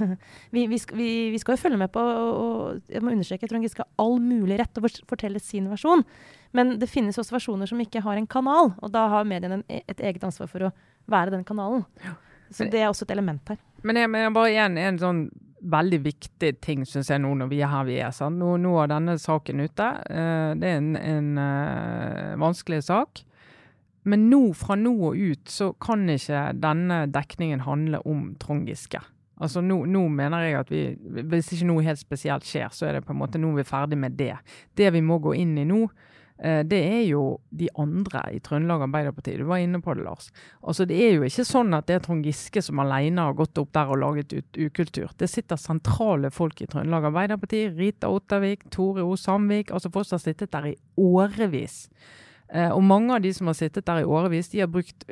vi, 0.56 0.63
vi, 0.65 0.80
vi, 0.97 1.10
vi 1.34 1.41
skal 1.41 1.54
jo 1.54 1.62
følge 1.62 1.78
med 1.78 1.91
på, 1.93 2.02
og 2.02 2.89
jeg 2.89 3.04
må 3.06 3.13
understreke, 3.13 3.50
Trond 3.50 3.65
Giske 3.65 3.86
har 3.86 4.02
all 4.02 4.17
mulig 4.23 4.58
rett 4.58 4.73
til 4.73 4.88
å 4.88 4.91
fortelle 5.10 5.41
sin 5.43 5.69
versjon. 5.69 6.02
Men 6.58 6.78
det 6.82 6.89
finnes 6.89 7.19
også 7.21 7.38
versjoner 7.38 7.69
som 7.69 7.82
ikke 7.84 8.02
har 8.06 8.17
en 8.17 8.30
kanal, 8.30 8.73
og 8.82 8.93
da 8.95 9.06
har 9.13 9.30
mediene 9.30 9.60
en, 9.60 9.67
e- 9.69 9.84
et 9.86 10.02
eget 10.10 10.26
ansvar 10.26 10.50
for 10.50 10.69
å 10.69 10.73
være 11.12 11.36
den 11.36 11.45
kanalen. 11.47 11.86
Så 12.50 12.65
det 12.71 12.82
er 12.82 12.89
også 12.89 13.06
et 13.06 13.13
element 13.13 13.54
her. 13.54 13.60
Men 13.86 14.00
jeg, 14.02 14.10
men 14.10 14.26
jeg 14.26 14.34
bare 14.34 14.54
igjen 14.56 14.82
en 14.82 15.00
sånn 15.02 15.21
veldig 15.67 16.00
viktig 16.06 16.52
ting 16.63 16.84
syns 16.86 17.10
jeg 17.12 17.21
nå 17.21 17.32
når 17.38 17.50
vi 17.52 17.62
er 17.62 17.71
her 17.71 17.86
vi 17.88 17.97
er. 18.02 18.13
Sant? 18.15 18.39
Nå, 18.39 18.56
nå 18.62 18.73
er 18.82 18.91
denne 18.91 19.17
saken 19.21 19.63
ute. 19.65 19.88
Uh, 20.10 20.52
det 20.58 20.69
er 20.69 20.82
en, 20.82 20.91
en 20.97 21.32
uh, 21.41 22.36
vanskelig 22.41 22.84
sak. 22.88 23.23
Men 24.08 24.30
nå, 24.32 24.41
fra 24.56 24.78
nå 24.80 24.93
og 25.10 25.20
ut, 25.20 25.46
så 25.52 25.74
kan 25.84 26.08
ikke 26.10 26.48
denne 26.63 27.04
dekningen 27.12 27.65
handle 27.67 28.00
om 28.08 28.34
Trond 28.39 28.70
Giske. 28.70 29.02
Altså 29.38 29.62
nå, 29.62 29.84
nå 29.86 30.08
mener 30.10 30.48
jeg 30.48 30.58
at 30.58 30.72
vi, 30.74 30.84
Hvis 31.30 31.52
ikke 31.54 31.70
noe 31.70 31.86
helt 31.86 32.02
spesielt 32.02 32.46
skjer, 32.48 32.72
så 32.74 32.88
er 32.88 32.98
det 32.98 33.06
på 33.06 33.13
en 33.13 33.22
måte 33.22 33.41
nå 33.41 33.54
vi 33.54 33.65
er 33.65 33.70
ferdig 33.70 34.00
med 34.00 34.17
det. 34.17 34.34
Det 34.78 34.89
vi 34.96 35.04
må 35.06 35.20
gå 35.22 35.36
inn 35.38 35.54
i 35.62 35.65
nå, 35.67 35.84
eh, 36.41 36.63
det 36.65 36.80
er 36.80 37.04
jo 37.06 37.24
de 37.54 37.70
andre 37.78 38.24
i 38.34 38.41
Trøndelag 38.41 38.88
Arbeiderparti. 38.88 39.36
Du 39.38 39.46
var 39.50 39.62
inne 39.62 39.82
på 39.84 39.93
det, 39.93 40.08
Lars. 40.08 40.32
Altså 40.63 40.88
Det 40.89 40.98
er 41.04 41.17
jo 41.20 41.28
ikke 41.28 41.46
sånn 41.46 41.78
at 41.78 41.89
det 41.89 42.00
er 42.00 42.06
Trond 42.08 42.26
Giske 42.26 42.63
som 42.65 42.82
alene 42.82 43.28
har 43.30 43.38
gått 43.38 43.62
opp 43.62 43.74
der 43.78 43.93
og 43.93 44.02
laget 44.02 44.34
ut 44.34 44.58
ukultur. 44.58 45.13
Det 45.20 45.30
sitter 45.30 45.62
sentrale 45.62 46.34
folk 46.34 46.63
i 46.63 46.70
Trøndelag 46.72 47.12
Arbeiderparti. 47.12 47.67
Rita 47.78 48.10
Ottervik, 48.10 48.65
Tore 48.74 49.06
O. 49.06 49.13
Sandvik. 49.20 49.70
altså 49.70 49.93
Folk 49.93 50.10
som 50.10 50.17
har 50.17 50.26
sittet 50.26 50.56
der 50.56 50.72
i 50.72 50.80
årevis. 50.98 51.84
Eh, 52.54 52.72
og 52.72 52.84
mange 52.84 53.16
av 53.16 53.24
de 53.24 53.34
som 53.36 53.50
har 53.50 53.58
sittet 53.58 53.88
der 53.88 54.04
i 54.04 54.08
årevis, 54.08 54.52
de 54.54 54.64
har 54.64 54.72
brukt 54.72 55.08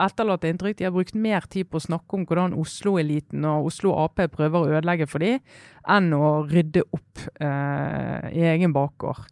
etterlatt 0.00 0.46
inntrykk. 0.48 0.78
De 0.78 0.86
har 0.88 0.94
brukt 0.94 1.16
mer 1.18 1.46
tid 1.50 1.68
på 1.70 1.80
å 1.80 1.86
snakke 1.86 2.16
om 2.16 2.26
hvordan 2.28 2.56
Oslo-eliten 2.58 3.44
og 3.48 3.70
Oslo 3.70 3.94
Ap 4.00 4.20
prøver 4.32 4.58
å 4.58 4.76
ødelegge 4.78 5.08
for 5.10 5.24
dem, 5.24 5.42
enn 5.88 6.12
å 6.16 6.40
rydde 6.48 6.86
opp 6.88 7.26
eh, 7.42 8.30
i 8.32 8.46
egen 8.54 8.74
bakgård. 8.76 9.26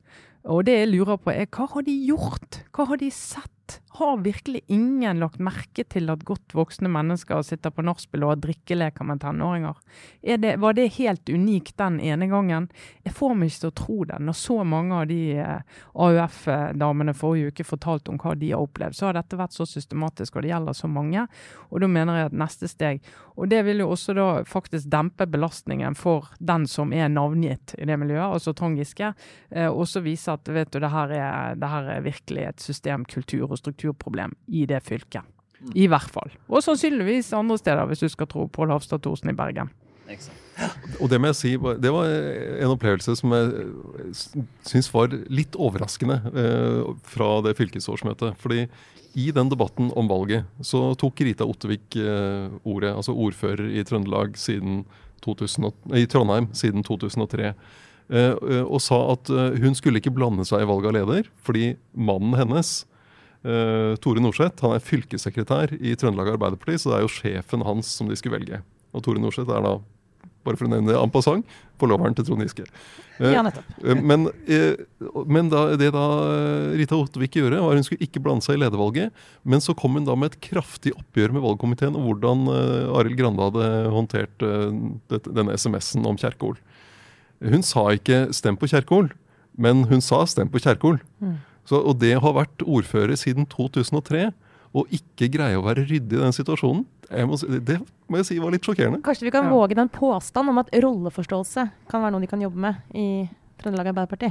Og 0.48 0.64
det 0.64 0.78
jeg 0.78 0.90
lurer 0.92 1.18
på 1.20 1.32
er, 1.34 1.48
hva 1.52 1.66
har 1.74 1.84
de 1.84 1.94
gjort? 2.08 2.62
Hva 2.72 2.88
har 2.88 3.00
de 3.00 3.10
sett? 3.12 3.80
Har 3.98 4.16
virkelig 4.16 4.60
ingen 4.66 5.18
lagt 5.18 5.40
merke 5.42 5.82
til 5.90 6.06
at 6.12 6.20
godt 6.22 6.54
voksne 6.54 6.86
mennesker 6.86 7.40
sitter 7.42 7.72
på 7.74 7.82
nachspiel 7.82 8.22
og 8.22 8.30
har 8.30 8.42
drikkeleker 8.44 9.02
med 9.08 9.18
tenåringer? 9.24 9.74
Er 10.22 10.38
det, 10.38 10.52
var 10.62 10.76
det 10.78 10.84
helt 11.00 11.26
unikt 11.26 11.74
den 11.82 11.96
ene 11.98 12.28
gangen? 12.30 12.68
Jeg 13.02 13.16
får 13.18 13.34
meg 13.34 13.50
ikke 13.50 13.64
til 13.64 13.72
å 13.72 13.76
tro 13.80 13.96
det. 14.06 14.20
Når 14.22 14.36
så 14.38 14.58
mange 14.62 15.00
av 15.00 15.08
de 15.10 15.18
eh, 15.42 15.80
AUF-damene 15.98 17.14
forrige 17.18 17.50
uke 17.50 17.66
fortalte 17.66 18.12
om 18.14 18.20
hva 18.22 18.36
de 18.38 18.52
har 18.52 18.62
opplevd, 18.68 18.94
så 18.94 19.08
har 19.08 19.18
dette 19.18 19.40
vært 19.40 19.56
så 19.56 19.66
systematisk, 19.66 20.38
og 20.38 20.46
det 20.46 20.52
gjelder 20.52 20.78
så 20.78 20.92
mange. 20.94 21.26
Og 21.72 21.82
da 21.82 21.90
mener 21.90 22.20
jeg 22.20 22.30
at 22.30 22.38
neste 22.44 22.70
steg 22.70 23.02
Og 23.38 23.50
det 23.50 23.60
vil 23.66 23.82
jo 23.82 23.90
også 23.92 24.14
da 24.14 24.28
faktisk 24.46 24.88
dempe 24.90 25.26
belastningen 25.30 25.94
for 25.98 26.30
den 26.38 26.64
som 26.70 26.94
er 26.94 27.10
navngitt 27.10 27.74
i 27.78 27.86
det 27.86 27.98
miljøet, 27.98 28.38
altså 28.38 28.54
Trond 28.54 28.78
Giske. 28.78 29.12
Eh, 29.50 29.66
også 29.66 30.06
vise 30.06 30.38
at 30.38 30.46
vet 30.54 30.70
du, 30.70 30.78
det 30.82 30.94
her, 30.94 31.18
er, 31.18 31.58
det 31.58 31.74
her 31.74 31.92
er 31.98 32.06
virkelig 32.06 32.46
et 32.48 32.62
system, 32.62 33.06
kultur 33.06 33.50
og 33.50 33.58
strukturproblem 33.88 34.34
i 34.46 34.66
det 34.66 34.80
fylket. 34.84 35.22
I 35.74 35.88
hvert 35.88 36.10
fall. 36.10 36.30
Og 36.48 36.62
sannsynligvis 36.62 37.32
andre 37.34 37.58
steder, 37.58 37.86
hvis 37.86 38.04
du 38.04 38.08
skal 38.08 38.28
tro 38.30 38.46
Pål 38.46 38.70
Hafstad 38.70 39.02
Thorsen 39.02 39.30
i 39.30 39.34
Bergen. 39.34 39.70
Og 41.00 41.10
det 41.10 41.18
må 41.20 41.28
jeg 41.28 41.36
si, 41.36 41.50
det 41.82 41.90
var 41.92 42.06
en 42.06 42.72
opplevelse 42.72 43.16
som 43.18 43.34
jeg 43.34 44.14
syns 44.64 44.88
var 44.94 45.12
litt 45.28 45.58
overraskende 45.58 46.20
eh, 46.30 46.86
fra 47.04 47.40
det 47.44 47.56
fylkesårsmøtet. 47.58 48.38
Fordi 48.38 48.68
i 49.18 49.30
den 49.34 49.50
debatten 49.50 49.90
om 49.98 50.08
valget 50.08 50.46
så 50.64 50.94
tok 50.98 51.20
Rita 51.26 51.44
Ottervik 51.44 51.98
eh, 51.98 52.48
ordet, 52.62 52.94
altså 52.94 53.12
ordfører 53.12 53.68
i 53.68 53.84
Trøndelag 53.84 54.38
siden 54.38 54.84
2000, 55.26 55.72
i 55.98 56.06
Trondheim 56.06 56.48
siden 56.56 56.86
2003. 56.86 57.50
eh, 57.50 58.30
eh, 58.30 58.62
og 58.62 58.80
sa 58.80 59.02
at 59.12 59.28
eh, 59.28 59.58
hun 59.60 59.74
skulle 59.76 59.98
ikke 60.00 60.14
blande 60.14 60.46
seg 60.48 60.62
i 60.62 60.70
valget 60.70 60.94
av 60.94 60.96
leder, 61.02 61.28
fordi 61.44 61.74
mannen 61.92 62.38
hennes 62.38 62.86
Eh, 63.46 63.94
Tore 64.02 64.22
Norseth 64.22 64.64
han 64.64 64.74
er 64.74 64.82
fylkessekretær 64.82 65.76
i 65.78 65.94
Trøndelag 65.98 66.32
Arbeiderparti, 66.34 66.74
så 66.80 66.90
det 66.90 66.96
er 66.98 67.04
jo 67.06 67.12
sjefen 67.14 67.62
hans 67.66 67.92
som 67.94 68.08
de 68.10 68.16
skulle 68.18 68.38
velge. 68.40 68.62
Og 68.96 69.04
Tore 69.06 69.22
Norseth 69.22 69.52
er 69.54 69.62
da, 69.62 69.76
bare 70.46 70.58
for 70.58 70.66
å 70.66 70.72
nevne 70.72 70.90
det 70.90 70.96
en 70.98 71.12
passant, 71.12 71.46
forloveren 71.78 72.16
til 72.18 72.26
Trond 72.26 72.42
Giske. 72.42 72.64
Uh, 73.20 73.30
Ja, 73.34 73.42
eh, 73.46 73.98
Men, 74.02 74.28
men 75.26 75.48
da, 75.52 75.76
det 75.78 75.92
da 75.94 76.04
Rita 76.78 76.98
Ottervik 76.98 77.38
gjorde, 77.38 77.60
var 77.62 77.78
hun 77.78 77.86
skulle 77.86 78.02
ikke 78.06 78.22
blande 78.22 78.42
seg 78.46 78.58
i 78.58 78.62
ledervalget. 78.64 79.14
Men 79.46 79.62
så 79.62 79.74
kom 79.78 79.94
hun 79.98 80.06
da 80.06 80.16
med 80.18 80.32
et 80.32 80.40
kraftig 80.50 80.94
oppgjør 80.98 81.34
med 81.36 81.44
valgkomiteen 81.46 81.94
og 81.98 82.08
hvordan 82.08 82.46
uh, 82.50 82.98
Arild 82.98 83.18
Grande 83.20 83.46
hadde 83.46 83.68
håndtert 83.94 84.46
dette- 85.10 85.34
denne 85.34 85.54
SMS-en 85.58 86.06
om 86.10 86.18
Kjerkol. 86.18 86.58
Hun 87.38 87.62
sa 87.62 87.86
ikke 87.94 88.32
'stem 88.34 88.56
på 88.58 88.66
Kjerkol', 88.66 89.12
men 89.56 89.84
hun 89.86 90.00
sa 90.02 90.24
'stem 90.26 90.50
på 90.50 90.58
Kjerkol'. 90.58 90.98
Så, 91.68 91.78
og 91.84 91.98
det 92.00 92.14
har 92.22 92.32
vært 92.36 92.62
ordfører 92.64 93.16
siden 93.20 93.44
2003 93.52 94.30
og 94.78 94.88
ikke 94.92 95.28
greie 95.32 95.56
å 95.58 95.64
være 95.64 95.84
ryddig 95.88 96.16
i 96.18 96.22
den 96.22 96.34
situasjonen, 96.36 96.82
jeg 97.08 97.24
må, 97.28 97.38
det 97.64 97.78
må 98.12 98.18
jeg 98.20 98.26
si 98.28 98.36
var 98.40 98.52
litt 98.52 98.66
sjokkerende. 98.68 99.00
Kanskje 99.04 99.24
vi 99.28 99.32
kan 99.32 99.46
Ja. 99.48 99.52
våge 99.54 99.76
den 99.78 99.88
påstand 99.88 100.48
om 100.52 100.58
at 100.60 100.68
rolleforståelse 100.76 101.64
kan 101.88 102.02
være 102.04 102.12
noe 102.12 102.20
de 102.20 102.28
kan 102.28 102.40
jobbe 102.44 102.60
med 102.60 102.76
i 102.94 103.06
Trøndelag 103.60 103.88
Arbeiderparti. 103.94 104.28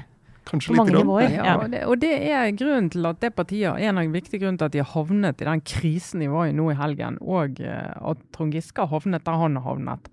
Kanskje 0.47 0.71
På 0.78 0.86
litt 0.86 0.93
nivåer. 0.95 1.30
Ja, 1.34 1.43
Ja. 1.43 1.56
og, 1.58 1.71
det, 1.73 1.82
og 1.89 2.00
det 2.00 2.12
er 2.32 2.52
grunnen 2.56 2.89
til 2.93 3.06
at 3.10 3.19
det 3.19 3.34
partiet, 3.36 3.82
en 3.82 3.97
av 3.97 4.04
de 4.06 4.13
viktige 4.13 4.39
grunnene 4.39 4.58
til 4.62 4.65
at 4.69 4.71
de 4.78 4.80
har 4.84 4.91
havnet 4.93 5.41
i 5.41 5.45
den 5.50 5.62
krisen 5.62 6.19
de 6.23 6.28
var 6.32 6.45
i 6.47 6.54
nå 6.56 6.69
i 6.71 6.78
helgen, 6.78 7.17
og 7.19 7.60
eh, 7.60 7.93
at 8.00 8.17
Trond 8.32 8.54
Giske 8.54 8.78
har 8.80 8.88
havnet 8.93 9.26
der 9.26 9.41
han 9.41 9.58
har 9.58 9.65
havnet. 9.73 10.08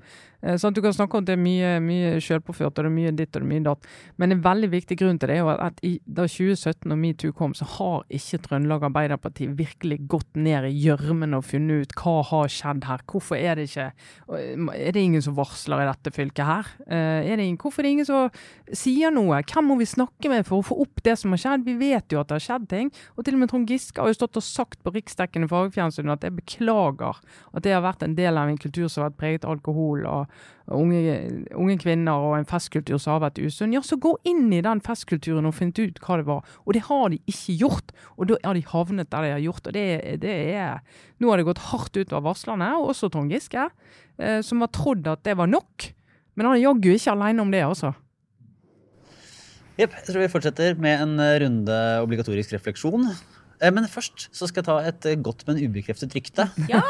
Eh, 0.45 0.57
Sånn 0.61 0.73
at 0.73 0.77
Du 0.77 0.83
kan 0.85 0.93
snakke 0.93 1.17
om 1.17 1.25
at 1.25 1.29
det 1.31 1.35
er 1.39 1.41
mye, 1.43 1.71
mye 1.81 2.11
selvpåført, 2.21 2.77
og 2.77 2.85
det 2.85 2.91
er 2.91 2.95
mye 2.95 3.13
ditt 3.17 3.31
og 3.33 3.41
det 3.41 3.47
er 3.47 3.51
mye 3.53 3.65
datt. 3.65 3.87
Men 4.21 4.35
en 4.35 4.43
veldig 4.45 4.71
viktig 4.75 4.99
grunn 5.01 5.19
til 5.19 5.31
det 5.31 5.39
er 5.39 5.43
jo 5.43 5.53
at 5.55 5.81
i, 5.87 5.95
da 6.05 6.27
2017 6.29 6.93
og 6.93 6.99
metoo 7.01 7.33
kom, 7.33 7.55
så 7.57 7.65
har 7.79 8.05
ikke 8.13 8.43
Trøndelag 8.45 8.85
Arbeiderparti 8.91 9.49
virkelig 9.57 10.03
gått 10.11 10.37
ned 10.37 10.69
i 10.69 10.75
gjørmen 10.85 11.35
og 11.39 11.47
funnet 11.49 11.87
ut 11.89 11.95
hva 12.03 12.17
har 12.31 12.53
skjedd 12.53 12.85
her. 12.91 13.05
Hvorfor 13.11 13.39
er 13.41 13.57
det 13.57 13.69
ikke 13.71 13.91
Er 14.35 14.93
det 14.93 15.01
ingen 15.01 15.23
som 15.23 15.35
varsler 15.37 15.83
i 15.83 15.89
dette 15.89 16.13
fylket 16.15 16.45
her? 16.45 16.67
Eh, 16.87 17.25
Er 17.25 17.37
det 17.37 17.45
ingen, 17.47 17.59
hvorfor 17.59 17.81
er 17.81 17.89
det 17.89 17.93
ingen 17.97 18.07
som 18.07 18.31
sier 18.73 19.11
noe? 19.11 19.41
Hvem 19.43 19.65
må 19.65 19.79
vi 19.79 19.87
snakke 19.89 20.29
med 20.29 20.45
for 20.47 20.61
å 20.61 20.67
få 20.67 20.81
opp 20.85 21.03
det 21.03 21.17
som 21.19 21.33
har 21.33 21.39
skjedd? 21.41 21.65
Vi 21.65 21.75
vet 21.81 22.13
jo 22.13 22.21
at 22.21 22.29
det 22.29 22.37
har 22.41 22.45
skjedd 22.45 22.69
ting. 22.69 22.91
Og 23.17 23.25
til 23.25 23.35
og 23.35 23.41
med 23.41 23.51
Trond 23.51 23.69
Giske 23.69 24.01
har 24.01 24.09
jo 24.13 24.19
stått 24.19 24.37
og 24.37 24.45
sagt 24.45 24.83
på 24.85 24.93
riksdekkende 24.95 25.49
fagfjernsyn 25.49 26.13
at 26.13 26.23
jeg 26.27 26.37
beklager 26.37 27.17
at 27.55 27.63
det 27.63 27.73
har 27.73 27.83
vært 27.85 28.03
en 28.05 28.15
del 28.15 28.37
av 28.39 28.49
en 28.49 28.59
kultur 28.61 28.89
som 28.89 29.03
har 29.05 29.11
vært 29.11 29.21
preget 29.21 29.45
av 29.45 29.57
alkohol 29.57 30.05
og 30.07 30.34
unge, 30.73 31.17
unge 31.53 31.77
kvinner 31.83 32.25
og 32.25 32.37
en 32.39 32.49
festkultur 32.49 32.97
som 33.01 33.17
har 33.17 33.25
vært 33.27 33.41
usunn. 33.43 33.75
Ja, 33.75 33.83
så 33.85 33.99
gå 34.01 34.15
inn 34.29 34.47
i 34.55 34.63
den 34.65 34.81
festkulturen 34.85 35.49
og 35.49 35.57
finn 35.59 35.75
ut 35.77 36.01
hva 36.05 36.19
det 36.21 36.29
var. 36.29 36.47
Og 36.65 36.77
det 36.77 36.85
har 36.89 37.11
de 37.13 37.21
ikke 37.31 37.59
gjort. 37.65 37.93
Og 38.17 38.31
da 38.31 38.39
har 38.45 38.57
de 38.57 38.65
havnet 38.71 39.11
der 39.13 39.27
de 39.27 39.35
har 39.37 39.45
gjort. 39.45 39.67
Og 39.69 39.77
det, 39.77 39.87
det 40.25 40.39
er 40.55 40.81
Nå 41.21 41.31
har 41.31 41.41
det 41.41 41.49
gått 41.49 41.67
hardt 41.71 41.97
ut 41.97 42.15
av 42.17 42.25
varslerne, 42.27 42.71
og 42.79 42.91
også 42.93 43.11
Trond 43.13 43.33
Giske, 43.33 43.69
eh, 44.19 44.41
som 44.45 44.65
har 44.65 44.73
trodd 44.75 45.07
at 45.09 45.23
det 45.27 45.37
var 45.39 45.51
nok. 45.51 45.93
Men 46.35 46.49
han 46.49 46.57
er 46.57 46.65
jaggu 46.65 46.91
ikke 46.95 47.15
alene 47.15 47.45
om 47.45 47.53
det, 47.55 47.63
altså. 47.65 47.95
Jepp. 49.79 49.95
Jeg 49.99 50.07
tror 50.07 50.23
vi 50.23 50.31
fortsetter 50.31 50.77
med 50.79 51.01
en 51.03 51.15
eh, 51.23 51.37
runde 51.43 51.79
obligatorisk 52.03 52.53
refleksjon. 52.55 53.09
Eh, 53.61 53.71
Men 53.75 53.87
først 53.91 54.29
så 54.35 54.49
skal 54.49 54.63
jeg 54.63 54.69
ta 54.69 54.77
et 54.89 55.09
eh, 55.11 55.19
godt, 55.21 55.45
men 55.49 55.61
ubekreftet 55.63 56.15
rykte. 56.17 56.49
Ja! 56.71 56.83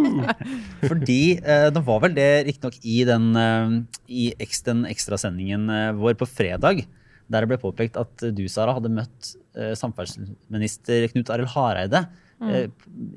Fordi 0.88 1.20
eh, 1.38 1.68
det 1.74 1.82
var 1.86 2.00
vel 2.04 2.16
det 2.16 2.30
riktignok 2.48 2.78
i 2.82 3.02
den, 3.08 3.30
i 4.08 4.30
den 4.66 4.86
ekstra 4.90 5.18
sendingen 5.20 5.68
eh, 5.70 5.92
vår 5.98 6.18
på 6.20 6.28
fredag, 6.28 6.84
der 7.30 7.44
det 7.46 7.50
ble 7.52 7.60
påpekt 7.62 7.98
at 8.00 8.26
du, 8.34 8.42
Sara, 8.50 8.74
hadde 8.74 8.90
møtt 8.90 9.36
samferdselsminister 9.78 11.08
Knut 11.12 11.30
Arild 11.30 11.50
Hareide 11.52 12.04
eh, 12.42 12.68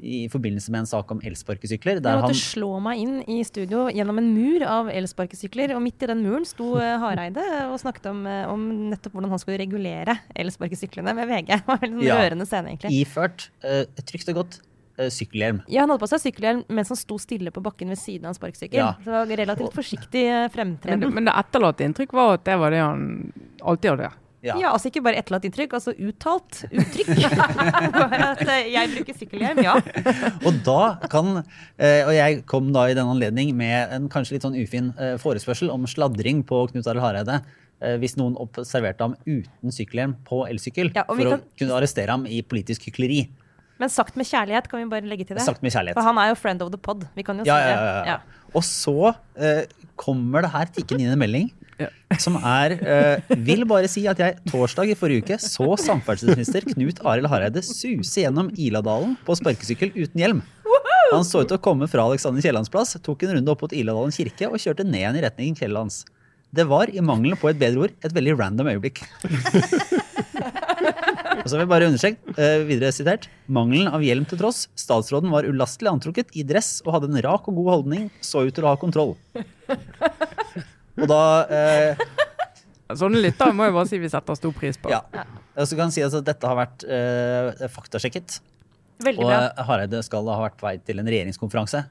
i 0.03 0.27
forbindelse 0.29 0.71
med 0.71 0.79
en 0.83 0.89
sak 0.89 1.11
om 1.11 1.21
elsparkesykler. 1.23 1.99
Jeg 1.99 2.03
Der 2.03 2.17
måtte 2.19 2.33
han, 2.33 2.39
slå 2.39 2.79
meg 2.83 2.99
inn 2.99 3.15
i 3.27 3.43
studio 3.43 3.85
gjennom 3.93 4.17
en 4.19 4.33
mur 4.35 4.65
av 4.67 4.89
elsparkesykler, 4.89 5.75
og 5.75 5.81
midt 5.85 6.03
i 6.03 6.07
den 6.11 6.23
muren 6.25 6.45
sto 6.45 6.73
eh, 6.77 6.97
Hareide 6.99 7.45
og 7.71 7.79
snakket 7.79 8.05
om, 8.11 8.25
eh, 8.27 8.43
om 8.51 8.67
nettopp 8.91 9.13
hvordan 9.15 9.29
han 9.29 9.39
skulle 9.39 9.59
regulere 9.63 10.17
elsparkesyklene 10.35 11.15
med 11.15 11.27
VG. 11.31 11.47
Det 11.63 11.67
var 11.67 11.79
en 11.87 11.99
Ja. 12.01 12.19
rørende 12.21 12.45
scene, 12.45 12.69
egentlig. 12.73 12.91
iført 13.01 13.49
uh, 13.63 13.83
trygt 14.03 14.29
og 14.29 14.35
godt 14.43 14.59
sykkelhjelm. 15.09 15.63
Ja, 15.73 15.81
han 15.81 15.89
hadde 15.89 16.03
på 16.03 16.07
seg 16.11 16.19
sykkelhjelm 16.21 16.59
mens 16.69 16.91
han 16.93 16.97
sto 16.99 17.15
stille 17.17 17.49
på 17.49 17.63
bakken 17.65 17.89
ved 17.89 17.97
siden 17.97 18.27
av 18.27 18.35
en 18.35 18.37
sparkesykkel. 18.37 18.77
Ja. 18.77 18.91
Så 19.01 19.09
det 19.09 19.15
var 19.15 19.31
relativt 19.39 19.73
forsiktig 19.73 20.25
fremtreden. 20.53 20.99
Men, 20.99 20.99
det- 21.01 21.13
men 21.15 21.25
det 21.25 21.33
etterlatte 21.33 21.81
inntrykk 21.87 22.13
var 22.13 22.35
at 22.35 22.43
det 22.45 22.57
var 22.61 22.69
det 22.69 22.77
han 22.83 23.31
alltid 23.63 23.89
hadde. 23.89 24.11
Ja. 24.43 24.57
Ja. 24.59 24.71
altså 24.75 24.89
ikke 24.91 25.01
bare 25.05 25.15
etterlatt 25.21 25.45
inntrykk, 25.47 25.73
altså 25.77 25.93
uttalt 25.95 26.65
uttrykk. 26.67 27.11
bare 27.95 28.17
at 28.33 28.41
eh, 28.43 28.65
jeg 28.73 28.91
bruker 28.97 29.15
sykkelhjelm, 29.21 29.61
ja. 29.63 29.75
Og 30.47 30.57
da 30.65 30.79
kan 31.11 31.29
eh, 31.39 32.01
Og 32.03 32.11
jeg 32.17 32.41
kom 32.51 32.71
da 32.75 32.85
i 32.91 32.95
den 32.97 33.07
anledning 33.07 33.53
med 33.55 33.93
en 33.95 34.09
kanskje 34.11 34.35
litt 34.35 34.43
sånn 34.47 34.57
ufin 34.59 34.91
eh, 34.99 35.13
forespørsel 35.21 35.71
om 35.71 35.87
sladring 35.87 36.41
på 36.49 36.65
Knut 36.73 36.89
Arild 36.91 37.05
Hareide. 37.07 37.41
Hvis 37.99 38.13
noen 38.15 38.37
observerte 38.39 39.03
ham 39.03 39.15
uten 39.27 39.73
sykkelhjelm 39.75 40.13
på 40.23 40.43
elsykkel. 40.47 40.93
Ja, 40.95 41.03
for 41.09 41.19
kan- 41.19 41.41
å 41.41 41.57
kunne 41.59 41.73
arrestere 41.75 42.13
ham 42.15 42.21
i 42.31 42.37
politisk 42.47 42.85
hykleri. 42.87 43.25
Men 43.81 43.91
sagt 43.91 44.15
med 44.15 44.23
kjærlighet, 44.29 44.69
kan 44.71 44.79
vi 44.79 44.85
bare 44.87 45.03
legge 45.09 45.25
til 45.27 45.35
det? 45.35 45.43
Sagt 45.43 45.59
med 45.65 45.73
kjærlighet. 45.73 45.97
For 45.97 46.05
han 46.07 46.19
er 46.21 46.29
jo 46.31 46.37
friend 46.39 46.61
of 46.63 46.69
the 46.71 46.79
pod. 46.79 47.03
Vi 47.17 47.25
kan 47.27 47.41
jo 47.41 47.43
Ja, 47.49 47.57
si 47.57 47.65
ja, 47.67 47.73
det. 47.73 47.89
ja, 47.89 48.13
ja. 48.13 48.47
Og 48.55 48.63
så 48.63 48.93
eh, 49.35 49.65
kommer 49.99 50.45
det 50.45 50.53
her 50.53 50.71
tikkende 50.77 51.03
inn 51.09 51.11
en 51.17 51.19
melding 51.25 51.49
Ja. 51.79 51.89
Som 52.21 52.35
er 52.37 52.75
eh, 52.77 53.35
Vil 53.47 53.63
bare 53.69 53.89
si 53.89 54.03
at 54.09 54.19
jeg 54.21 54.37
torsdag 54.51 54.91
i 54.93 54.97
forrige 54.97 55.23
uke 55.25 55.37
så 55.41 55.71
samferdselsminister 55.81 56.67
Knut 56.69 57.01
Arild 57.01 57.31
Hareide 57.31 57.63
suse 57.65 58.21
gjennom 58.21 58.51
Iladalen 58.53 59.15
på 59.25 59.37
sparkesykkel 59.39 59.93
uten 59.95 60.21
hjelm. 60.21 60.43
Han 61.13 61.25
så 61.27 61.43
ut 61.43 61.49
til 61.49 61.59
å 61.59 61.61
komme 61.61 61.89
fra 61.89 62.05
Alexander 62.07 62.41
Kiellands 62.41 62.71
plass, 62.73 62.95
tok 63.05 63.25
en 63.25 63.35
runde 63.37 63.53
opp 63.53 63.65
mot 63.65 63.75
Iladalen 63.75 64.13
kirke 64.15 64.49
og 64.49 64.61
kjørte 64.61 64.85
ned 64.87 65.01
igjen 65.01 65.19
i 65.19 65.25
retning 65.25 65.57
Kiellands. 65.57 66.03
Det 66.53 66.65
var, 66.69 66.89
i 66.93 67.01
mangelen 67.01 67.37
på 67.41 67.49
et 67.49 67.57
bedre 67.57 67.87
ord, 67.87 67.93
et 68.05 68.13
veldig 68.13 68.35
random 68.37 68.69
øyeblikk. 68.75 69.01
Og 71.43 71.49
så 71.49 71.57
vil 71.57 71.63
jeg 71.65 71.71
bare 71.71 71.87
understreke, 71.89 72.33
eh, 72.39 72.61
videre 72.67 72.93
sitert, 72.95 73.25
mangelen 73.51 73.89
av 73.91 74.03
hjelm 74.05 74.23
til 74.29 74.39
tross, 74.39 74.67
statsråden 74.79 75.33
var 75.33 75.47
ulastelig 75.49 75.91
antrukket 75.91 76.31
i 76.39 76.45
dress 76.47 76.77
og 76.85 76.93
hadde 76.95 77.09
en 77.11 77.23
rak 77.25 77.49
og 77.51 77.57
god 77.59 77.71
holdning, 77.73 78.05
så 78.23 78.45
ut 78.47 78.55
til 78.55 78.63
å 78.63 78.71
ha 78.71 78.79
kontroll. 78.79 79.17
Og 81.01 81.07
da 81.09 81.21
eh, 81.49 82.03
Sånne 82.99 83.21
lyttere 83.23 83.55
må 83.57 83.65
jeg 83.65 83.73
bare 83.73 83.89
si 83.89 83.97
vi 84.01 84.09
setter 84.11 84.37
stor 84.37 84.51
pris 84.53 84.77
på. 84.77 84.91
Ja. 84.93 84.99
Så 85.65 85.77
kan 85.77 85.89
jeg 85.89 85.95
si 85.95 86.03
at 86.05 86.25
dette 86.27 86.49
har 86.49 86.57
vært 86.59 86.83
eh, 86.85 87.63
faktasjekket. 87.73 88.35
Veldig 89.03 89.23
Og 89.23 89.29
bra. 89.31 89.39
eh, 89.47 89.63
Hareide 89.65 90.01
skal 90.05 90.27
ha 90.29 90.41
vært 90.43 90.59
på 90.59 90.67
vei 90.67 90.75
til 90.85 91.01
en 91.01 91.09
regjeringskonferanse. 91.09 91.81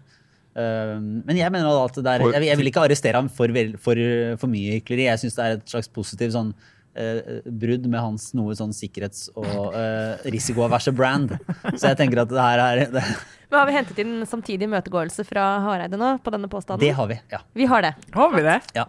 Eh, 0.53 0.93
men 1.01 1.41
jeg 1.41 1.51
mener 1.55 1.81
at 1.81 1.99
det 1.99 2.13
er, 2.13 2.27
jeg, 2.37 2.47
jeg 2.53 2.61
vil 2.61 2.71
ikke 2.71 2.85
arrestere 2.87 3.19
ham 3.19 3.31
for, 3.33 3.51
for, 3.83 4.03
for 4.45 4.53
mye 4.53 4.77
hykleri. 4.79 5.09
Jeg 5.09 5.25
syns 5.25 5.39
det 5.41 5.49
er 5.49 5.59
et 5.59 5.75
slags 5.75 5.91
positivt 5.97 6.37
sånn, 6.37 6.53
eh, 6.95 7.41
brudd 7.47 7.87
med 7.91 8.01
hans 8.01 8.31
noe 8.35 8.55
sånn 8.59 8.73
sikkerhets- 8.77 9.29
og 9.37 9.75
eh, 9.75 10.17
risikoaverse 10.33 10.93
brand. 10.97 11.37
Så 11.77 11.89
jeg 11.93 11.97
tenker 12.01 12.23
at 12.25 12.29
det 12.33 12.41
her 12.49 12.59
er 12.67 12.83
det, 12.93 13.05
Men 13.53 13.59
har 13.61 13.67
vi 13.69 13.77
hentet 13.77 13.99
inn 14.05 14.15
samtidig 14.27 14.65
imøtegåelse 14.69 15.25
fra 15.29 15.47
Hareide 15.67 15.99
nå 16.01 16.15
på 16.25 16.33
denne 16.33 16.49
påstanden? 16.49 16.81
det 16.87 16.95
har 16.97 17.07
vi. 17.11 17.21
ja. 17.33 17.41
Vi 17.55 17.67
har 17.69 17.83
det. 17.83 17.95
Har 18.17 18.33
vi 18.35 18.43
det? 18.49 18.61
ja. 18.75 18.87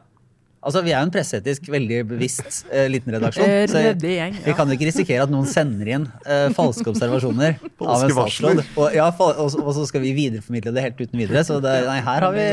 Altså, 0.64 0.80
Vi 0.82 0.94
er 0.94 1.02
jo 1.02 1.08
en 1.10 1.12
presseetisk 1.12 1.66
veldig 1.68 1.98
bevisst 2.08 2.62
eh, 2.72 2.86
liten 2.88 3.12
redaksjon. 3.12 3.44
Eh, 3.44 3.66
så 3.68 3.82
ryddig 3.84 4.14
gjeng, 4.16 4.38
vi 4.46 4.54
kan 4.56 4.70
jo 4.72 4.78
ikke 4.78 4.86
risikere 4.88 5.26
at 5.26 5.32
noen 5.34 5.44
sender 5.52 5.90
inn 5.92 6.06
eh, 6.24 6.46
falske 6.56 6.88
observasjoner 6.88 7.58
av 7.84 8.06
en 8.06 8.14
Falske 8.14 8.14
statsråd. 8.16 8.62
Og, 8.80 8.96
ja, 8.96 9.10
og, 9.12 9.42
så- 9.52 9.60
og 9.60 9.74
så 9.76 9.84
skal 9.90 10.00
vi 10.06 10.14
videreformidle 10.16 10.72
det 10.72 10.86
helt 10.86 11.02
uten 11.04 11.20
videre. 11.20 11.44
Så 11.44 11.60
det, 11.60 11.74
nei, 11.90 11.98
her 12.08 12.24
har 12.30 12.32
vi 12.32 12.48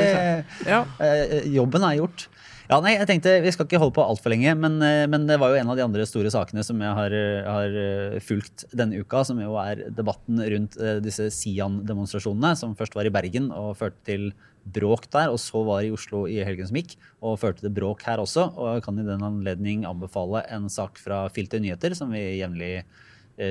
Ja. 0.66 0.80
eh, 0.98 1.46
Jobben 1.54 1.86
er 1.86 2.00
gjort. 2.00 2.26
Ja, 2.70 2.76
nei, 2.78 2.92
jeg 2.94 3.08
tenkte 3.08 3.32
Vi 3.42 3.50
skal 3.50 3.66
ikke 3.66 3.80
holde 3.82 3.96
på 3.96 4.02
altfor 4.04 4.30
lenge, 4.30 4.52
men, 4.54 4.76
eh, 4.86 5.02
men 5.10 5.24
det 5.26 5.40
var 5.42 5.50
jo 5.50 5.58
en 5.58 5.70
av 5.72 5.78
de 5.78 5.82
andre 5.82 6.04
store 6.06 6.30
sakene 6.30 6.62
som 6.62 6.78
jeg 6.78 6.94
har, 6.94 7.10
eh, 7.10 7.42
har 7.42 7.78
eh, 7.80 8.20
fulgt 8.22 8.62
denne 8.70 9.00
uka, 9.02 9.24
som 9.26 9.40
jo 9.42 9.56
er 9.58 9.88
debatten 9.90 10.38
rundt 10.38 10.76
disse 11.02 11.26
Sian-demonstrasjonene, 11.34 12.54
som 12.54 12.76
først 12.78 12.94
var 12.94 13.08
i 13.08 13.10
Bergen 13.10 13.48
og 13.50 13.74
førte 13.80 13.98
til 14.06 14.28
bråk 14.62 15.08
der, 15.10 15.32
og 15.34 15.40
så 15.42 15.64
var 15.66 15.82
i 15.82 15.90
Oslo 15.90 16.28
i 16.30 16.38
helgen 16.46 16.68
som 16.68 16.78
gikk, 16.78 16.94
og 17.20 17.40
førte 17.42 17.64
til 17.64 17.74
bråk 17.74 18.04
her 18.06 18.22
også. 18.22 18.52
Og 18.54 18.76
jeg 18.76 18.84
kan 18.84 19.00
i 19.00 19.06
den 19.08 19.26
anledning 19.26 19.82
anbefale 19.88 20.44
en 20.54 20.68
sak 20.70 21.00
fra 21.02 21.24
Filter 21.28 21.58
nyheter, 21.58 21.96
som 21.98 22.12
vi 22.14 22.38
jevnlig 22.38 22.84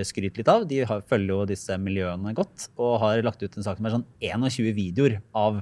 skryter 0.05 0.37
litt 0.37 0.53
av. 0.53 0.63
De 0.69 0.85
har, 0.85 1.03
følger 1.09 1.33
jo 1.33 1.49
disse 1.49 1.75
miljøene 1.81 2.31
godt, 2.37 2.69
og 2.77 3.01
har 3.03 3.25
lagt 3.25 3.43
ut 3.43 3.57
en 3.57 3.67
sak 3.67 3.83
med 3.83 3.97
sånn 3.97 4.07
21 4.21 4.71
videoer 4.77 5.19
av 5.35 5.59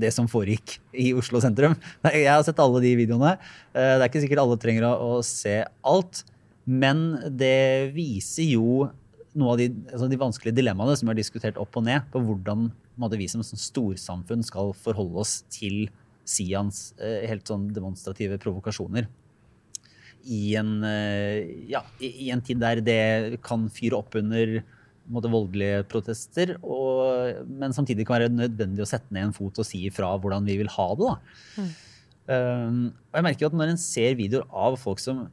det 0.00 0.10
som 0.14 0.28
foregikk 0.30 0.78
i 0.92 1.12
Oslo 1.16 1.40
sentrum. 1.42 1.76
Jeg 2.06 2.28
har 2.30 2.44
sett 2.46 2.60
alle 2.62 2.82
de 2.84 2.94
videoene. 2.98 3.36
Eh, 3.74 3.94
Det 3.98 4.02
er 4.02 4.08
ikke 4.10 4.24
sikkert 4.24 4.44
alle 4.44 4.60
trenger 4.60 4.86
å, 4.90 5.18
se 5.24 5.62
alt, 5.84 6.24
men 6.64 7.18
det 7.28 7.92
viser 7.94 8.48
jo 8.54 8.88
noe 9.34 9.54
av 9.54 9.58
de, 9.58 9.68
altså 9.90 10.06
de 10.08 10.20
vanskelige 10.20 10.56
dilemmaene 10.60 10.94
som 10.96 11.10
er 11.10 11.18
diskutert 11.18 11.58
opp 11.60 11.76
og 11.76 11.86
ned, 11.88 12.06
på 12.12 12.22
hvordan 12.22 12.68
måte, 13.00 13.18
vi 13.18 13.26
som 13.30 13.42
sånn 13.42 13.60
storsamfunn 13.60 14.44
skal 14.46 14.72
forholde 14.78 15.24
oss 15.24 15.40
til 15.52 15.88
Sians 16.24 16.94
eh, 17.02 17.26
helt 17.28 17.46
sånn 17.50 17.66
demonstrative 17.74 18.38
provokasjoner. 18.40 19.08
I 20.24 20.54
en, 20.56 20.78
eh, 20.88 21.66
ja, 21.68 21.82
i, 22.00 22.30
en 22.32 22.40
tid 22.44 22.62
der 22.62 22.80
det 22.80 23.42
kan 23.44 23.66
fyre 23.72 23.98
opp 24.00 24.14
under 24.16 24.62
måte, 25.12 25.30
voldelige 25.32 25.84
protester, 25.90 26.54
og, 26.62 27.44
men 27.48 27.74
samtidig 27.76 28.06
kan 28.08 28.20
det 28.20 28.28
være 28.28 28.38
nødvendig 28.38 28.84
å 28.84 28.88
sette 28.88 29.12
ned 29.14 29.28
en 29.28 29.36
fot 29.36 29.60
og 29.60 29.68
si 29.68 29.84
ifra 29.88 30.12
hvordan 30.16 30.46
vi 30.48 30.58
vil 30.62 30.70
ha 30.72 30.88
det. 30.98 31.10
Da. 31.10 31.66
Um, 32.24 32.84
og 33.12 33.18
jeg 33.18 33.26
merker 33.26 33.44
jo 33.44 33.50
at 33.50 33.56
når 33.60 33.74
en 33.74 33.80
ser 33.80 34.14
videoer 34.16 34.46
av 34.48 34.78
folk 34.80 35.02
som 35.02 35.26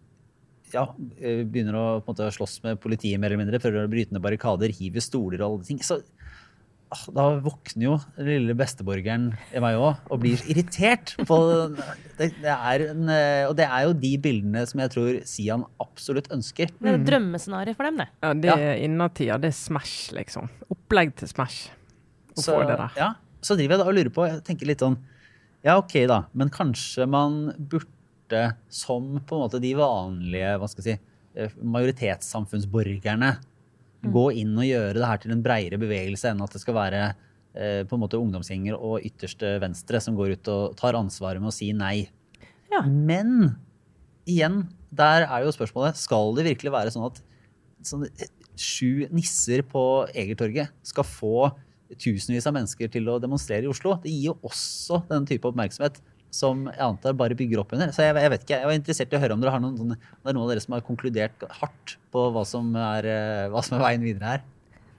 ja, 0.73 0.83
eh, 1.19 1.43
begynner 1.47 1.77
å 1.77 1.85
måte, 2.05 2.27
slåss 2.35 2.59
med 2.65 2.79
politiet, 2.83 3.19
mer 3.19 3.31
eller 3.31 3.43
mindre, 3.43 3.61
prøver 3.63 3.87
å 3.87 3.91
bryte 3.91 4.15
ned 4.15 4.23
barrikader, 4.23 4.73
hive 4.75 5.03
stoler 5.03 5.41
og 5.41 5.47
alle 5.47 5.67
ting, 5.67 5.79
så 5.83 6.01
da 7.15 7.25
våkner 7.39 7.85
jo 7.85 7.93
den 8.17 8.27
lille 8.27 8.55
besteborgeren 8.59 9.29
i 9.55 9.61
meg 9.63 9.77
òg 9.79 10.09
og 10.11 10.19
blir 10.23 10.41
irritert. 10.51 11.13
På, 11.29 11.37
det, 12.19 12.27
det 12.43 12.51
er 12.51 12.83
en, 12.91 13.05
eh, 13.13 13.45
og 13.47 13.55
det 13.59 13.67
er 13.67 13.85
jo 13.87 13.93
de 14.01 14.11
bildene 14.21 14.65
som 14.67 14.81
jeg 14.83 14.91
tror 14.95 15.19
Sian 15.29 15.63
absolutt 15.83 16.27
ønsker. 16.35 16.73
Det 16.81 16.91
er 16.91 16.99
et 16.99 17.05
drømmescenario 17.07 17.77
for 17.77 17.87
dem, 17.87 18.01
det. 18.03 18.09
Ja, 18.23 18.33
det 18.43 18.51
er 18.57 18.83
innertida. 18.83 19.39
Det 19.41 19.53
er 19.53 19.57
Smash, 19.57 20.11
liksom. 20.17 20.51
Opplegg 20.73 21.15
til 21.21 21.31
Smash. 21.31 21.69
Å 22.35 22.39
Så, 22.43 22.57
få 22.57 22.65
det 22.67 22.75
der. 22.79 22.91
ja, 22.99 23.09
så 23.43 23.55
driver 23.59 23.75
jeg 23.77 23.81
da 23.81 23.87
og 23.89 23.95
lurer 23.97 24.11
på, 24.15 24.27
jeg 24.27 24.43
tenker 24.47 24.69
litt 24.69 24.83
sånn, 24.83 24.99
ja 25.65 25.75
ok 25.79 25.95
da, 26.09 26.19
men 26.37 26.49
kanskje 26.53 27.07
man 27.09 27.41
burde 27.57 28.43
som 28.71 29.17
på 29.27 29.35
en 29.35 29.41
måte 29.43 29.59
de 29.63 29.71
vanlige, 29.75 30.53
hva 30.61 30.69
skal 30.71 30.85
jeg 30.85 30.99
si, 30.99 31.01
eh, 31.39 31.51
majoritetssamfunnsborgerne, 31.75 33.31
gå 34.01 34.23
inn 34.41 34.55
og 34.57 34.65
gjøre 34.65 34.97
det 34.97 35.07
her 35.07 35.21
til 35.21 35.33
en 35.35 35.43
breiere 35.45 35.79
bevegelse 35.81 36.31
enn 36.31 36.41
at 36.41 36.55
det 36.55 36.61
skal 36.63 36.77
være 36.77 37.01
eh, 37.11 37.81
på 37.87 37.97
en 37.97 38.01
måte 38.01 38.19
ungdomsgjenger 38.19 38.77
og 38.77 39.05
ytterste 39.05 39.57
venstre 39.61 40.01
som 40.01 40.17
går 40.17 40.35
ut 40.37 40.51
og 40.53 40.77
tar 40.79 40.97
ansvaret 40.97 41.43
med 41.43 41.51
å 41.51 41.55
si 41.55 41.69
nei. 41.77 42.09
Ja. 42.71 42.81
Men 42.87 43.57
igjen, 44.29 44.63
der 44.89 45.27
er 45.27 45.45
jo 45.45 45.53
spørsmålet, 45.55 45.99
skal 45.99 46.33
det 46.37 46.47
virkelig 46.49 46.73
være 46.73 46.93
sånn 46.93 47.09
at 47.09 47.21
sånn, 47.85 48.07
sju 48.59 49.07
nisser 49.13 49.63
på 49.65 50.07
Egertorget 50.17 50.73
skal 50.85 51.07
få 51.07 51.51
tusenvis 51.99 52.47
av 52.47 52.55
mennesker 52.55 52.89
til 52.91 53.09
å 53.11 53.19
demonstrere 53.21 53.67
i 53.67 53.71
Oslo? 53.71 53.97
Det 54.03 54.11
gir 54.13 54.31
jo 54.31 54.39
også 54.47 55.03
den 55.11 55.27
type 55.29 55.49
oppmerksomhet 55.49 55.99
som 56.31 56.63
jeg 56.71 56.81
antar 56.85 57.15
bare 57.19 57.35
bygger 57.37 57.61
opp 57.61 57.73
under. 57.75 57.91
Så 57.91 58.05
jeg, 58.05 58.15
jeg 58.15 58.31
vet 58.33 58.45
ikke, 58.45 58.59
jeg 58.61 58.69
var 58.69 58.77
interessert 58.77 59.13
i 59.13 59.17
å 59.17 59.21
høre 59.21 59.35
om 59.35 59.43
dere 59.43 59.53
har 59.53 59.63
noen, 59.63 59.75
sånne, 59.79 59.97
det 59.99 60.31
er 60.31 60.37
noen 60.37 60.47
av 60.47 60.53
dere 60.53 60.63
som 60.63 60.75
har 60.77 60.85
konkludert 60.87 61.45
hardt 61.59 61.95
på 62.15 62.25
hva 62.35 62.45
som 62.47 62.71
er, 62.79 63.07
eh, 63.11 63.47
hva 63.51 63.63
som 63.65 63.77
er 63.77 63.85
veien 63.85 64.05
videre 64.05 64.35
her. 64.35 64.45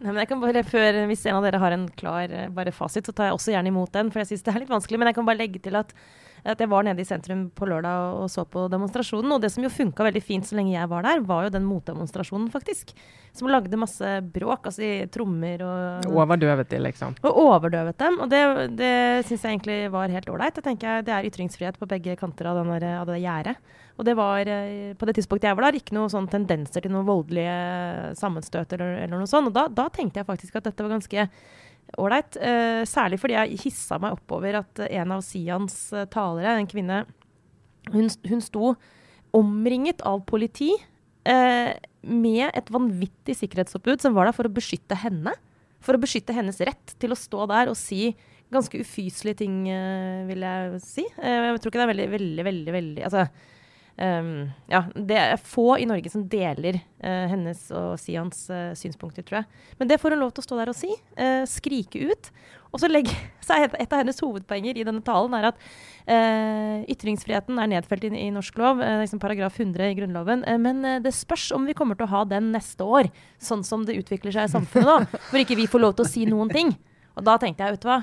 Nei, 0.03 0.11
men 0.11 0.21
jeg 0.25 0.33
kan 0.33 0.43
bare, 0.43 0.65
før, 0.67 0.97
Hvis 1.07 1.25
en 1.31 1.39
av 1.39 1.45
dere 1.47 1.61
har 1.63 1.75
en 1.77 1.87
klar 1.99 2.33
eh, 2.35 2.51
bare 2.53 2.75
fasit, 2.75 3.07
så 3.07 3.15
tar 3.15 3.31
jeg 3.31 3.39
også 3.39 3.55
gjerne 3.55 3.71
imot 3.71 3.93
den. 3.95 4.11
For 4.11 4.23
jeg 4.23 4.33
syns 4.33 4.45
det 4.45 4.55
er 4.55 4.65
litt 4.65 4.73
vanskelig. 4.73 4.99
Men 4.99 5.11
jeg 5.11 5.19
kan 5.19 5.29
bare 5.29 5.41
legge 5.41 5.63
til 5.63 5.79
at, 5.79 5.95
at 6.43 6.59
jeg 6.59 6.71
var 6.73 6.83
nede 6.83 7.03
i 7.03 7.07
sentrum 7.07 7.45
på 7.55 7.67
lørdag 7.71 8.17
og, 8.19 8.31
så 8.33 8.43
på 8.49 8.65
demonstrasjonen. 8.73 9.31
Og 9.37 9.43
det 9.43 9.53
som 9.55 9.63
jo 9.63 9.71
funka 9.71 10.07
veldig 10.09 10.23
fint 10.25 10.49
så 10.49 10.57
lenge 10.59 10.75
jeg 10.75 10.91
var 10.91 11.07
der, 11.07 11.23
var 11.27 11.47
jo 11.47 11.53
den 11.55 11.69
motdemonstrasjonen, 11.69 12.49
faktisk. 12.51 12.91
Som 13.33 13.51
lagde 13.53 13.79
masse 13.79 14.09
bråk. 14.35 14.67
Altså 14.71 14.83
i 14.83 14.93
trommer 15.13 15.63
og 15.67 16.11
Overdøvet 16.11 16.73
de, 16.73 16.83
liksom. 16.89 17.15
Og 17.23 17.39
overdøvet 17.45 17.99
dem. 18.03 18.19
Og 18.25 18.33
det, 18.33 18.43
det 18.81 18.95
syns 19.29 19.47
jeg 19.47 19.55
egentlig 19.55 19.79
var 19.95 20.17
helt 20.17 20.35
ålreit. 20.35 20.59
Det 20.59 21.15
er 21.15 21.31
ytringsfrihet 21.31 21.79
på 21.79 21.91
begge 21.91 22.19
kanter 22.19 22.51
av, 22.51 22.59
denne, 22.63 22.97
av 22.99 23.07
det 23.09 23.23
gjerdet. 23.23 23.57
Og 24.01 24.07
det 24.09 24.15
var 24.19 24.49
eh, 24.49 24.93
på 24.99 25.07
det 25.07 25.15
tidspunktet 25.19 25.51
jeg 25.51 25.59
var 25.59 25.69
der, 25.69 25.79
ikke 25.79 25.95
noen 25.95 26.11
sånn 26.11 26.29
tendenser 26.33 26.83
til 26.83 26.95
noen 26.95 27.07
voldelige 27.07 28.15
sammenstøt 28.19 28.73
eller, 28.75 29.03
eller 29.05 29.21
noe 29.21 29.31
sånt. 29.31 29.51
Og 29.51 29.55
da, 29.55 29.69
da 29.71 29.87
tenkte 29.93 30.23
jeg 30.23 30.29
faktisk 30.29 30.59
at 30.59 30.71
dette 30.71 30.83
var 30.83 30.97
ganske 30.97 31.27
ålreit. 32.01 32.39
Eh, 32.41 32.83
særlig 32.89 33.21
fordi 33.21 33.37
jeg 33.37 33.61
hissa 33.67 33.99
meg 34.03 34.17
oppover 34.17 34.61
at 34.63 34.83
en 34.89 35.15
av 35.17 35.23
Sians 35.27 35.77
eh, 35.95 36.09
talere, 36.13 36.57
en 36.57 36.71
kvinne, 36.71 37.05
hun, 37.93 38.11
hun 38.29 38.43
sto 38.45 38.75
omringet 39.37 40.05
av 40.07 40.23
politi 40.29 40.71
eh, 41.29 41.73
med 42.03 42.45
et 42.51 42.69
vanvittig 42.73 43.37
sikkerhetsoppbud 43.39 44.05
som 44.05 44.15
var 44.17 44.29
der 44.29 44.37
for 44.37 44.49
å 44.49 44.55
beskytte 44.55 44.99
henne. 44.99 45.35
For 45.83 45.97
å 45.97 46.03
beskytte 46.03 46.35
hennes 46.37 46.61
rett 46.63 46.95
til 47.03 47.15
å 47.15 47.19
stå 47.19 47.49
der 47.51 47.73
og 47.73 47.79
si 47.79 48.13
ganske 48.53 48.83
ufyselige 48.85 49.41
ting, 49.41 49.63
vil 50.29 50.43
jeg 50.45 50.81
si. 50.85 51.07
Jeg 51.17 51.57
tror 51.57 51.73
ikke 51.73 51.81
det 51.81 51.87
er 51.87 51.91
veldig, 51.91 52.09
veldig, 52.13 52.45
veldig, 52.47 52.75
veldig 52.75 53.05
altså, 53.09 53.23
ehm, 54.01 54.51
ja, 54.71 54.85
det 54.95 55.19
er 55.19 55.41
få 55.41 55.77
i 55.81 55.87
Norge 55.89 56.11
som 56.13 56.25
deler 56.31 56.79
uh, 56.79 57.27
hennes 57.33 57.65
og 57.77 57.95
Sians 58.01 58.45
uh, 58.53 58.73
synspunkter, 58.79 59.25
tror 59.27 59.43
jeg. 59.43 59.63
Men 59.81 59.91
det 59.91 59.99
får 60.01 60.15
hun 60.15 60.23
lov 60.23 60.33
til 60.35 60.45
å 60.45 60.47
stå 60.47 60.59
der 60.61 60.73
og 60.73 60.79
si. 60.79 60.91
Uh, 61.19 61.43
skrike 61.49 62.11
ut. 62.13 62.31
Og 62.73 62.81
så, 62.81 62.89
legge, 62.89 63.15
så 63.47 63.59
et, 63.61 63.75
et 63.83 63.93
av 63.93 64.03
hennes 64.03 64.23
hovedpoenger 64.25 64.81
i 64.81 64.87
denne 64.89 65.05
talen 65.05 65.35
er 65.39 65.51
at 65.53 65.67
ytringsfriheten 66.03 67.61
er 67.63 67.69
nedfelt 67.71 68.09
i, 68.09 68.11
i 68.19 68.31
norsk 68.35 68.57
lov, 68.59 68.81
liksom 68.83 69.21
paragraf 69.23 69.61
100 69.61 69.93
i 69.93 69.99
Grunnloven. 70.01 70.41
Men 70.59 70.81
det 71.05 71.13
spørs 71.15 71.53
om 71.55 71.69
vi 71.69 71.77
kommer 71.79 71.95
til 71.95 72.09
å 72.09 72.11
ha 72.11 72.23
den 72.27 72.49
neste 72.51 72.83
år, 72.83 73.07
sånn 73.39 73.63
som 73.63 73.85
det 73.87 73.95
utvikler 74.01 74.35
seg 74.35 74.49
i 74.49 74.53
samfunnet 74.57 74.89
nå. 74.89 74.97
Hvor 75.29 75.45
ikke 75.45 75.61
vi 75.61 75.69
får 75.71 75.85
lov 75.85 75.95
til 75.95 76.09
å 76.09 76.11
si 76.11 76.25
noen 76.27 76.51
ting. 76.51 76.73
Og 77.15 77.29
da 77.29 77.37
tenkte 77.39 77.69
jeg, 77.69 77.77
vet 77.77 77.85
du 77.85 77.91
hva. 77.93 78.01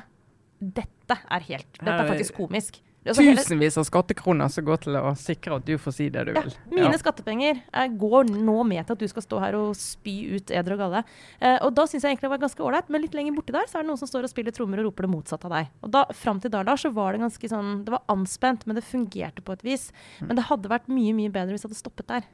Dette 0.60 1.20
er 1.32 1.46
helt 1.50 1.70
Dette 1.80 1.98
er 1.98 2.14
faktisk 2.14 2.40
komisk. 2.40 2.80
Altså, 3.10 3.26
tusenvis 3.26 3.78
av 3.82 3.86
skattekroner 3.88 4.52
som 4.54 4.66
går 4.68 4.82
til 4.86 4.98
å 5.00 5.14
sikre 5.20 5.58
at 5.60 5.66
du 5.68 5.74
får 5.82 5.96
si 5.96 6.10
det 6.14 6.26
du 6.30 6.34
Ja, 6.36 6.44
vil. 6.46 6.56
mine 6.72 7.00
skattepenger 7.02 7.62
eh, 7.74 7.88
går 8.00 8.30
nå 8.32 8.58
med 8.70 8.86
til 8.86 8.96
at 8.96 9.04
du 9.04 9.08
skal 9.12 9.26
stå 9.26 9.40
her 9.44 9.58
og 9.60 9.76
spy 9.80 10.16
ut 10.38 10.54
eder 10.54 10.76
og 10.76 10.84
galle. 10.84 11.04
Eh, 11.42 11.58
og 11.66 11.74
da 11.78 11.86
syns 11.90 12.06
jeg 12.06 12.14
egentlig 12.14 12.28
det 12.30 12.34
var 12.36 12.44
ganske 12.46 12.66
ålreit, 12.66 12.90
men 12.94 13.04
litt 13.06 13.18
lenger 13.18 13.36
borti 13.38 13.56
der 13.56 13.68
så 13.70 13.80
er 13.80 13.86
det 13.86 13.92
noen 13.92 14.02
som 14.02 14.12
står 14.12 14.28
og 14.28 14.34
spiller 14.34 14.56
trommer 14.56 14.82
og 14.84 14.90
roper 14.90 15.08
det 15.08 15.12
motsatte 15.14 15.50
av 15.50 15.56
deg. 15.58 15.72
Og 15.84 15.94
da, 15.96 16.06
fram 16.16 16.40
til 16.44 16.54
da, 16.54 16.64
Lars, 16.68 16.86
så 16.86 16.94
var 16.96 17.14
det 17.14 17.24
ganske 17.26 17.50
sånn 17.52 17.84
Det 17.86 17.94
var 17.96 18.04
anspent, 18.14 18.66
men 18.70 18.78
det 18.78 18.86
fungerte 18.88 19.42
på 19.46 19.56
et 19.58 19.64
vis. 19.66 19.90
Men 20.22 20.38
det 20.40 20.48
hadde 20.50 20.70
vært 20.72 20.88
mye, 20.92 21.14
mye 21.18 21.34
bedre 21.34 21.56
hvis 21.56 21.66
det 21.66 21.72
hadde 21.72 21.80
stoppet 21.82 22.08
der. 22.12 22.28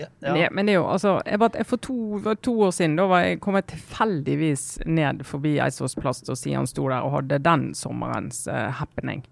Ja, 0.00 0.06
Men, 0.20 0.34
det, 0.34 0.48
men 0.56 0.66
det 0.66 0.72
er 0.74 0.80
jo, 0.80 0.86
altså, 0.88 1.16
jeg 1.26 1.38
bare, 1.42 1.58
jeg 1.60 1.68
for 1.68 1.82
to, 1.84 2.34
to 2.42 2.54
år 2.66 2.72
siden 2.74 2.96
da 2.98 3.06
var 3.10 3.26
jeg, 3.26 3.40
kom 3.44 3.58
jeg 3.58 3.68
tilfeldigvis 3.74 4.64
ned 4.88 5.22
forbi 5.28 5.56
Eidsvolls 5.62 5.94
plass 6.00 6.22
og 6.28 6.38
Sian 6.38 6.66
sto 6.70 6.88
der 6.88 7.04
og 7.04 7.12
hadde 7.18 7.38
den 7.44 7.70
sommerens 7.78 8.46
uh, 8.50 8.70
happening. 8.80 9.22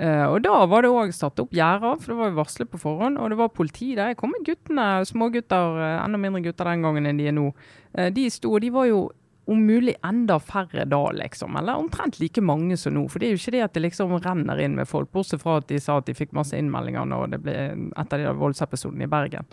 Eh, 0.00 0.26
og 0.32 0.40
Da 0.42 0.64
var 0.64 0.82
det 0.82 0.90
òg 0.90 1.12
satt 1.12 1.40
opp 1.42 1.52
gjerder, 1.52 1.98
for 2.00 2.12
det 2.12 2.18
var 2.18 2.30
jo 2.30 2.40
varslet 2.40 2.70
på 2.72 2.80
forhånd. 2.80 3.20
Og 3.20 3.30
det 3.30 3.38
var 3.40 3.52
politi 3.52 3.92
der. 3.94 4.12
Jeg 4.12 4.20
kom 4.20 4.32
med 4.32 4.46
guttene, 4.46 5.04
smågutter, 5.04 5.76
uh, 5.76 6.04
enda 6.04 6.20
mindre 6.20 6.44
gutter 6.46 6.70
den 6.70 6.86
gangen 6.86 7.08
enn 7.10 7.20
de 7.20 7.28
er 7.28 7.36
nå. 7.36 7.50
Uh, 7.92 8.08
de 8.14 8.28
sto, 8.32 8.54
og 8.54 8.64
de 8.64 8.70
var 8.72 8.88
jo 8.88 9.10
om 9.50 9.60
mulig 9.66 9.96
enda 10.06 10.38
færre 10.38 10.86
da, 10.88 11.02
liksom. 11.16 11.56
Eller 11.58 11.76
omtrent 11.76 12.20
like 12.20 12.40
mange 12.40 12.78
som 12.80 12.94
nå. 12.96 13.04
For 13.10 13.20
det 13.20 13.28
er 13.28 13.34
jo 13.34 13.42
ikke 13.42 13.56
det 13.58 13.64
at 13.66 13.76
det 13.76 13.84
liksom 13.84 14.16
renner 14.24 14.62
inn 14.62 14.78
med 14.78 14.88
folk, 14.88 15.10
bortsett 15.12 15.42
fra 15.42 15.58
at 15.60 15.68
de 15.68 15.80
sa 15.82 15.98
at 15.98 16.08
de 16.08 16.16
fikk 16.16 16.32
masse 16.38 16.56
innmeldinger 16.56 17.08
når 17.10 17.34
det 17.34 17.40
ble 17.44 17.56
etter 17.98 18.22
de 18.22 18.28
der 18.28 18.38
voldsepisodene 18.38 19.08
i 19.08 19.10
Bergen. 19.10 19.48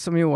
Som 0.00 0.16
jo 0.16 0.34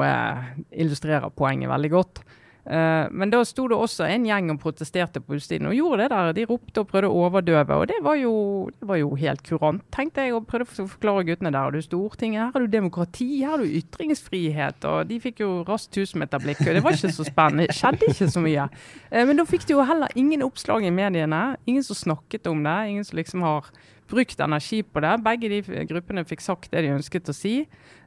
illustrerer 0.72 1.30
poenget 1.36 1.70
veldig 1.70 1.90
godt. 1.92 2.22
Eh, 2.62 3.08
men 3.10 3.30
da 3.32 3.40
sto 3.42 3.64
det 3.66 3.74
også 3.74 4.06
en 4.06 4.26
gjeng 4.28 4.52
og 4.52 4.60
protesterte 4.62 5.18
på 5.18 5.34
utstillingen 5.34 5.72
og 5.72 5.74
gjorde 5.74 6.04
det 6.04 6.10
der. 6.12 6.34
De 6.36 6.44
ropte 6.46 6.84
og 6.84 6.90
prøvde 6.92 7.10
å 7.10 7.22
overdøve, 7.26 7.78
og 7.78 7.88
det 7.90 7.98
var 8.06 8.18
jo, 8.20 8.34
det 8.78 8.88
var 8.90 9.00
jo 9.00 9.10
helt 9.18 9.42
kurant, 9.46 9.82
tenkte 9.94 10.26
jeg. 10.26 10.36
Og 10.36 10.46
prøvde 10.50 10.84
å 10.84 10.90
forklare 10.92 11.26
guttene 11.26 11.50
der. 11.50 11.66
Har 11.66 11.74
du 11.74 11.82
Stortinget, 11.82 12.44
her 12.44 12.54
har 12.54 12.66
du 12.66 12.70
demokrati, 12.70 13.30
her 13.42 13.56
har 13.56 13.64
du 13.64 13.78
ytringsfrihet. 13.80 14.86
Og 14.88 15.10
de 15.10 15.18
fikk 15.22 15.42
jo 15.42 15.50
raskt 15.68 15.94
tusenmeterblikk, 15.96 16.62
og 16.66 16.78
det 16.78 16.84
var 16.84 16.98
ikke 16.98 17.14
så 17.16 17.26
spennende. 17.26 17.66
Det 17.70 17.78
skjedde 17.78 18.12
ikke 18.12 18.30
så 18.36 18.44
mye. 18.44 18.68
Eh, 19.10 19.24
men 19.26 19.40
da 19.40 19.48
fikk 19.48 19.66
de 19.66 19.76
jo 19.76 19.88
heller 19.88 20.14
ingen 20.18 20.46
oppslag 20.46 20.86
i 20.86 20.94
mediene. 20.94 21.42
Ingen 21.66 21.86
som 21.86 21.98
snakket 21.98 22.46
om 22.50 22.62
det. 22.62 22.78
Ingen 22.92 23.08
som 23.08 23.18
liksom 23.18 23.42
har 23.46 23.72
brukt 24.12 24.40
energi 24.44 24.82
på 24.84 25.02
det. 25.02 25.16
Begge 25.24 25.50
de 25.50 25.84
gruppene 25.88 26.24
fikk 26.28 26.44
sagt 26.44 26.70
det 26.70 26.84
de 26.84 26.94
ønsket 26.94 27.30
å 27.32 27.34
si. 27.36 27.56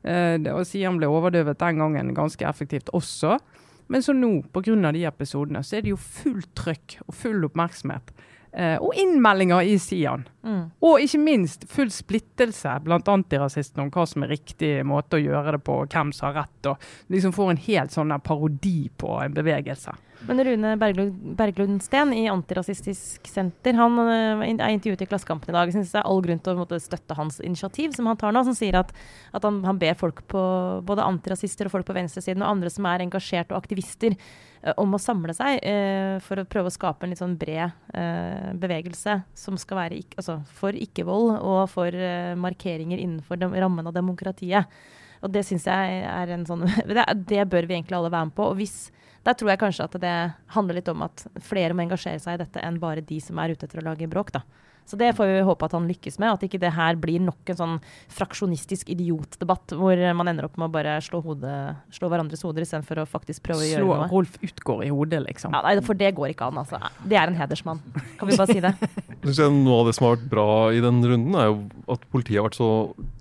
Eh, 0.05 0.39
og 0.53 0.63
Sian 0.69 0.99
ble 1.01 1.11
overdøvet 1.11 1.59
den 1.59 1.83
gangen 1.83 2.15
ganske 2.15 2.47
effektivt 2.47 2.93
også. 2.95 3.39
Men 3.87 4.03
så 4.03 4.13
nå, 4.13 4.41
pga. 4.53 4.91
de 4.91 5.03
episodene, 5.05 5.63
så 5.63 5.77
er 5.77 5.85
det 5.85 5.93
jo 5.93 5.99
fullt 6.01 6.53
trøkk 6.57 6.97
og 7.05 7.13
full 7.13 7.45
oppmerksomhet. 7.45 8.15
Eh, 8.55 8.77
og 8.79 8.95
innmeldinger 8.95 9.67
i 9.67 9.75
Sian. 9.77 10.23
Mm. 10.47 10.69
Og 10.87 11.01
ikke 11.03 11.19
minst 11.19 11.65
full 11.67 11.89
splittelse 11.91 12.77
blant 12.85 13.09
antirasistene 13.11 13.83
om 13.83 13.91
hva 13.91 14.05
som 14.07 14.23
er 14.23 14.31
riktig 14.31 14.77
måte 14.87 15.19
å 15.19 15.23
gjøre 15.23 15.57
det 15.57 15.63
på, 15.67 15.81
og 15.83 15.91
hvem 15.91 16.13
som 16.15 16.29
har 16.29 16.45
rett. 16.45 16.69
Og 16.71 17.11
liksom 17.11 17.35
får 17.35 17.51
en 17.51 17.63
helt 17.65 17.95
sånn 17.95 18.15
parodi 18.23 18.87
på 18.95 19.17
en 19.25 19.35
bevegelse. 19.35 19.97
Men 20.27 20.43
Rune 20.43 20.77
Berglund, 20.77 21.17
Berglund 21.37 21.83
Steen 21.83 22.13
i 22.13 22.23
Antirasistisk 22.29 23.27
Senter 23.29 23.77
han 23.77 23.99
øh, 24.01 24.41
er 24.55 24.71
intervjuet 24.73 25.03
i 25.03 25.07
Klassekampen 25.09 25.51
i 25.51 25.53
dag. 25.53 25.69
Jeg 25.69 25.75
synes 25.75 25.91
det 25.93 25.99
er 25.99 26.07
all 26.09 26.23
grunn 26.25 26.41
til 26.41 26.55
å 26.55 26.61
måtte 26.63 26.79
støtte 26.81 27.17
hans 27.17 27.37
initiativ, 27.45 27.93
som 27.93 28.09
han 28.09 28.17
tar 28.17 28.33
nå. 28.33 28.41
Som 28.47 28.57
sier 28.57 28.79
at, 28.79 28.89
at 29.37 29.45
han, 29.45 29.59
han 29.67 29.77
ber 29.81 29.93
folk 29.99 30.23
på 30.31 30.41
både 30.87 31.05
antirasister 31.05 31.69
og 31.69 31.75
folk 31.75 31.85
på 31.85 31.97
venstresiden 31.97 32.41
og 32.41 32.55
andre 32.55 32.73
som 32.73 32.89
er 32.89 33.05
engasjert 33.05 33.53
og 33.53 33.59
aktivister, 33.59 34.17
øh, 34.63 34.73
om 34.81 34.97
å 34.97 35.01
samle 35.01 35.37
seg 35.37 35.59
eh, 35.61 36.17
for 36.25 36.41
å 36.41 36.47
prøve 36.49 36.73
å 36.73 36.77
skape 36.79 37.05
en 37.05 37.13
litt 37.13 37.21
sånn 37.21 37.37
bred 37.37 37.77
eh, 37.93 38.49
bevegelse 38.65 39.19
som 39.37 39.61
skal 39.61 39.83
være 39.83 40.01
ikk- 40.01 40.17
altså, 40.23 40.39
for 40.57 40.73
ikke-vold 40.73 41.35
og 41.37 41.63
for 41.69 41.93
øh, 41.93 42.33
markeringer 42.41 42.97
innenfor 42.97 43.45
dem, 43.45 43.53
rammen 43.53 43.85
av 43.85 43.93
demokratiet. 43.93 44.73
Og 45.21 45.29
det 45.33 45.45
syns 45.45 45.69
jeg 45.69 46.03
er 46.09 46.33
en 46.33 46.49
sånn 46.49 46.65
det, 46.89 47.05
det 47.29 47.45
bør 47.53 47.69
vi 47.69 47.77
egentlig 47.77 48.01
alle 48.01 48.13
være 48.13 48.33
med 48.33 48.39
på. 48.41 48.49
Og 48.49 48.57
hvis 48.63 48.87
der 49.25 49.33
tror 49.33 49.51
jeg 49.51 49.61
kanskje 49.61 49.87
at 49.87 49.97
det 50.01 50.15
handler 50.53 50.79
litt 50.79 50.91
om 50.91 51.01
at 51.05 51.25
flere 51.41 51.73
må 51.73 51.85
engasjere 51.85 52.21
seg 52.21 52.37
i 52.37 52.43
dette 52.43 52.61
enn 52.61 52.77
bare 52.81 53.03
de 53.05 53.17
som 53.23 53.39
er 53.41 53.55
ute 53.55 53.65
etter 53.65 53.81
å 53.81 53.87
lage 53.89 54.09
bråk. 54.11 54.31
da. 54.35 54.43
Så 54.85 54.99
det 54.99 55.13
får 55.17 55.29
vi 55.31 55.45
håpe 55.47 55.67
at 55.67 55.75
han 55.77 55.87
lykkes 55.89 56.19
med. 56.21 56.35
At 56.35 56.45
ikke 56.45 56.59
det 56.61 56.73
her 56.75 56.97
blir 56.99 57.23
nok 57.23 57.53
en 57.53 57.59
sånn 57.59 57.75
fraksjonistisk 58.13 58.91
idiotdebatt 58.93 59.75
hvor 59.77 60.01
man 60.17 60.31
ender 60.31 60.49
opp 60.49 60.59
med 60.61 60.69
å 60.69 60.73
bare 60.75 60.97
slå, 61.05 61.21
hodet, 61.25 61.55
slå 61.95 62.09
hverandres 62.11 62.45
hoder 62.45 62.65
istedenfor 62.65 63.03
å 63.03 63.07
faktisk 63.09 63.45
prøve 63.47 63.65
å 63.65 63.69
gjøre 63.69 63.85
noe. 63.87 63.99
Slå. 64.05 64.11
Rolf 64.15 64.37
Utgård 64.45 64.85
i 64.85 64.91
hodet, 64.93 65.23
liksom. 65.25 65.55
Ja, 65.55 65.63
nei, 65.65 65.79
for 65.85 65.97
det 65.97 66.11
går 66.17 66.35
ikke 66.35 66.51
an, 66.51 66.61
altså. 66.61 66.81
Det 67.05 67.17
er 67.19 67.31
en 67.31 67.39
hedersmann. 67.39 67.81
Kan 68.19 68.29
vi 68.29 68.37
bare 68.37 68.51
si 68.51 68.63
det? 68.63 68.75
Synes 69.25 69.41
Noe 69.55 69.81
av 69.81 69.87
det 69.89 69.95
som 69.97 70.05
har 70.05 70.17
vært 70.17 70.29
bra 70.29 70.49
i 70.75 70.81
den 70.83 70.99
runden, 71.01 71.37
er 71.39 71.49
jo 71.49 71.57
at 71.95 72.03
politiet 72.13 72.37
har 72.37 72.47
vært 72.49 72.59
så 72.59 72.69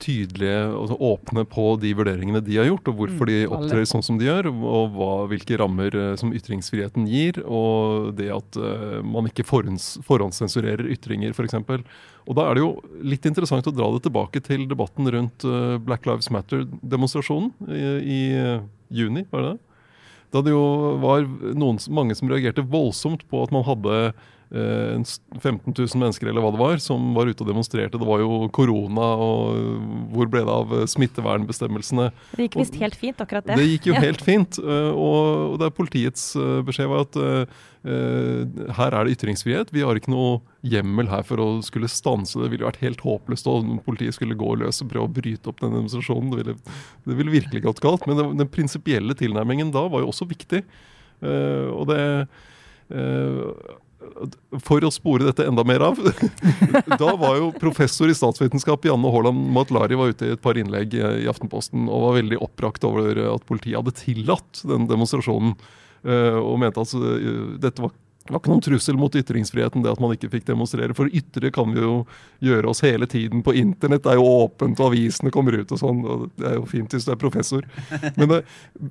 tydelige 0.02 0.60
og 0.74 0.90
så 0.90 0.98
åpne 1.12 1.46
på 1.48 1.66
de 1.80 1.94
vurderingene 1.96 2.42
de 2.44 2.58
har 2.58 2.68
gjort, 2.68 2.90
og 2.90 2.98
hvorfor 3.00 3.30
de 3.30 3.44
Mm, 3.44 3.54
opptrer 3.56 3.86
sånn 3.88 4.04
som 4.04 4.18
de 4.18 4.28
gjør, 4.28 4.48
og 4.52 4.94
hva, 4.94 5.10
hvilke 5.30 5.58
rammer 5.60 5.94
eh, 5.94 6.12
som 6.20 6.32
ytringsfriheten 6.36 7.06
gir, 7.10 7.40
og 7.44 8.12
det 8.18 8.30
at 8.34 8.58
uh, 8.60 9.00
man 9.04 9.28
ikke 9.28 9.46
forhånds, 9.46 9.98
forhåndssensurerer 10.06 10.88
ytringer, 10.94 11.34
f.eks. 11.34 11.53
Og 12.24 12.38
da 12.38 12.46
er 12.48 12.56
det 12.56 12.64
jo 12.64 12.70
litt 13.04 13.26
interessant 13.28 13.66
å 13.68 13.74
dra 13.74 13.90
det 13.94 14.02
tilbake 14.06 14.40
til 14.44 14.64
debatten 14.70 15.10
rundt 15.12 15.44
eh, 15.44 15.76
Black 15.84 16.08
Lives 16.08 16.30
Matter-demonstrasjonen 16.32 17.52
i, 17.68 17.84
i 18.00 18.20
eh, 18.40 18.64
juni, 18.88 19.26
var 19.30 19.50
det? 19.50 19.54
Da 20.34 20.42
det 20.42 20.54
jo 20.54 20.64
var 21.02 21.26
noen, 21.54 21.78
mange 21.94 22.16
som 22.18 22.30
reagerte 22.32 22.64
voldsomt 22.66 23.22
på 23.30 23.44
at 23.44 23.52
man 23.54 23.66
hadde 23.68 23.98
15 24.52 25.72
000 25.74 25.98
mennesker 25.98 26.28
eller 26.30 26.44
hva 26.44 26.50
det 26.54 26.60
var, 26.60 26.76
som 26.82 27.12
var 27.16 27.26
ute 27.30 27.42
og 27.42 27.48
demonstrerte. 27.50 27.98
Det 27.98 28.06
var 28.06 28.20
jo 28.22 28.48
korona, 28.54 29.06
og 29.18 29.58
hvor 30.14 30.28
ble 30.30 30.44
det 30.46 30.52
av 30.54 30.72
eh, 30.78 30.84
smittevernbestemmelsene? 30.90 32.10
Det 32.36 32.46
gikk 32.48 32.58
visst 32.60 32.78
helt 32.80 32.98
fint, 33.00 33.20
akkurat 33.24 33.46
det. 33.48 33.56
Det 33.58 33.66
gikk 33.72 33.88
jo 33.90 33.94
Ja. 33.96 34.00
helt 34.04 34.22
fint. 34.22 34.58
eh, 34.58 34.90
Og 34.94 35.58
det 35.58 35.66
er 35.66 35.74
politiets 35.74 36.36
eh, 36.36 36.62
beskjed 36.66 36.88
var 36.92 37.00
at 37.06 37.16
eh, 37.16 37.46
eh, 37.84 38.72
her 38.78 38.94
er 38.94 39.04
det 39.08 39.16
ytringsfrihet. 39.18 39.72
Vi 39.74 39.82
har 39.82 39.94
ikke 39.98 40.12
noe 40.14 40.40
hjemmel 40.62 41.08
her 41.10 41.22
for 41.26 41.36
å 41.42 41.48
skulle 41.64 41.88
stanse 41.90 42.38
det. 42.38 42.46
Det 42.46 42.54
ville 42.54 42.68
vært 42.70 42.82
helt 42.84 43.02
håpløst 43.04 43.46
om 43.50 43.78
politiet 43.84 44.14
skulle 44.14 44.38
gå 44.38 44.54
løs 44.60 44.82
og 44.84 44.90
prøve 44.92 45.08
å 45.08 45.14
bryte 45.18 45.50
opp 45.50 45.60
den 45.60 45.74
demonstrasjonen. 45.74 46.30
Det 46.30 46.42
ville, 46.44 46.56
det 47.10 47.16
ville 47.18 47.34
virkelig 47.40 47.62
gått 47.66 47.80
galt. 47.84 48.06
Men 48.06 48.36
den 48.38 48.48
prinsipielle 48.48 49.14
tilnærmingen 49.18 49.72
da 49.74 49.88
var 49.88 50.00
jo 50.04 50.12
også 50.12 50.28
viktig. 50.30 50.62
Eh, 51.24 51.68
og 51.74 51.88
det 51.90 52.00
eh, 52.90 53.80
for 54.64 54.84
å 54.84 54.90
spore 54.92 55.26
dette 55.26 55.46
enda 55.48 55.64
mer 55.66 55.82
av 55.86 55.98
Da 57.00 57.14
var 57.18 57.38
jo 57.38 57.50
professor 57.56 58.10
i 58.10 58.16
statsvitenskap 58.16 58.86
Janne 58.88 59.10
Haaland 59.12 59.48
Matlari 59.54 59.98
var 59.98 60.12
ute 60.12 60.28
i 60.28 60.34
et 60.34 60.42
par 60.44 60.58
innlegg 60.60 60.96
eh, 60.98 61.22
i 61.24 61.28
Aftenposten 61.30 61.88
og 61.88 62.08
var 62.08 62.18
veldig 62.20 62.40
oppbrakt 62.44 62.86
over 62.88 63.18
at 63.32 63.46
politiet 63.48 63.80
hadde 63.80 63.96
tillatt 63.98 64.64
den 64.68 64.88
demonstrasjonen. 64.90 65.56
eh, 66.04 66.38
Og 66.38 66.58
mente 66.62 66.84
at 66.84 66.96
eh, 66.98 67.58
dette 67.64 67.84
var 67.84 67.94
var 68.24 68.40
ikke 68.40 68.52
noen 68.54 68.64
trussel 68.64 68.96
mot 68.96 69.16
ytringsfriheten, 69.18 69.82
det 69.84 69.90
at 69.92 70.00
man 70.00 70.14
ikke 70.14 70.30
fikk 70.32 70.46
demonstrere. 70.48 70.94
For 70.96 71.12
ytre 71.12 71.50
kan 71.52 71.74
vi 71.74 71.82
jo 71.82 71.96
gjøre 72.44 72.70
oss 72.70 72.80
hele 72.84 73.08
tiden. 73.10 73.42
På 73.44 73.52
internett 73.52 74.04
Det 74.06 74.14
er 74.14 74.16
jo 74.16 74.46
åpent, 74.46 74.80
og 74.80 74.92
avisene 74.92 75.32
kommer 75.34 75.58
ut 75.60 75.72
og 75.72 75.80
sånn. 75.80 76.00
og 76.08 76.30
Det 76.40 76.48
er 76.48 76.54
jo 76.56 76.64
fint 76.70 76.88
hvis 76.88 77.04
du 77.04 77.12
er 77.12 77.20
professor. 77.20 77.68
Men 78.16 78.30
det, 78.32 78.40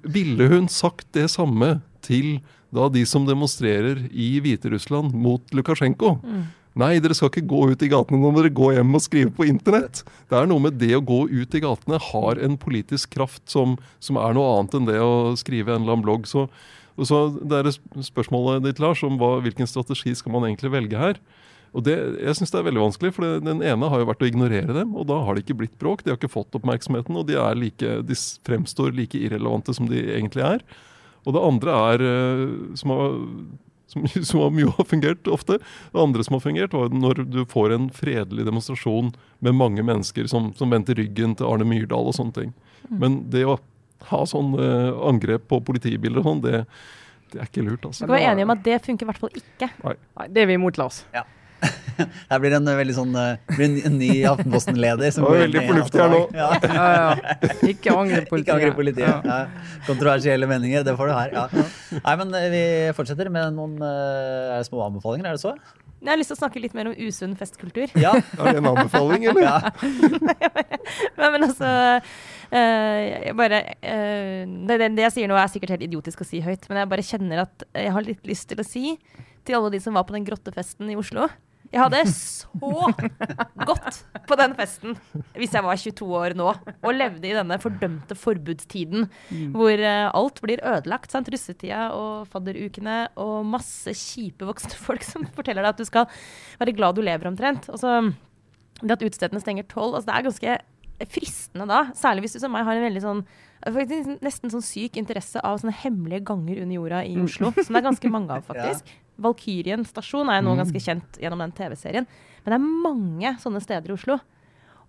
ville 0.06 0.50
hun 0.54 0.70
sagt 0.70 1.08
det 1.18 1.32
samme 1.34 1.80
til 2.06 2.44
da 2.74 2.90
de 2.92 3.06
som 3.10 3.26
demonstrerer 3.28 4.08
i 4.10 4.36
Hviterussland 4.44 5.14
mot 5.14 5.56
Lukasjenko? 5.56 6.18
Nei, 6.80 6.96
dere 7.04 7.14
skal 7.14 7.30
ikke 7.30 7.46
gå 7.52 7.68
ut 7.70 7.84
i 7.86 7.90
gatene, 7.92 8.18
nå 8.18 8.32
må 8.34 8.42
dere 8.42 8.54
gå 8.58 8.72
hjem 8.74 8.98
og 8.98 9.04
skrive 9.06 9.34
på 9.38 9.46
internett. 9.46 10.02
Det 10.30 10.40
er 10.40 10.48
noe 10.50 10.64
med 10.64 10.80
det 10.82 10.96
å 10.98 11.04
gå 11.06 11.20
ut 11.30 11.54
i 11.54 11.62
gatene 11.62 12.00
har 12.02 12.42
en 12.42 12.58
politisk 12.58 13.14
kraft 13.14 13.46
som, 13.52 13.76
som 14.02 14.18
er 14.18 14.34
noe 14.34 14.56
annet 14.56 14.80
enn 14.80 14.90
det 14.90 14.98
å 14.98 15.36
skrive 15.38 15.76
en 15.76 15.84
eller 15.84 16.00
annen 16.00 16.06
blogg. 16.08 16.26
Så, 16.30 16.48
så 16.98 17.28
Det 17.38 17.60
er 17.60 17.70
spørsmålet 18.10 18.66
ditt, 18.66 18.82
Lars, 18.82 19.04
om 19.06 19.22
hva, 19.22 19.36
hvilken 19.46 19.70
strategi 19.70 20.16
skal 20.18 20.34
man 20.34 20.48
egentlig 20.50 20.74
velge 20.74 20.98
her. 20.98 21.22
Og 21.74 21.86
det, 21.86 21.94
Jeg 22.22 22.38
syns 22.38 22.54
det 22.54 22.60
er 22.60 22.66
veldig 22.70 22.88
vanskelig, 22.88 23.14
for 23.14 23.26
det, 23.26 23.46
den 23.46 23.62
ene 23.66 23.90
har 23.90 24.02
jo 24.02 24.10
vært 24.10 24.26
å 24.26 24.30
ignorere 24.30 24.74
dem. 24.74 24.96
Og 24.98 25.06
da 25.10 25.20
har 25.26 25.38
det 25.38 25.46
ikke 25.46 25.60
blitt 25.62 25.78
bråk, 25.82 26.02
de 26.02 26.14
har 26.14 26.18
ikke 26.18 26.34
fått 26.34 26.58
oppmerksomheten, 26.58 27.18
og 27.18 27.30
de, 27.30 27.38
like, 27.58 27.96
de 28.06 28.18
fremstår 28.50 28.98
like 28.98 29.18
irrelevante 29.18 29.78
som 29.78 29.90
de 29.90 30.02
egentlig 30.18 30.46
er. 30.46 30.66
Og 31.24 31.36
det 31.36 31.44
andre 31.44 31.76
er, 31.94 32.06
eh, 32.08 32.46
som 32.80 32.94
har, 32.94 33.20
som, 33.92 34.08
som 34.30 34.42
har 34.44 34.56
mye 34.56 34.72
har 34.78 34.90
fungert 34.90 35.30
ofte, 35.32 35.60
det 35.60 36.02
andre 36.06 36.26
som 36.26 36.38
har 36.38 36.46
fungert, 36.46 36.76
var 36.78 36.94
når 36.94 37.24
du 37.32 37.44
får 37.50 37.76
en 37.76 37.90
fredelig 37.94 38.48
demonstrasjon 38.50 39.14
med 39.44 39.60
mange 39.60 39.86
mennesker 39.86 40.28
som, 40.32 40.52
som 40.60 40.74
vendte 40.74 40.96
ryggen 41.00 41.38
til 41.40 41.50
Arne 41.50 41.68
Myrdal 41.68 42.12
og 42.12 42.18
sånne 42.18 42.38
ting. 42.40 42.58
Men 42.92 43.24
det 43.32 43.46
å 43.48 43.58
ha 44.10 44.26
sånn 44.28 44.52
eh, 44.60 44.90
angrep 45.08 45.48
på 45.52 45.62
politibiler 45.64 46.20
og 46.20 46.28
sånn, 46.28 46.44
det, 46.44 46.66
det 47.32 47.40
er 47.40 47.48
ikke 47.48 47.64
lurt, 47.64 47.86
Vi 47.86 47.92
altså. 47.94 48.06
kan 48.06 48.16
være 48.16 48.34
enige 48.34 48.50
om 48.50 48.54
at 48.56 48.66
det 48.66 48.82
funker 48.84 49.08
i 49.08 49.12
hvert 49.12 49.22
fall 49.22 49.40
ikke. 49.40 49.70
Nei, 49.86 50.28
det 50.28 50.44
er 50.44 50.52
vi 50.52 50.60
imot, 50.60 50.80
Lars. 50.82 51.04
Her 52.32 52.42
blir 52.44 52.56
en 52.58 52.68
eh, 52.72 52.78
veldig 52.80 52.96
sånn 52.98 53.14
eh, 53.20 53.54
blir 53.54 53.66
en, 53.68 53.78
en 53.90 53.98
ny 54.02 54.10
Aftenposten-leder. 54.32 55.14
som 55.16 55.28
går 55.28 55.44
veldig 55.46 55.64
fornuftig 55.70 56.02
her 56.04 56.14
nå. 56.14 56.22
Ja. 56.38 56.50
Ja, 56.64 56.88
ja. 56.98 57.38
Ikke 57.70 57.96
angre 57.98 58.24
politiet. 58.30 58.42
Ikke 58.50 58.58
angre 58.60 58.74
politiet. 58.78 59.08
Ja. 59.08 59.22
Ja. 59.24 59.80
Kontroversielle 59.88 60.50
meninger, 60.50 60.84
det 60.88 60.98
får 61.00 61.12
du 61.12 61.16
her. 61.18 61.38
Ja. 61.38 61.70
Nei, 62.00 62.18
men 62.24 62.36
eh, 62.40 62.50
Vi 62.54 62.66
fortsetter 62.98 63.32
med 63.34 63.56
noen 63.58 63.80
er 63.84 64.60
det 64.62 64.68
små 64.70 64.84
anbefalinger, 64.88 65.32
er 65.32 65.38
det 65.40 65.44
så? 65.44 65.56
Jeg 66.04 66.12
har 66.12 66.20
lyst 66.20 66.34
til 66.34 66.36
å 66.36 66.42
snakke 66.42 66.60
litt 66.60 66.74
mer 66.76 66.90
om 66.90 66.96
usunn 67.00 67.32
festkultur. 67.40 67.92
Ja, 67.96 68.12
Er 68.44 68.50
det 68.50 68.60
en 68.60 68.68
anbefaling, 68.74 69.24
eller? 69.32 69.46
ja. 69.46 69.60
Men, 71.16 71.30
men 71.38 71.46
altså 71.48 71.70
eh, 72.52 73.04
jeg 73.30 73.36
bare, 73.40 73.62
eh, 73.80 74.44
det, 74.68 74.80
det, 74.82 74.90
det 74.98 75.06
jeg 75.08 75.16
sier 75.16 75.32
nå, 75.32 75.38
er 75.40 75.52
sikkert 75.52 75.78
helt 75.78 75.86
idiotisk 75.88 76.26
å 76.26 76.28
si 76.28 76.42
høyt, 76.44 76.68
men 76.68 76.82
jeg 76.82 76.92
bare 76.92 77.06
kjenner 77.08 77.46
at 77.46 77.66
jeg 77.72 77.96
har 77.96 78.04
litt 78.04 78.28
lyst 78.28 78.50
til 78.52 78.60
å 78.60 78.68
si 78.68 78.98
til 79.48 79.58
alle 79.58 79.72
de 79.74 79.80
som 79.84 79.96
var 79.96 80.04
på 80.08 80.16
den 80.16 80.28
grottefesten 80.28 80.92
i 80.92 81.00
Oslo 81.00 81.30
Jeg 81.74 81.82
hadde 81.82 82.02
så 82.12 82.50
godt 83.66 84.02
på 84.30 84.38
den 84.38 84.54
festen 84.58 84.98
hvis 85.34 85.56
jeg 85.56 85.66
var 85.66 85.80
22 85.80 86.10
år 86.20 86.36
nå 86.38 86.52
og 86.54 86.92
levde 86.94 87.26
i 87.30 87.34
denne 87.34 87.58
fordømte 87.62 88.18
forbudstiden 88.20 89.08
hvor 89.56 89.74
eh, 89.74 90.10
alt 90.14 90.42
blir 90.44 90.62
ødelagt. 90.62 91.14
Sant? 91.14 91.32
Russetida 91.34 91.88
og 91.98 92.28
fadderukene 92.30 93.00
og 93.20 93.48
masse 93.50 93.96
kjipe 93.98 94.46
voksne 94.46 94.78
folk 94.78 95.06
som 95.08 95.26
forteller 95.34 95.66
deg 95.66 95.74
at 95.74 95.82
du 95.82 95.90
skal 95.90 96.06
være 96.62 96.76
glad 96.78 97.00
du 97.00 97.02
lever, 97.06 97.32
omtrent. 97.32 97.70
Og 97.74 97.82
så 97.82 97.96
det 98.84 98.98
at 98.98 99.06
utestedene 99.06 99.42
stenger 99.42 99.66
tolv, 99.72 99.98
altså 99.98 100.12
det 100.12 100.16
er 100.18 100.28
ganske 100.30 100.60
fristende 101.14 101.68
da. 101.70 101.82
Særlig 101.98 102.28
hvis 102.28 102.38
du 102.38 102.44
som 102.44 102.54
meg 102.54 102.68
har 102.68 102.78
en 102.78 102.86
veldig 102.86 103.04
sånn 103.04 103.24
faktisk 103.64 104.24
nesten 104.24 104.52
sånn 104.52 104.64
syk 104.66 104.98
interesse 105.00 105.40
av 105.40 105.62
sånne 105.62 105.76
hemmelige 105.84 106.26
ganger 106.28 106.62
under 106.66 106.76
jorda 106.76 107.02
i 107.08 107.16
Oslo. 107.24 107.54
Som 107.56 107.76
det 107.76 107.82
er 107.82 107.88
ganske 107.88 108.12
mange 108.12 108.36
av, 108.36 108.46
faktisk. 108.50 108.92
Valkyrien 109.22 109.86
stasjon 109.86 110.32
er 110.32 110.42
jo 110.42 110.48
nå 110.48 110.56
ganske 110.58 110.82
kjent 110.82 111.20
gjennom 111.22 111.44
den 111.44 111.54
TV-serien. 111.56 112.08
Men 112.44 112.54
det 112.54 112.58
er 112.58 112.70
mange 112.88 113.34
sånne 113.44 113.62
steder 113.64 113.92
i 113.92 113.96
Oslo. 113.98 114.18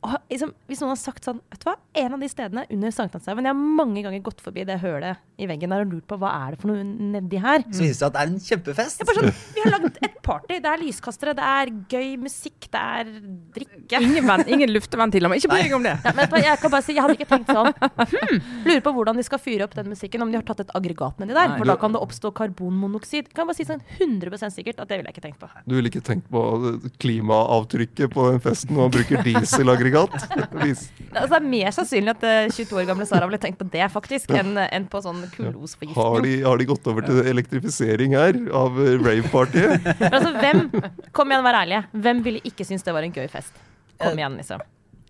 Og 0.04 0.16
liksom, 0.28 0.50
hvis 0.68 0.82
noen 0.82 0.92
har 0.92 0.98
sagt 1.00 1.24
sånn 1.24 1.38
Vet 1.48 1.62
du 1.62 1.68
hva, 1.70 1.74
en 1.96 2.16
av 2.16 2.20
de 2.20 2.28
stedene 2.28 2.64
under 2.68 2.92
Sankthanshaugen 2.92 3.46
Jeg 3.46 3.54
har 3.54 3.76
mange 3.80 4.02
ganger 4.04 4.20
gått 4.26 4.42
forbi 4.44 4.64
det 4.68 4.76
hølet 4.82 5.22
i 5.40 5.48
veggen 5.50 5.72
der 5.72 5.82
og 5.82 5.90
lurt 5.90 6.04
på 6.06 6.18
hva 6.20 6.28
er 6.44 6.54
det 6.54 6.60
for 6.62 6.70
noe 6.70 6.84
nedi 6.84 7.40
her. 7.42 7.64
Så 7.66 7.80
viser 7.82 7.88
det 7.90 7.96
seg 7.98 8.06
at 8.06 8.14
det 8.14 8.20
er 8.22 8.28
en 8.30 8.42
kjempefest. 8.44 9.00
Det 9.00 9.02
er 9.02 9.08
bare 9.08 9.18
sånn, 9.18 9.38
Vi 9.56 9.62
har 9.64 9.72
lagd 9.72 9.96
et 10.06 10.18
party. 10.22 10.58
Det 10.62 10.70
er 10.70 10.78
lyskastere, 10.84 11.32
det 11.34 11.48
er 11.54 11.72
gøy 11.90 12.12
musikk, 12.22 12.68
det 12.70 12.82
er 12.98 13.10
drikke. 13.56 13.98
Ingen, 13.98 14.28
venn, 14.28 14.44
ingen 14.54 14.70
lufteventiler, 14.70 15.32
men 15.32 15.40
ikke 15.40 15.50
bry 15.50 15.64
deg 15.64 15.74
om 15.74 15.88
det. 15.88 15.96
Ja, 16.06 16.12
men 16.20 16.36
jeg 16.44 16.60
kan 16.62 16.72
bare 16.76 16.86
si, 16.86 16.94
jeg 16.94 17.02
hadde 17.02 17.16
ikke 17.18 17.28
tenkt 17.32 17.50
sånn 17.50 17.72
Hmm, 17.74 18.38
Lurer 18.68 18.84
på 18.84 18.92
hvordan 18.94 19.18
de 19.18 19.24
skal 19.26 19.40
fyre 19.42 19.66
opp 19.66 19.74
den 19.74 19.90
musikken, 19.90 20.22
om 20.22 20.30
de 20.30 20.38
har 20.38 20.46
tatt 20.46 20.62
et 20.62 20.70
aggregat 20.78 21.18
nedi 21.18 21.34
der. 21.34 21.50
Nei. 21.50 21.58
For 21.58 21.72
da 21.72 21.76
kan 21.82 21.96
det 21.96 22.04
oppstå 22.06 22.30
karbonmonoksid. 22.38 23.32
Kan 23.34 23.42
jeg 23.44 23.50
bare 23.50 23.58
si 23.58 23.66
sånn 23.66 23.82
100% 23.98 24.54
sikkert 24.54 24.84
at 24.84 24.92
det 24.92 25.00
ville 25.00 25.10
jeg 25.10 25.18
ikke 25.18 25.26
tenkt 25.26 25.42
på. 25.42 25.50
Du 25.66 25.74
ville 25.74 25.90
ikke 25.90 26.04
tenkt 26.06 26.30
på 26.30 26.44
klimaavtrykket 27.02 28.14
på 28.14 28.30
den 28.30 28.40
festen 28.44 28.74
når 28.76 28.86
man 28.86 28.94
bruker 29.00 29.26
dieselaggregat? 29.26 29.93
Vis- 30.64 30.88
Altså, 31.14 31.28
det 31.30 31.38
er 31.38 31.46
mer 31.46 31.70
sannsynlig 31.76 32.14
at 32.16 32.24
eh, 32.26 32.48
22 32.50 32.78
år 32.80 32.86
gamle 32.90 33.06
Sara 33.06 33.28
ville 33.30 33.38
tenkt 33.42 33.60
på 33.60 33.68
det, 33.70 33.86
faktisk, 33.94 34.32
enn, 34.34 34.56
en 34.64 34.86
på 34.90 35.00
sånn 35.04 35.22
kullosforgiftning. 35.36 35.96
Har 35.98 36.26
har 36.50 36.58
de 36.62 36.68
gått 36.72 36.90
over 36.90 37.06
til 37.06 37.22
elektrifisering 37.30 38.16
her 38.18 38.38
av 38.54 38.78
eh, 38.82 38.96
rave-partyet? 38.98 39.90
Altså, 40.14 40.34
hvem 40.40 40.64
Kom 41.14 41.30
igjen, 41.30 41.44
vær 41.46 41.60
ærlige. 41.62 41.84
Hvem 41.94 42.22
ville 42.26 42.42
ikke 42.50 42.66
synes 42.66 42.82
det 42.86 42.94
var 42.96 43.06
en 43.06 43.14
gøy 43.14 43.28
fest? 43.30 43.54
Kom 44.02 44.18
igjen, 44.18 44.36
liksom. 44.42 44.62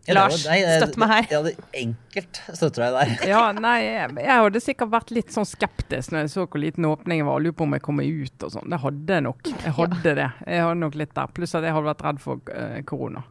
Ja, 0.04 0.18
Lars, 0.18 0.42
nei, 0.44 0.58
støtt 0.60 0.98
meg 1.00 1.08
her. 1.08 1.26
Jeg 1.30 1.38
hadde 1.38 1.52
enkelt 1.80 2.40
støtter 2.58 2.92
deg. 2.92 3.22
Ja, 3.30 3.38
nei, 3.56 3.76
jeg, 3.86 4.10
jeg 4.20 4.34
hadde 4.44 4.60
sikkert 4.60 4.90
vært 4.92 5.12
litt 5.16 5.32
sånn 5.32 5.46
skeptisk 5.48 6.12
når 6.12 6.26
jeg 6.26 6.32
så 6.34 6.44
hvor 6.44 6.60
liten 6.60 6.84
åpningen 6.84 7.24
var. 7.24 7.40
Lurer 7.40 7.56
på 7.56 7.64
om 7.64 7.72
jeg 7.72 7.84
kommer 7.86 8.04
ut 8.04 8.44
og 8.44 8.52
sånn. 8.52 8.68
Det 8.68 8.82
hadde 8.82 9.16
jeg 9.16 9.24
nok. 9.24 9.48
Jeg 9.64 9.72
hadde 9.78 10.12
det. 10.20 10.26
Jeg 10.44 10.66
hadde 10.66 10.80
nok 10.82 10.98
litt 11.00 11.14
der. 11.16 11.32
Pluss 11.32 11.56
at 11.56 11.64
jeg 11.64 11.72
hadde 11.72 11.88
vært 11.88 12.04
redd 12.04 12.20
for 12.20 12.52
eh, 12.52 12.82
korona. 12.84 13.22
Jeg 13.24 13.30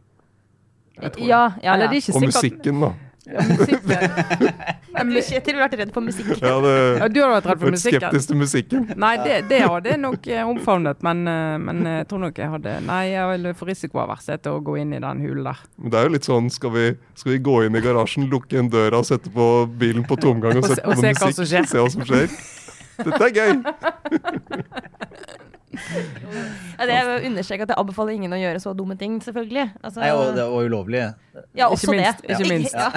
Ja, 1.00 1.54
ja, 1.62 1.74
Eller 1.74 1.84
ja. 1.84 1.90
det 1.90 1.96
er 1.96 2.00
ikke 2.02 2.14
Og 2.14 2.22
sikkert 2.22 2.34
musikken, 2.34 2.80
da. 2.80 2.92
Ja, 3.24 3.40
musikken. 3.48 3.98
Du, 4.94 5.10
Kjetil, 5.10 5.56
ville 5.56 5.64
vært 5.64 5.72
redd 5.80 5.90
for 5.90 6.04
musikk. 6.06 6.28
Ja, 6.38 6.52
det, 6.62 6.72
Ja, 7.00 7.06
du 7.10 7.16
har 7.24 7.32
vært 7.34 7.46
redd 7.50 7.60
for 7.64 7.72
musikken. 7.74 7.98
skeptisk 7.98 8.28
til 8.30 8.36
musikken. 8.38 8.84
Nei, 9.00 9.16
det, 9.24 9.38
det 9.50 9.58
hadde 9.64 9.90
jeg 9.90 9.98
nok 9.98 10.28
eh, 10.30 10.44
omfavnet, 10.46 11.00
men, 11.02 11.24
eh, 11.26 11.56
men 11.58 11.80
jeg 11.88 12.06
tror 12.12 12.20
nok 12.22 12.38
jeg 12.38 12.52
hadde 12.52 12.74
Nei, 12.86 13.00
jeg 13.10 13.26
ville 13.32 13.54
for 13.58 13.66
risikoavers 13.72 14.28
til 14.30 14.52
å 14.52 14.60
gå 14.62 14.76
inn 14.84 14.92
i 14.94 15.00
den 15.02 15.24
hulen 15.24 15.48
der. 15.48 15.64
Men 15.82 15.90
det 15.90 15.98
er 15.98 16.06
jo 16.06 16.12
litt 16.14 16.28
sånn, 16.30 16.46
skal 16.54 16.70
vi, 16.76 16.84
skal 17.18 17.32
vi 17.34 17.40
gå 17.50 17.56
inn 17.66 17.74
i 17.74 17.82
garasjen, 17.82 18.28
lukke 18.30 18.54
igjen 18.54 18.70
døra, 18.70 19.02
sette 19.08 19.32
på 19.34 19.48
bilen 19.82 20.06
på 20.06 20.14
tomgang 20.22 20.60
og 20.60 20.62
Og 20.62 20.70
se- 20.70 20.78
sette 20.78 20.86
på 20.86 20.94
noe 20.94 21.02
se 21.02 21.42
musikk? 21.42 21.72
Se 21.74 21.82
hva 21.82 21.90
som 21.96 22.06
skjer. 22.06 22.28
Dette 23.02 23.22
er 23.26 23.34
gøy. 23.34 23.50
Ja, 26.78 26.86
det 26.88 26.94
er 26.96 27.08
å 27.08 27.16
understreke 27.28 27.66
at 27.66 27.72
jeg 27.74 27.78
anbefaler 27.80 28.14
ingen 28.16 28.32
å 28.34 28.38
gjøre 28.40 28.60
så 28.62 28.72
dumme 28.76 28.96
ting, 28.98 29.18
selvfølgelig. 29.22 29.66
Altså, 29.82 30.00
Nei, 30.02 30.10
og 30.14 30.34
det 30.36 30.44
og 30.44 30.64
ulovlig. 30.68 31.02
ja, 31.54 31.68
også 31.68 31.90
Ikke 31.90 31.98
minst, 32.00 32.22
det. 32.22 32.34
ikke 32.34 32.48
minst. 32.50 32.74
Ja. 32.74 32.90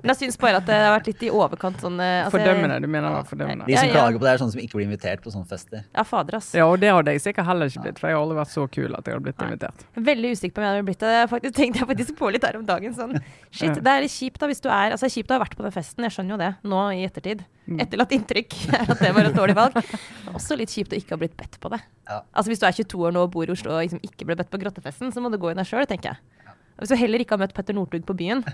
Men 0.00 0.12
jeg 0.12 0.18
syns 0.22 0.38
bare 0.40 0.60
at 0.60 0.66
det 0.68 0.76
har 0.76 0.92
vært 0.94 1.08
litt 1.10 1.22
i 1.26 1.30
overkant 1.32 1.80
sånn 1.82 1.98
eh, 2.02 2.24
altså, 2.24 2.38
Fordømmende. 2.38 2.78
Du 2.84 2.88
mener 2.92 3.14
da 3.16 3.22
fordømmende? 3.28 3.66
De 3.68 3.76
som 3.78 3.90
klager 3.92 4.18
på 4.20 4.26
det, 4.26 4.32
er 4.34 4.42
sånne 4.42 4.54
som 4.56 4.62
ikke 4.64 4.78
blir 4.80 4.86
invitert 4.88 5.24
på 5.24 5.32
sånne 5.34 5.48
fester. 5.50 5.84
Ja, 5.96 6.04
fader, 6.06 6.38
ass. 6.40 6.50
Ja, 6.56 6.66
og 6.70 6.80
det 6.82 6.92
hadde 6.94 7.14
jeg 7.16 7.24
sikkert 7.24 7.48
heller 7.50 7.70
ikke 7.72 7.84
blitt, 7.86 8.00
for 8.02 8.10
jeg 8.10 8.18
har 8.18 8.24
aldri 8.24 8.38
vært 8.40 8.54
så 8.54 8.66
kul 8.78 8.96
at 8.98 9.08
jeg 9.10 9.16
har 9.16 9.24
blitt 9.26 9.44
invitert. 9.46 9.86
Veldig 10.10 10.32
usikker 10.36 10.56
på 10.56 10.62
om 10.62 10.68
jeg 10.68 10.74
hadde 10.76 10.88
blitt 10.90 11.04
det. 11.06 11.14
Faktisk, 11.34 11.56
tenkte 11.60 11.82
jeg 11.84 11.90
faktisk 11.94 12.16
på 12.20 12.32
litt 12.34 12.46
her 12.48 12.60
om 12.60 12.66
dagen. 12.68 12.96
Sånn. 12.96 13.16
Shit, 13.50 13.70
Ja. 13.70 13.80
det 13.80 13.92
er 13.96 14.04
litt 14.06 14.14
kjipt 14.16 14.40
da 14.40 14.46
hvis 14.50 14.60
du 14.64 14.68
er 14.70 14.90
Altså, 14.90 15.06
det 15.06 15.12
er 15.12 15.16
kjipt 15.20 15.30
å 15.30 15.36
ha 15.38 15.44
vært 15.44 15.56
på 15.56 15.62
den 15.66 15.72
festen, 15.74 16.04
jeg 16.06 16.14
skjønner 16.16 16.34
jo 16.34 16.38
det 16.40 16.50
nå 16.66 16.80
i 16.96 17.04
ettertid. 17.06 17.44
Mm. 17.70 17.80
Etterlatt 17.84 18.12
inntrykk 18.16 18.56
er 18.74 18.88
at 18.90 18.98
det 18.98 19.12
var 19.14 19.28
et 19.28 19.36
dårlig 19.36 19.54
valg. 19.54 19.76
Også 20.34 20.58
litt 20.58 20.72
kjipt 20.74 20.94
å 20.94 20.98
ikke 20.98 21.14
ha 21.14 21.20
blitt 21.20 21.36
bedt 21.38 21.60
på 21.62 21.70
det. 21.70 21.78
Ja. 22.08 22.20
Altså 22.34 22.50
Hvis 22.50 22.62
du 22.62 22.66
er 22.66 22.74
22 22.74 23.04
år 23.06 23.14
nå 23.14 23.22
og 23.28 23.32
bor 23.36 23.46
i 23.46 23.54
Oslo 23.54 23.76
og 23.76 23.84
liksom 23.84 24.02
ikke 24.06 24.26
ble 24.26 24.36
bedt 24.40 24.50
på 24.50 24.58
grottefesten, 24.62 25.14
så 25.14 25.22
må 25.22 25.30
du 25.30 25.38
gå 25.38 25.52
i 25.52 25.58
deg 25.58 25.68
sjøl, 25.68 25.86
tenker 25.90 26.12
jeg. 26.12 26.39
Hvis 26.80 26.92
du 26.92 26.98
heller 26.98 27.22
ikke 27.22 27.36
har 27.36 27.44
møtt 27.44 27.56
Petter 27.56 27.76
Northug 27.76 28.06
på 28.08 28.16
byen, 28.16 28.44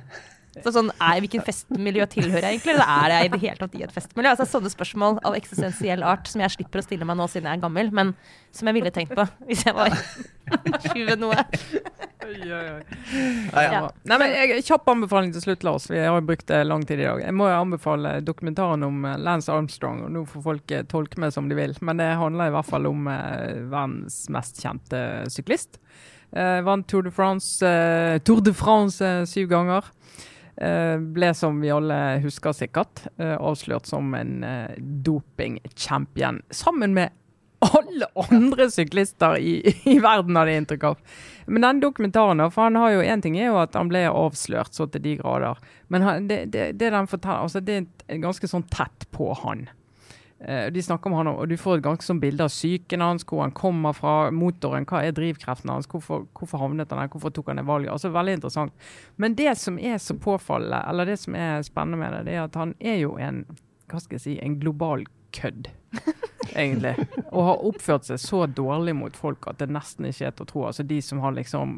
så 0.64 0.72
sånn, 0.72 0.88
er, 0.96 1.18
hvilken 1.20 1.42
festmiljø 1.44 2.06
tilhører 2.08 2.46
jeg 2.46 2.56
egentlig? 2.56 2.76
Eller 2.76 2.88
er 2.88 3.12
jeg 3.12 3.28
i 3.28 3.32
det 3.34 3.40
hele 3.42 3.60
tatt 3.60 3.74
i 3.76 3.82
et 3.84 3.92
festmiljø? 3.92 4.30
Altså 4.32 4.46
Sånne 4.48 4.72
spørsmål 4.72 5.18
av 5.28 5.36
eksistensiell 5.36 6.04
art 6.06 6.30
som 6.30 6.40
jeg 6.40 6.54
slipper 6.54 6.80
å 6.80 6.84
stille 6.86 7.08
meg 7.08 7.18
nå 7.18 7.26
siden 7.28 7.50
jeg 7.50 7.58
er 7.58 7.64
gammel, 7.66 7.90
men 7.94 8.14
som 8.56 8.70
jeg 8.70 8.78
ville 8.78 8.92
tenkt 8.94 9.12
på 9.16 9.26
hvis 9.50 9.66
jeg 9.66 9.76
var 9.76 9.92
20 10.86 11.18
noe. 11.20 11.44
Ja. 13.52 13.82
Nei, 14.08 14.18
men 14.18 14.32
jeg, 14.32 14.64
Kjapp 14.66 14.88
anbefaling 14.90 15.34
til 15.34 15.44
slutt, 15.44 15.66
Lars. 15.66 15.90
Vi 15.92 16.00
har 16.00 16.24
brukt 16.26 16.48
det 16.48 16.62
lang 16.66 16.82
tid 16.88 17.04
i 17.04 17.06
dag. 17.06 17.20
Jeg 17.22 17.36
må 17.36 17.50
anbefale 17.52 18.16
dokumentaren 18.24 18.82
om 18.86 19.04
eh, 19.06 19.20
Lance 19.20 19.52
Armstrong. 19.52 20.06
og 20.06 20.14
Nå 20.14 20.24
får 20.32 20.46
folk 20.48 20.74
eh, 20.74 20.86
tolke 20.88 21.20
meg 21.22 21.36
som 21.36 21.50
de 21.50 21.58
vil, 21.58 21.76
men 21.86 22.00
det 22.00 22.08
handler 22.18 22.50
i 22.50 22.56
hvert 22.56 22.70
fall 22.72 22.88
om 22.90 23.06
eh, 23.12 23.60
verdens 23.70 24.24
mest 24.32 24.58
kjente 24.64 25.00
syklist. 25.32 25.78
Eh, 26.32 26.60
vant 26.62 26.86
Tour 26.86 27.02
de 27.02 27.10
France, 27.10 27.62
eh, 27.66 28.18
Tour 28.18 28.42
de 28.42 28.52
France 28.52 29.04
eh, 29.04 29.24
syv 29.24 29.48
ganger. 29.48 29.92
Ble, 30.56 31.34
som 31.36 31.58
vi 31.60 31.68
alle 31.68 31.96
husker 32.22 32.54
sikkert, 32.56 33.02
avslørt 33.20 33.84
som 33.90 34.14
en 34.16 34.38
dopingchampion. 35.04 36.38
Sammen 36.48 36.94
med 36.96 37.12
alle 37.60 38.08
andre 38.24 38.70
syklister 38.72 39.36
i, 39.36 39.58
i 39.84 39.98
verden, 40.00 40.32
hadde 40.32 40.54
jeg 40.54 40.62
inntrykk 40.62 40.86
av. 40.88 41.20
Men 41.44 41.66
den 41.66 41.82
dokumentaren, 41.84 42.40
for 42.54 42.70
han 42.70 42.80
har 42.80 42.94
jo 42.94 43.04
en 43.04 43.24
ting 43.26 43.36
er 43.36 43.50
jo 43.50 43.60
at 43.60 43.76
han 43.76 43.92
ble 43.92 44.06
avslørt 44.08 44.72
så 44.72 44.88
til 44.88 45.04
de 45.04 45.18
grader. 45.20 45.60
Men 45.92 46.08
han, 46.08 46.32
det, 46.32 46.46
det, 46.56 46.70
det 46.80 46.94
forteller, 47.12 47.44
altså 47.44 47.60
det 47.60 47.82
er 48.08 48.24
ganske 48.24 48.48
sånn 48.48 48.64
tett 48.72 49.04
på 49.12 49.34
han. 49.44 49.68
Eh, 50.40 50.66
de 50.72 50.82
snakker 50.82 51.10
om 51.10 51.16
han, 51.16 51.30
og 51.32 51.48
du 51.48 51.56
får 51.56 51.78
et 51.78 51.86
ganske 51.86 52.04
sånn 52.04 52.20
bilde 52.20 52.44
av 52.44 52.52
psyken 52.52 53.00
hans, 53.00 53.24
hvor 53.24 53.40
han 53.40 53.54
kommer 53.56 53.96
fra, 53.96 54.30
motoren, 54.34 54.84
hva 54.88 55.00
er 55.06 55.14
drivkreften 55.16 55.72
hans, 55.72 55.88
hvorfor, 55.88 56.26
hvorfor 56.36 56.60
havnet 56.60 56.92
han 56.92 57.00
der, 57.00 57.12
hvorfor 57.12 57.32
tok 57.32 57.48
han 57.52 57.62
det 57.62 57.66
valget. 57.68 57.92
Altså 57.94 58.12
Veldig 58.16 58.36
interessant. 58.38 58.88
Men 59.16 59.36
det 59.38 59.54
som 59.60 59.78
er 59.78 59.96
så 60.02 60.16
påfallende, 60.20 60.82
eller 60.90 61.08
det 61.08 61.18
som 61.22 61.36
er 61.36 61.64
spennende 61.64 62.00
med 62.00 62.18
det, 62.18 62.24
det 62.28 62.36
er 62.36 62.44
at 62.44 62.60
han 62.60 62.76
er 62.80 63.00
jo 63.00 63.16
en 63.16 63.44
hva 63.86 64.00
skal 64.02 64.16
jeg 64.18 64.24
si, 64.24 64.36
en 64.42 64.58
global 64.58 65.04
kødd, 65.36 65.68
egentlig. 66.56 66.94
Og 67.32 67.42
har 67.44 67.64
oppført 67.68 68.06
seg 68.08 68.20
så 68.22 68.42
dårlig 68.48 68.94
mot 68.96 69.16
folk 69.16 69.46
at 69.50 69.60
det 69.60 69.68
nesten 69.72 70.08
ikke 70.08 70.28
er 70.28 70.34
til 70.36 70.46
å 70.46 70.50
tro. 70.50 70.64
Altså 70.70 70.86
de 70.86 70.98
som 71.04 71.20
har 71.24 71.34
liksom 71.36 71.74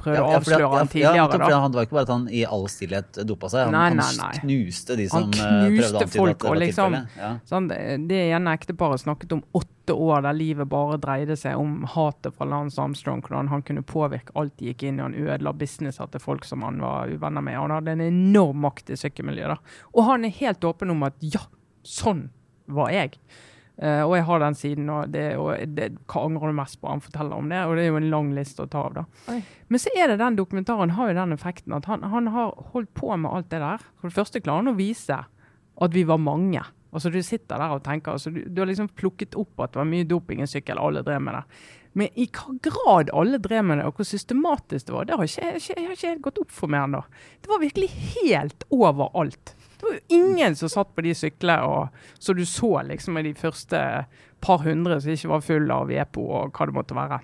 prøvd 0.00 0.18
Ja, 0.18 0.24
å 0.24 0.36
avsløre 0.38 0.64
avsløre 0.64 0.70
han 0.74 0.90
tidligere. 0.92 1.16
Ja, 1.16 1.26
da. 1.32 1.50
Han, 1.62 1.72
det 1.72 1.80
var 1.80 1.88
ikke 1.88 1.98
bare 1.98 2.08
at 2.08 2.14
han 2.14 2.28
i 2.34 2.44
all 2.48 2.68
stillhet 2.72 3.20
dopa 3.28 3.50
seg, 3.52 3.68
han, 3.68 3.76
Nei, 3.76 3.88
nei, 3.98 4.08
nei, 4.18 4.30
han 4.32 4.44
knuste 4.44 4.98
de 4.98 5.08
som 5.12 5.28
eh, 5.28 5.38
prøvde 5.38 5.88
å 5.88 6.02
antyde 6.02 6.18
folk, 6.18 6.36
at 6.36 6.44
det 6.44 6.48
og 6.48 6.54
var 6.54 6.62
liksom- 6.64 6.98
Ja. 7.18 7.32
Sånn, 7.48 7.68
det 8.08 8.22
ene 8.28 8.54
ekteparet 8.58 9.04
snakket 9.04 9.32
om 9.38 9.42
åtte 9.56 9.94
år 9.94 10.22
der 10.26 10.36
livet 10.36 10.68
bare 10.68 10.98
dreide 11.00 11.36
seg 11.38 11.56
om 11.56 11.84
hatet 11.88 12.34
fra 12.36 12.44
Lance 12.48 12.80
Armstrong. 12.82 13.22
Hvordan 13.24 13.48
han 13.48 13.62
kunne 13.62 13.82
påvirke 13.82 14.34
alt 14.36 14.56
de 14.58 14.72
gikk 14.72 14.82
inn 14.88 14.98
i. 14.98 15.02
Han 15.02 15.14
ødela 15.16 15.54
businesser 15.56 16.10
til 16.12 16.20
folk 16.20 16.44
som 16.44 16.62
han 16.66 16.80
var 16.82 17.08
uvenner 17.08 17.40
med. 17.44 17.56
Han 17.56 17.70
hadde 17.70 17.94
en 17.96 18.04
enorm 18.04 18.60
makt 18.66 18.90
i 18.92 18.98
sykkelmiljøet. 19.00 19.58
Og 19.94 20.04
han 20.04 20.24
er 20.28 20.34
helt 20.42 20.64
åpen 20.68 20.90
om 20.92 21.02
at 21.08 21.14
ja, 21.24 21.40
sånn 21.86 22.28
var 22.68 22.90
jeg. 22.92 23.16
Eh, 23.78 24.00
og 24.02 24.16
jeg 24.16 24.26
har 24.26 24.40
den 24.42 24.56
siden, 24.58 24.88
og 24.90 25.12
det, 25.14 25.24
og 25.38 25.74
det 25.76 25.92
hva 26.10 26.24
angrer 26.26 26.50
du 26.50 26.56
mest 26.58 26.80
på? 26.80 26.90
Han 26.90 27.02
forteller 27.04 27.38
om 27.38 27.50
det, 27.52 27.60
og 27.62 27.76
det 27.78 27.84
er 27.84 27.92
jo 27.92 28.00
en 28.00 28.10
lang 28.10 28.32
liste 28.34 28.64
å 28.64 28.70
ta 28.70 28.82
av. 28.88 28.96
da. 28.96 29.04
Oi. 29.30 29.38
Men 29.70 29.82
så 29.82 29.92
er 29.94 30.10
det 30.10 30.18
den 30.22 30.38
dokumentaren 30.38 30.96
har 30.96 31.12
jo 31.12 31.18
den 31.20 31.36
effekten 31.36 31.76
at 31.76 31.86
han, 31.90 32.06
han 32.10 32.32
har 32.34 32.56
holdt 32.72 32.90
på 32.98 33.12
med 33.14 33.30
alt 33.30 33.52
det 33.52 33.62
der. 33.62 33.84
For 34.00 34.10
det 34.10 34.18
første 34.18 34.42
klarer 34.42 34.64
han 34.64 34.74
å 34.74 34.78
vise 34.78 35.20
at 35.78 35.94
vi 35.94 36.02
var 36.08 36.18
mange. 36.18 36.64
Altså 36.88 37.12
Du 37.12 37.20
sitter 37.22 37.60
der 37.60 37.74
og 37.76 37.84
tenker, 37.84 38.16
altså 38.16 38.32
du, 38.32 38.40
du 38.48 38.62
har 38.62 38.70
liksom 38.70 38.88
plukket 38.96 39.36
opp 39.38 39.60
at 39.60 39.74
det 39.74 39.82
var 39.82 39.90
mye 39.90 40.08
doping 40.08 40.40
i 40.42 40.48
sykkel, 40.48 40.80
alle 40.80 41.04
drev 41.06 41.20
med 41.22 41.36
det. 41.36 41.44
Men 41.98 42.18
i 42.18 42.26
hva 42.32 42.54
grad 42.64 43.12
alle 43.16 43.38
drev 43.42 43.66
med 43.68 43.80
det, 43.80 43.86
og 43.86 44.00
hvor 44.00 44.08
systematisk 44.08 44.88
det 44.88 44.94
var, 44.96 45.06
det 45.06 45.18
har 45.18 45.28
ikke, 45.28 45.52
ikke, 45.60 45.78
har 45.84 45.94
ikke 45.94 46.12
helt 46.14 46.24
gått 46.24 46.42
opp 46.42 46.54
for 46.54 46.72
meg 46.72 46.86
ennå. 46.88 47.04
Det 47.44 47.52
var 47.52 47.62
virkelig 47.62 47.90
helt 48.16 48.66
overalt. 48.74 49.54
Det 49.78 49.86
var 49.86 49.96
jo 49.96 50.18
ingen 50.18 50.56
som 50.58 50.70
satt 50.72 50.90
på 50.94 51.04
de 51.06 51.14
syklene 51.14 51.62
og 51.64 52.04
så 52.18 52.34
du 52.34 52.44
så 52.46 52.82
liksom 52.88 53.14
med 53.14 53.28
de 53.28 53.34
første 53.38 53.82
par 54.42 54.62
hundre 54.64 55.00
som 55.00 55.12
ikke 55.14 55.30
var 55.30 55.44
full 55.46 55.70
av 55.70 55.90
EPO 55.90 56.24
og 56.40 56.56
hva 56.58 56.66
det 56.66 56.74
måtte 56.74 56.96
være. 56.98 57.20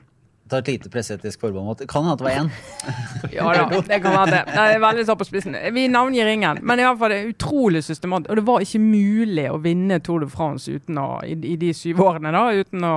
ta 0.51 0.59
et 0.61 0.69
lite 0.69 0.91
presseetisk 0.93 1.41
forbehold 1.41 1.79
det 1.81 1.87
kan 1.89 2.05
hende 2.05 2.19
det 2.21 2.27
var 2.27 2.37
én. 2.45 2.51
Ja 3.35 3.47
da, 3.57 3.81
det 3.81 3.99
kan 4.05 4.13
være 4.13 4.31
det. 4.31 4.43
Det 4.53 4.65
er 4.75 4.83
veldig 4.83 5.07
satt 5.09 5.19
på 5.19 5.27
spissen. 5.27 5.57
Vi 5.75 5.87
navngir 5.89 6.27
ingen, 6.31 6.59
men 6.63 6.79
i 6.79 6.85
hvert 6.85 6.99
fall 7.01 7.11
det 7.15 7.19
er 7.23 7.31
utrolig 7.33 7.83
systematisk. 7.87 8.31
Og 8.31 8.37
det 8.37 8.47
var 8.47 8.67
ikke 8.67 8.83
mulig 8.83 9.47
å 9.51 9.59
vinne 9.65 9.99
Tour 10.05 10.21
de 10.23 10.29
France 10.31 10.71
uten 10.71 11.01
å, 11.01 11.09
i, 11.25 11.35
i 11.35 11.57
de 11.57 11.73
syv 11.75 12.03
årene 12.05 12.35
da, 12.35 12.45
uten 12.55 12.85
å 12.87 12.95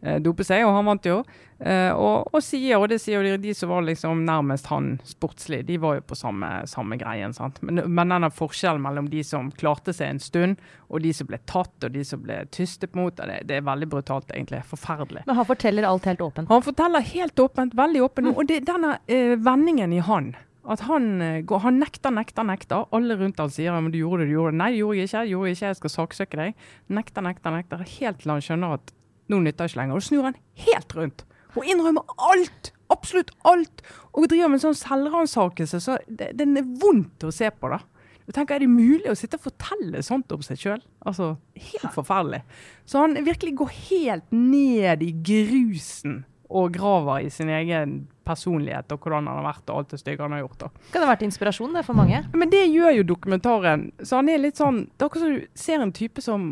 dope 0.00 0.44
seg, 0.46 0.64
og 0.64 0.74
han 0.78 0.86
vant 0.88 1.08
jo. 1.08 1.20
Eh, 1.60 1.92
og, 1.92 2.30
og 2.32 2.40
sier, 2.40 2.78
og 2.80 2.88
det 2.88 2.96
sier 3.02 3.20
jo 3.20 3.34
de, 3.34 3.34
de 3.42 3.52
som 3.56 3.68
var 3.68 3.84
liksom 3.84 4.22
nærmest 4.24 4.70
han 4.72 4.94
sportslig, 5.04 5.60
de 5.68 5.76
var 5.80 5.98
jo 5.98 6.04
på 6.08 6.16
samme, 6.16 6.48
samme 6.70 6.96
greien. 7.00 7.34
sant? 7.36 7.60
Men, 7.60 7.82
men 7.84 8.14
denne 8.14 8.30
forskjellen 8.32 8.80
mellom 8.80 9.10
de 9.12 9.20
som 9.26 9.50
klarte 9.52 9.92
seg 9.96 10.14
en 10.14 10.22
stund, 10.24 10.60
og 10.88 11.04
de 11.04 11.12
som 11.16 11.28
ble 11.28 11.40
tatt, 11.50 11.74
og 11.84 11.92
de 11.92 12.04
som 12.06 12.22
ble 12.24 12.40
tystet 12.54 12.96
mot, 12.96 13.12
det, 13.12 13.42
det 13.50 13.60
er 13.60 13.66
veldig 13.68 13.90
brutalt, 13.92 14.32
egentlig. 14.32 14.62
Forferdelig. 14.70 15.26
Men 15.28 15.36
han 15.36 15.48
forteller 15.48 15.88
alt 15.88 16.08
helt 16.08 16.24
åpent. 16.24 16.48
Han 16.48 16.64
forteller 16.64 17.04
helt 17.12 17.44
åpent, 17.44 17.76
veldig 17.76 18.06
åpent, 18.08 18.32
og 18.32 18.46
det, 18.48 18.62
denne 18.68 18.96
eh, 19.10 19.36
vendingen 19.36 19.92
i 19.92 20.00
han 20.04 20.32
at 20.70 20.82
han, 20.84 21.22
eh, 21.24 21.58
han 21.64 21.78
nekter, 21.80 22.12
nekter, 22.14 22.44
nekter. 22.46 22.84
Alle 22.94 23.16
rundt 23.16 23.40
han 23.40 23.50
sier 23.52 23.74
men 23.80 23.92
du 23.92 23.98
gjorde 23.98 24.24
det, 24.24 24.30
du 24.30 24.36
gjorde 24.36 24.52
det. 24.52 24.60
Nei, 24.60 24.70
det 24.74 24.80
gjorde 24.82 24.98
jeg 24.98 25.08
ikke. 25.08 25.20
Jeg 25.20 25.32
gjorde 25.32 25.52
ikke, 25.54 25.66
Jeg 25.66 25.78
skal 25.78 25.92
saksøke 25.94 26.40
deg. 26.40 26.64
Nekter, 27.00 27.24
nekter, 27.26 27.54
nekter. 27.56 27.84
Helt 27.96 28.20
til 28.20 28.34
han 28.34 28.44
skjønner 28.44 28.76
at 28.76 28.92
nå 29.30 29.40
nytter 29.44 29.70
ikke 29.70 29.80
lenger. 29.80 30.00
Og 30.00 30.06
snur 30.06 30.28
han 30.28 30.38
helt 30.66 30.96
rundt 30.98 31.26
og 31.56 31.66
innrømmer 31.66 32.06
alt! 32.30 32.72
Absolutt 32.90 33.30
alt! 33.46 33.82
Og 34.14 34.26
driver 34.30 34.50
med 34.50 34.58
en 34.58 34.66
sånn 34.68 34.78
selvransakelse 34.78 35.80
så 35.82 35.96
det, 36.06 36.32
den 36.38 36.58
er 36.58 36.66
vondt 36.82 37.26
å 37.26 37.32
se 37.34 37.50
på, 37.54 37.70
da. 37.70 37.80
Jeg 38.26 38.36
tenker, 38.36 38.54
Er 38.54 38.62
det 38.62 38.70
mulig 38.70 39.10
å 39.10 39.16
sitte 39.18 39.38
og 39.40 39.46
fortelle 39.48 40.02
sånt 40.06 40.30
om 40.30 40.42
seg 40.46 40.58
sjøl? 40.60 40.82
Altså, 41.06 41.32
helt 41.58 41.94
forferdelig. 41.96 42.44
Så 42.86 43.02
han 43.02 43.18
virkelig 43.26 43.56
går 43.58 43.72
helt 43.88 44.28
ned 44.34 45.02
i 45.02 45.10
grusen 45.26 46.20
og 46.50 46.74
graver 46.74 47.26
i 47.26 47.30
sin 47.30 47.50
egen 47.50 47.96
personlighet 48.26 48.90
og 48.94 49.02
hvordan 49.02 49.26
han 49.30 49.40
har 49.40 49.48
vært 49.48 49.70
og 49.70 49.80
alt 49.80 49.92
det 49.94 50.00
stygge 50.02 50.22
han 50.22 50.34
har 50.34 50.44
gjort. 50.44 50.58
da. 50.62 50.70
Kan 50.90 51.02
det 51.02 51.06
ha 51.08 51.12
vært 51.12 51.26
inspirasjon 51.26 51.74
det 51.74 51.84
for 51.86 51.98
mange? 51.98 52.22
Men 52.34 52.50
det 52.54 52.64
gjør 52.70 53.00
jo 53.00 53.06
dokumentaren. 53.10 53.86
Så 54.02 54.18
han 54.18 54.30
er 54.30 54.42
litt 54.42 54.58
sånn 54.58 54.84
Det 54.90 55.02
er 55.02 55.10
akkurat 55.10 55.26
som 55.26 55.34
du 55.38 55.62
ser 55.66 55.82
en 55.82 55.94
type 55.94 56.22
som 56.22 56.50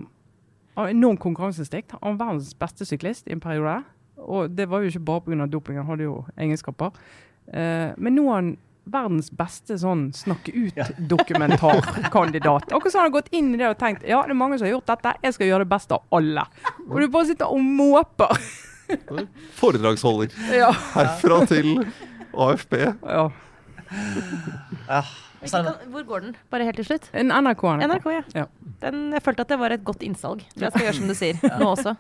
har 0.79 0.93
enormt 0.93 1.23
konkurranseinstinkt. 1.23 1.97
Han 1.99 2.17
var 2.17 2.27
verdens 2.27 2.55
beste 2.59 2.87
syklist 2.89 3.29
i 3.29 3.35
en 3.35 3.43
periode. 3.43 3.81
Og 4.19 4.51
det 4.51 4.67
var 4.71 4.83
jo 4.83 4.87
ikke 4.93 5.07
bare 5.07 5.25
pga. 5.27 5.47
doping, 5.47 5.77
han 5.79 5.87
hadde 5.87 6.09
jo 6.09 6.25
egenskaper. 6.37 6.91
Eh, 7.53 7.91
men 7.97 8.15
nå 8.15 8.29
er 8.29 8.35
han 8.35 8.57
verdens 8.89 9.31
beste 9.37 9.79
sånn 9.81 10.13
snakke 10.17 10.53
ut-dokumentarkandidat. 10.55 12.63
Akkurat 12.73 12.93
som 12.93 13.01
han 13.03 13.11
har 13.11 13.17
gått 13.19 13.33
inn 13.37 13.55
i 13.55 13.59
det 13.61 13.69
og 13.69 13.79
tenkt 13.81 14.03
ja, 14.09 14.23
det 14.25 14.33
er 14.33 14.39
mange 14.39 14.59
som 14.59 14.67
har 14.69 14.75
gjort 14.79 14.91
dette, 14.95 15.11
jeg 15.23 15.33
skal 15.37 15.47
gjøre 15.51 15.65
det 15.67 15.73
beste 15.75 15.93
av 15.99 16.03
alle. 16.19 16.45
Og 16.89 16.97
du 17.03 17.07
bare 17.13 17.29
sitter 17.29 17.47
og 17.53 17.61
måper. 17.63 18.33
Foredragsholder. 19.61 20.29
Ja. 20.57 20.71
Herfra 20.97 21.37
til 21.51 21.69
AFP. 22.33 22.75
ja. 23.05 23.27
Ja. 25.43 25.63
Kan- 25.63 25.91
Hvor 25.93 26.05
går 26.09 26.21
den? 26.27 26.37
Bare 26.51 26.65
helt 26.67 26.77
til 26.81 26.85
slutt? 26.89 27.09
NRK. 27.15 27.63
NRK. 27.79 27.89
NRK, 27.93 28.07
ja. 28.17 28.23
Ja. 28.35 28.47
Den, 28.83 29.11
jeg 29.15 29.23
følte 29.23 29.45
at 29.47 29.53
det 29.53 29.59
var 29.61 29.71
et 29.77 29.85
godt 29.87 30.03
innsalg. 30.03 30.43
Jeg 30.59 30.73
skal 30.73 30.87
gjøre 30.89 30.97
som 30.99 31.09
du 31.11 31.15
sier, 31.19 31.39
nå 31.61 31.69
også. 31.77 31.95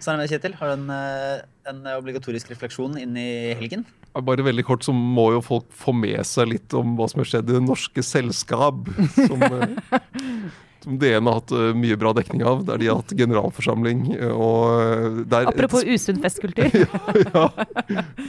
Så 0.00 0.08
er 0.08 0.16
det 0.16 0.20
med, 0.22 0.30
Kjetil. 0.32 0.54
Har 0.56 0.70
du 0.72 0.76
en, 0.78 0.86
eh, 0.94 1.42
en 1.68 1.82
obligatorisk 1.98 2.48
refleksjon 2.54 2.96
inn 3.00 3.16
i 3.20 3.52
helgen? 3.58 3.84
Bare 4.14 4.44
veldig 4.46 4.64
kort 4.64 4.84
så 4.86 4.94
må 4.96 5.26
jo 5.34 5.42
folk 5.44 5.66
få 5.74 5.92
med 5.92 6.22
seg 6.24 6.48
litt 6.54 6.72
om 6.78 6.94
hva 6.96 7.08
som 7.10 7.20
har 7.20 7.28
skjedd 7.28 7.50
i 7.50 7.56
det 7.58 7.64
norske 7.66 8.04
selskap. 8.06 8.86
Som, 9.18 9.42
eh, 9.44 9.98
som 10.84 10.98
DN 11.00 11.24
har 11.30 11.38
hatt 11.40 11.52
eh, 11.56 11.70
mye 11.80 11.96
bra 12.00 12.12
dekning 12.16 12.42
av. 12.46 12.62
Der 12.68 12.80
de 12.82 12.90
har 12.90 13.00
hatt 13.00 13.14
generalforsamling. 13.16 14.02
eh, 14.18 14.30
Og 14.34 14.82
eh, 14.84 15.18
der 15.32 15.48
Apropos 15.50 15.84
usunn 15.88 16.20
festkultur. 16.22 16.68
ja. 17.24 17.46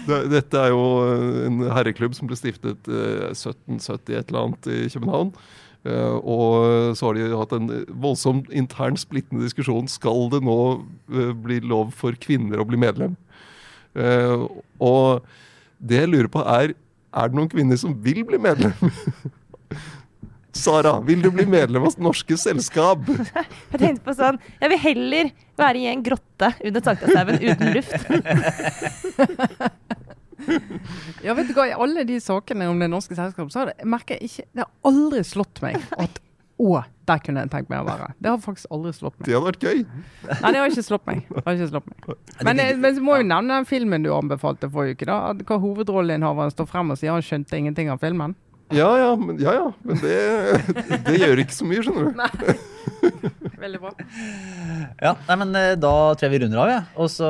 Det, 0.08 0.20
dette 0.32 0.62
er 0.64 0.72
jo 0.72 0.86
en 1.50 1.62
herreklubb 1.76 2.16
som 2.18 2.32
ble 2.32 2.40
stiftet 2.40 2.88
eh, 2.88 3.30
1770 3.36 4.16
et 4.22 4.32
eller 4.32 4.42
annet 4.46 4.72
i 4.72 4.82
København. 4.96 5.36
Og 5.86 6.96
så 6.98 7.06
har 7.06 7.14
de 7.14 7.26
hatt 7.38 7.52
en 7.54 7.68
voldsom 8.02 8.40
intern 8.58 8.96
splittende 8.98 9.46
diskusjon. 9.46 9.86
Skal 9.92 10.32
det 10.34 10.40
nå 10.42 10.56
bli 11.46 11.60
lov 11.62 11.92
for 11.94 12.18
kvinner 12.18 12.58
å 12.58 12.66
bli 12.66 12.80
medlem? 12.82 13.14
Og 14.82 15.22
det 15.78 16.00
jeg 16.02 16.10
lurer 16.10 16.32
på 16.34 16.42
er 16.42 16.74
Er 17.14 17.30
det 17.30 17.38
noen 17.38 17.52
kvinner 17.54 17.78
som 17.78 17.94
vil 18.02 18.24
bli 18.28 18.42
medlem? 18.42 18.74
Sara, 20.56 21.00
vil 21.04 21.22
du 21.22 21.30
bli 21.36 21.46
medlem 21.52 21.84
av 21.84 21.98
Norske 22.00 22.38
Selskap? 22.40 23.04
Jeg 23.74 23.80
tenkte 23.82 24.06
på 24.06 24.14
sånn 24.16 24.38
Jeg 24.62 24.72
vil 24.72 24.82
heller 24.86 25.32
være 25.60 25.82
i 25.82 25.90
en 25.92 26.04
grotte 26.06 26.54
under 26.64 26.86
Sankthanshaugen 26.86 27.44
uten 27.44 27.74
luft. 27.76 27.96
Ja, 31.26 31.34
vet 31.34 31.48
du 31.50 31.56
hva, 31.56 31.64
I 31.72 31.74
alle 31.74 32.04
de 32.06 32.20
sakene 32.22 32.68
om 32.70 32.78
det 32.78 32.90
norske 32.92 33.16
selskapet, 33.18 33.54
så 33.54 33.64
har 33.64 33.72
det, 33.72 33.88
merker 33.90 34.20
jeg 34.20 34.28
ikke 34.30 34.44
Det 34.52 34.62
har 34.62 34.92
aldri 34.92 35.24
slått 35.26 35.62
meg 35.64 35.80
at 35.96 36.20
å, 36.62 36.76
der 37.10 37.20
kunne 37.20 37.42
jeg 37.44 37.52
tenkt 37.52 37.72
meg 37.72 37.82
å 37.82 37.88
være. 37.88 38.06
Det 38.24 38.30
har 38.32 38.38
faktisk 38.40 38.70
aldri 38.72 38.94
slått 38.96 39.18
meg. 39.18 39.26
Det 39.28 39.34
hadde 39.36 39.48
vært 39.50 39.66
gøy. 39.66 39.82
Nei, 40.30 40.52
det 40.56 40.60
har 40.62 40.70
ikke 40.72 40.84
slått 40.88 41.10
meg. 41.10 41.26
Det 41.28 41.42
har 41.44 41.58
ikke 41.58 41.68
slått 41.74 41.90
meg. 41.90 42.22
Men, 42.48 42.62
men 42.80 42.96
så 42.96 43.04
må 43.04 43.18
jeg 43.20 43.28
nevne 43.28 43.58
den 43.58 43.68
filmen 43.68 44.06
du 44.06 44.12
anbefalte 44.16 44.70
forrige 44.72 44.96
uke. 44.96 45.10
da, 45.10 45.18
at 45.34 45.42
Hva 45.50 45.58
hovedrolleinnehaveren 45.60 46.54
står 46.56 46.70
frem 46.70 46.94
og 46.96 47.02
sier 47.02 47.12
han 47.12 47.26
skjønte 47.26 47.60
ingenting 47.60 47.92
av 47.92 48.00
filmen. 48.06 48.38
Ja 48.74 48.88
ja, 48.98 49.10
men, 49.20 49.38
ja, 49.38 49.54
ja, 49.54 49.66
men 49.86 50.00
det, 50.02 50.16
det 51.06 51.20
gjør 51.22 51.42
ikke 51.44 51.54
så 51.54 51.68
mye, 51.70 51.84
skjønner 51.86 52.10
du. 52.10 52.56
Veldig 53.62 53.82
bra. 53.82 53.92
Ja, 55.04 55.12
nei, 55.28 55.36
men 55.42 55.52
eh, 55.60 55.74
Da 55.78 55.92
tror 56.16 56.26
jeg 56.26 56.34
vi 56.34 56.40
runder 56.44 56.62
av, 56.64 56.72
ja. 56.72 56.80
og 56.98 57.12
så, 57.14 57.30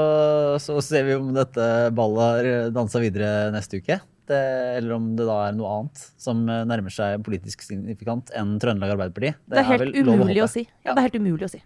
så 0.64 0.78
ser 0.84 1.08
vi 1.10 1.18
om 1.20 1.34
dette 1.36 1.68
ballet 1.96 2.24
har 2.24 2.74
dansa 2.76 3.02
videre 3.04 3.52
neste 3.56 3.82
uke. 3.84 4.00
Det, 4.26 4.40
eller 4.80 4.96
om 4.96 5.12
det 5.20 5.28
da 5.28 5.36
er 5.46 5.58
noe 5.58 5.70
annet 5.76 6.06
som 6.18 6.40
eh, 6.50 6.64
nærmer 6.66 6.94
seg 6.94 7.22
politisk 7.28 7.62
signifikant 7.68 8.32
enn 8.34 8.56
Trøndelag 8.62 8.96
Arbeiderparti. 8.96 9.36
Det 9.52 9.62
er 9.62 9.70
helt 9.70 9.86
vel 9.86 9.96
umulig 10.02 10.42
å 10.42 10.48
å 10.48 10.54
si. 10.56 10.66
Ja, 10.88 10.96
det 10.96 10.98
er 11.04 11.10
helt 11.12 11.20
umulig 11.22 11.46
å 11.46 11.52
si. 11.52 11.62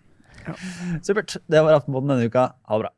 Supert. 1.06 1.38
Det 1.48 1.62
var 1.62 1.78
Aftenposten 1.78 2.16
denne 2.16 2.28
uka. 2.28 2.50
Ha 2.66 2.80
det 2.80 2.88
bra. 2.88 2.96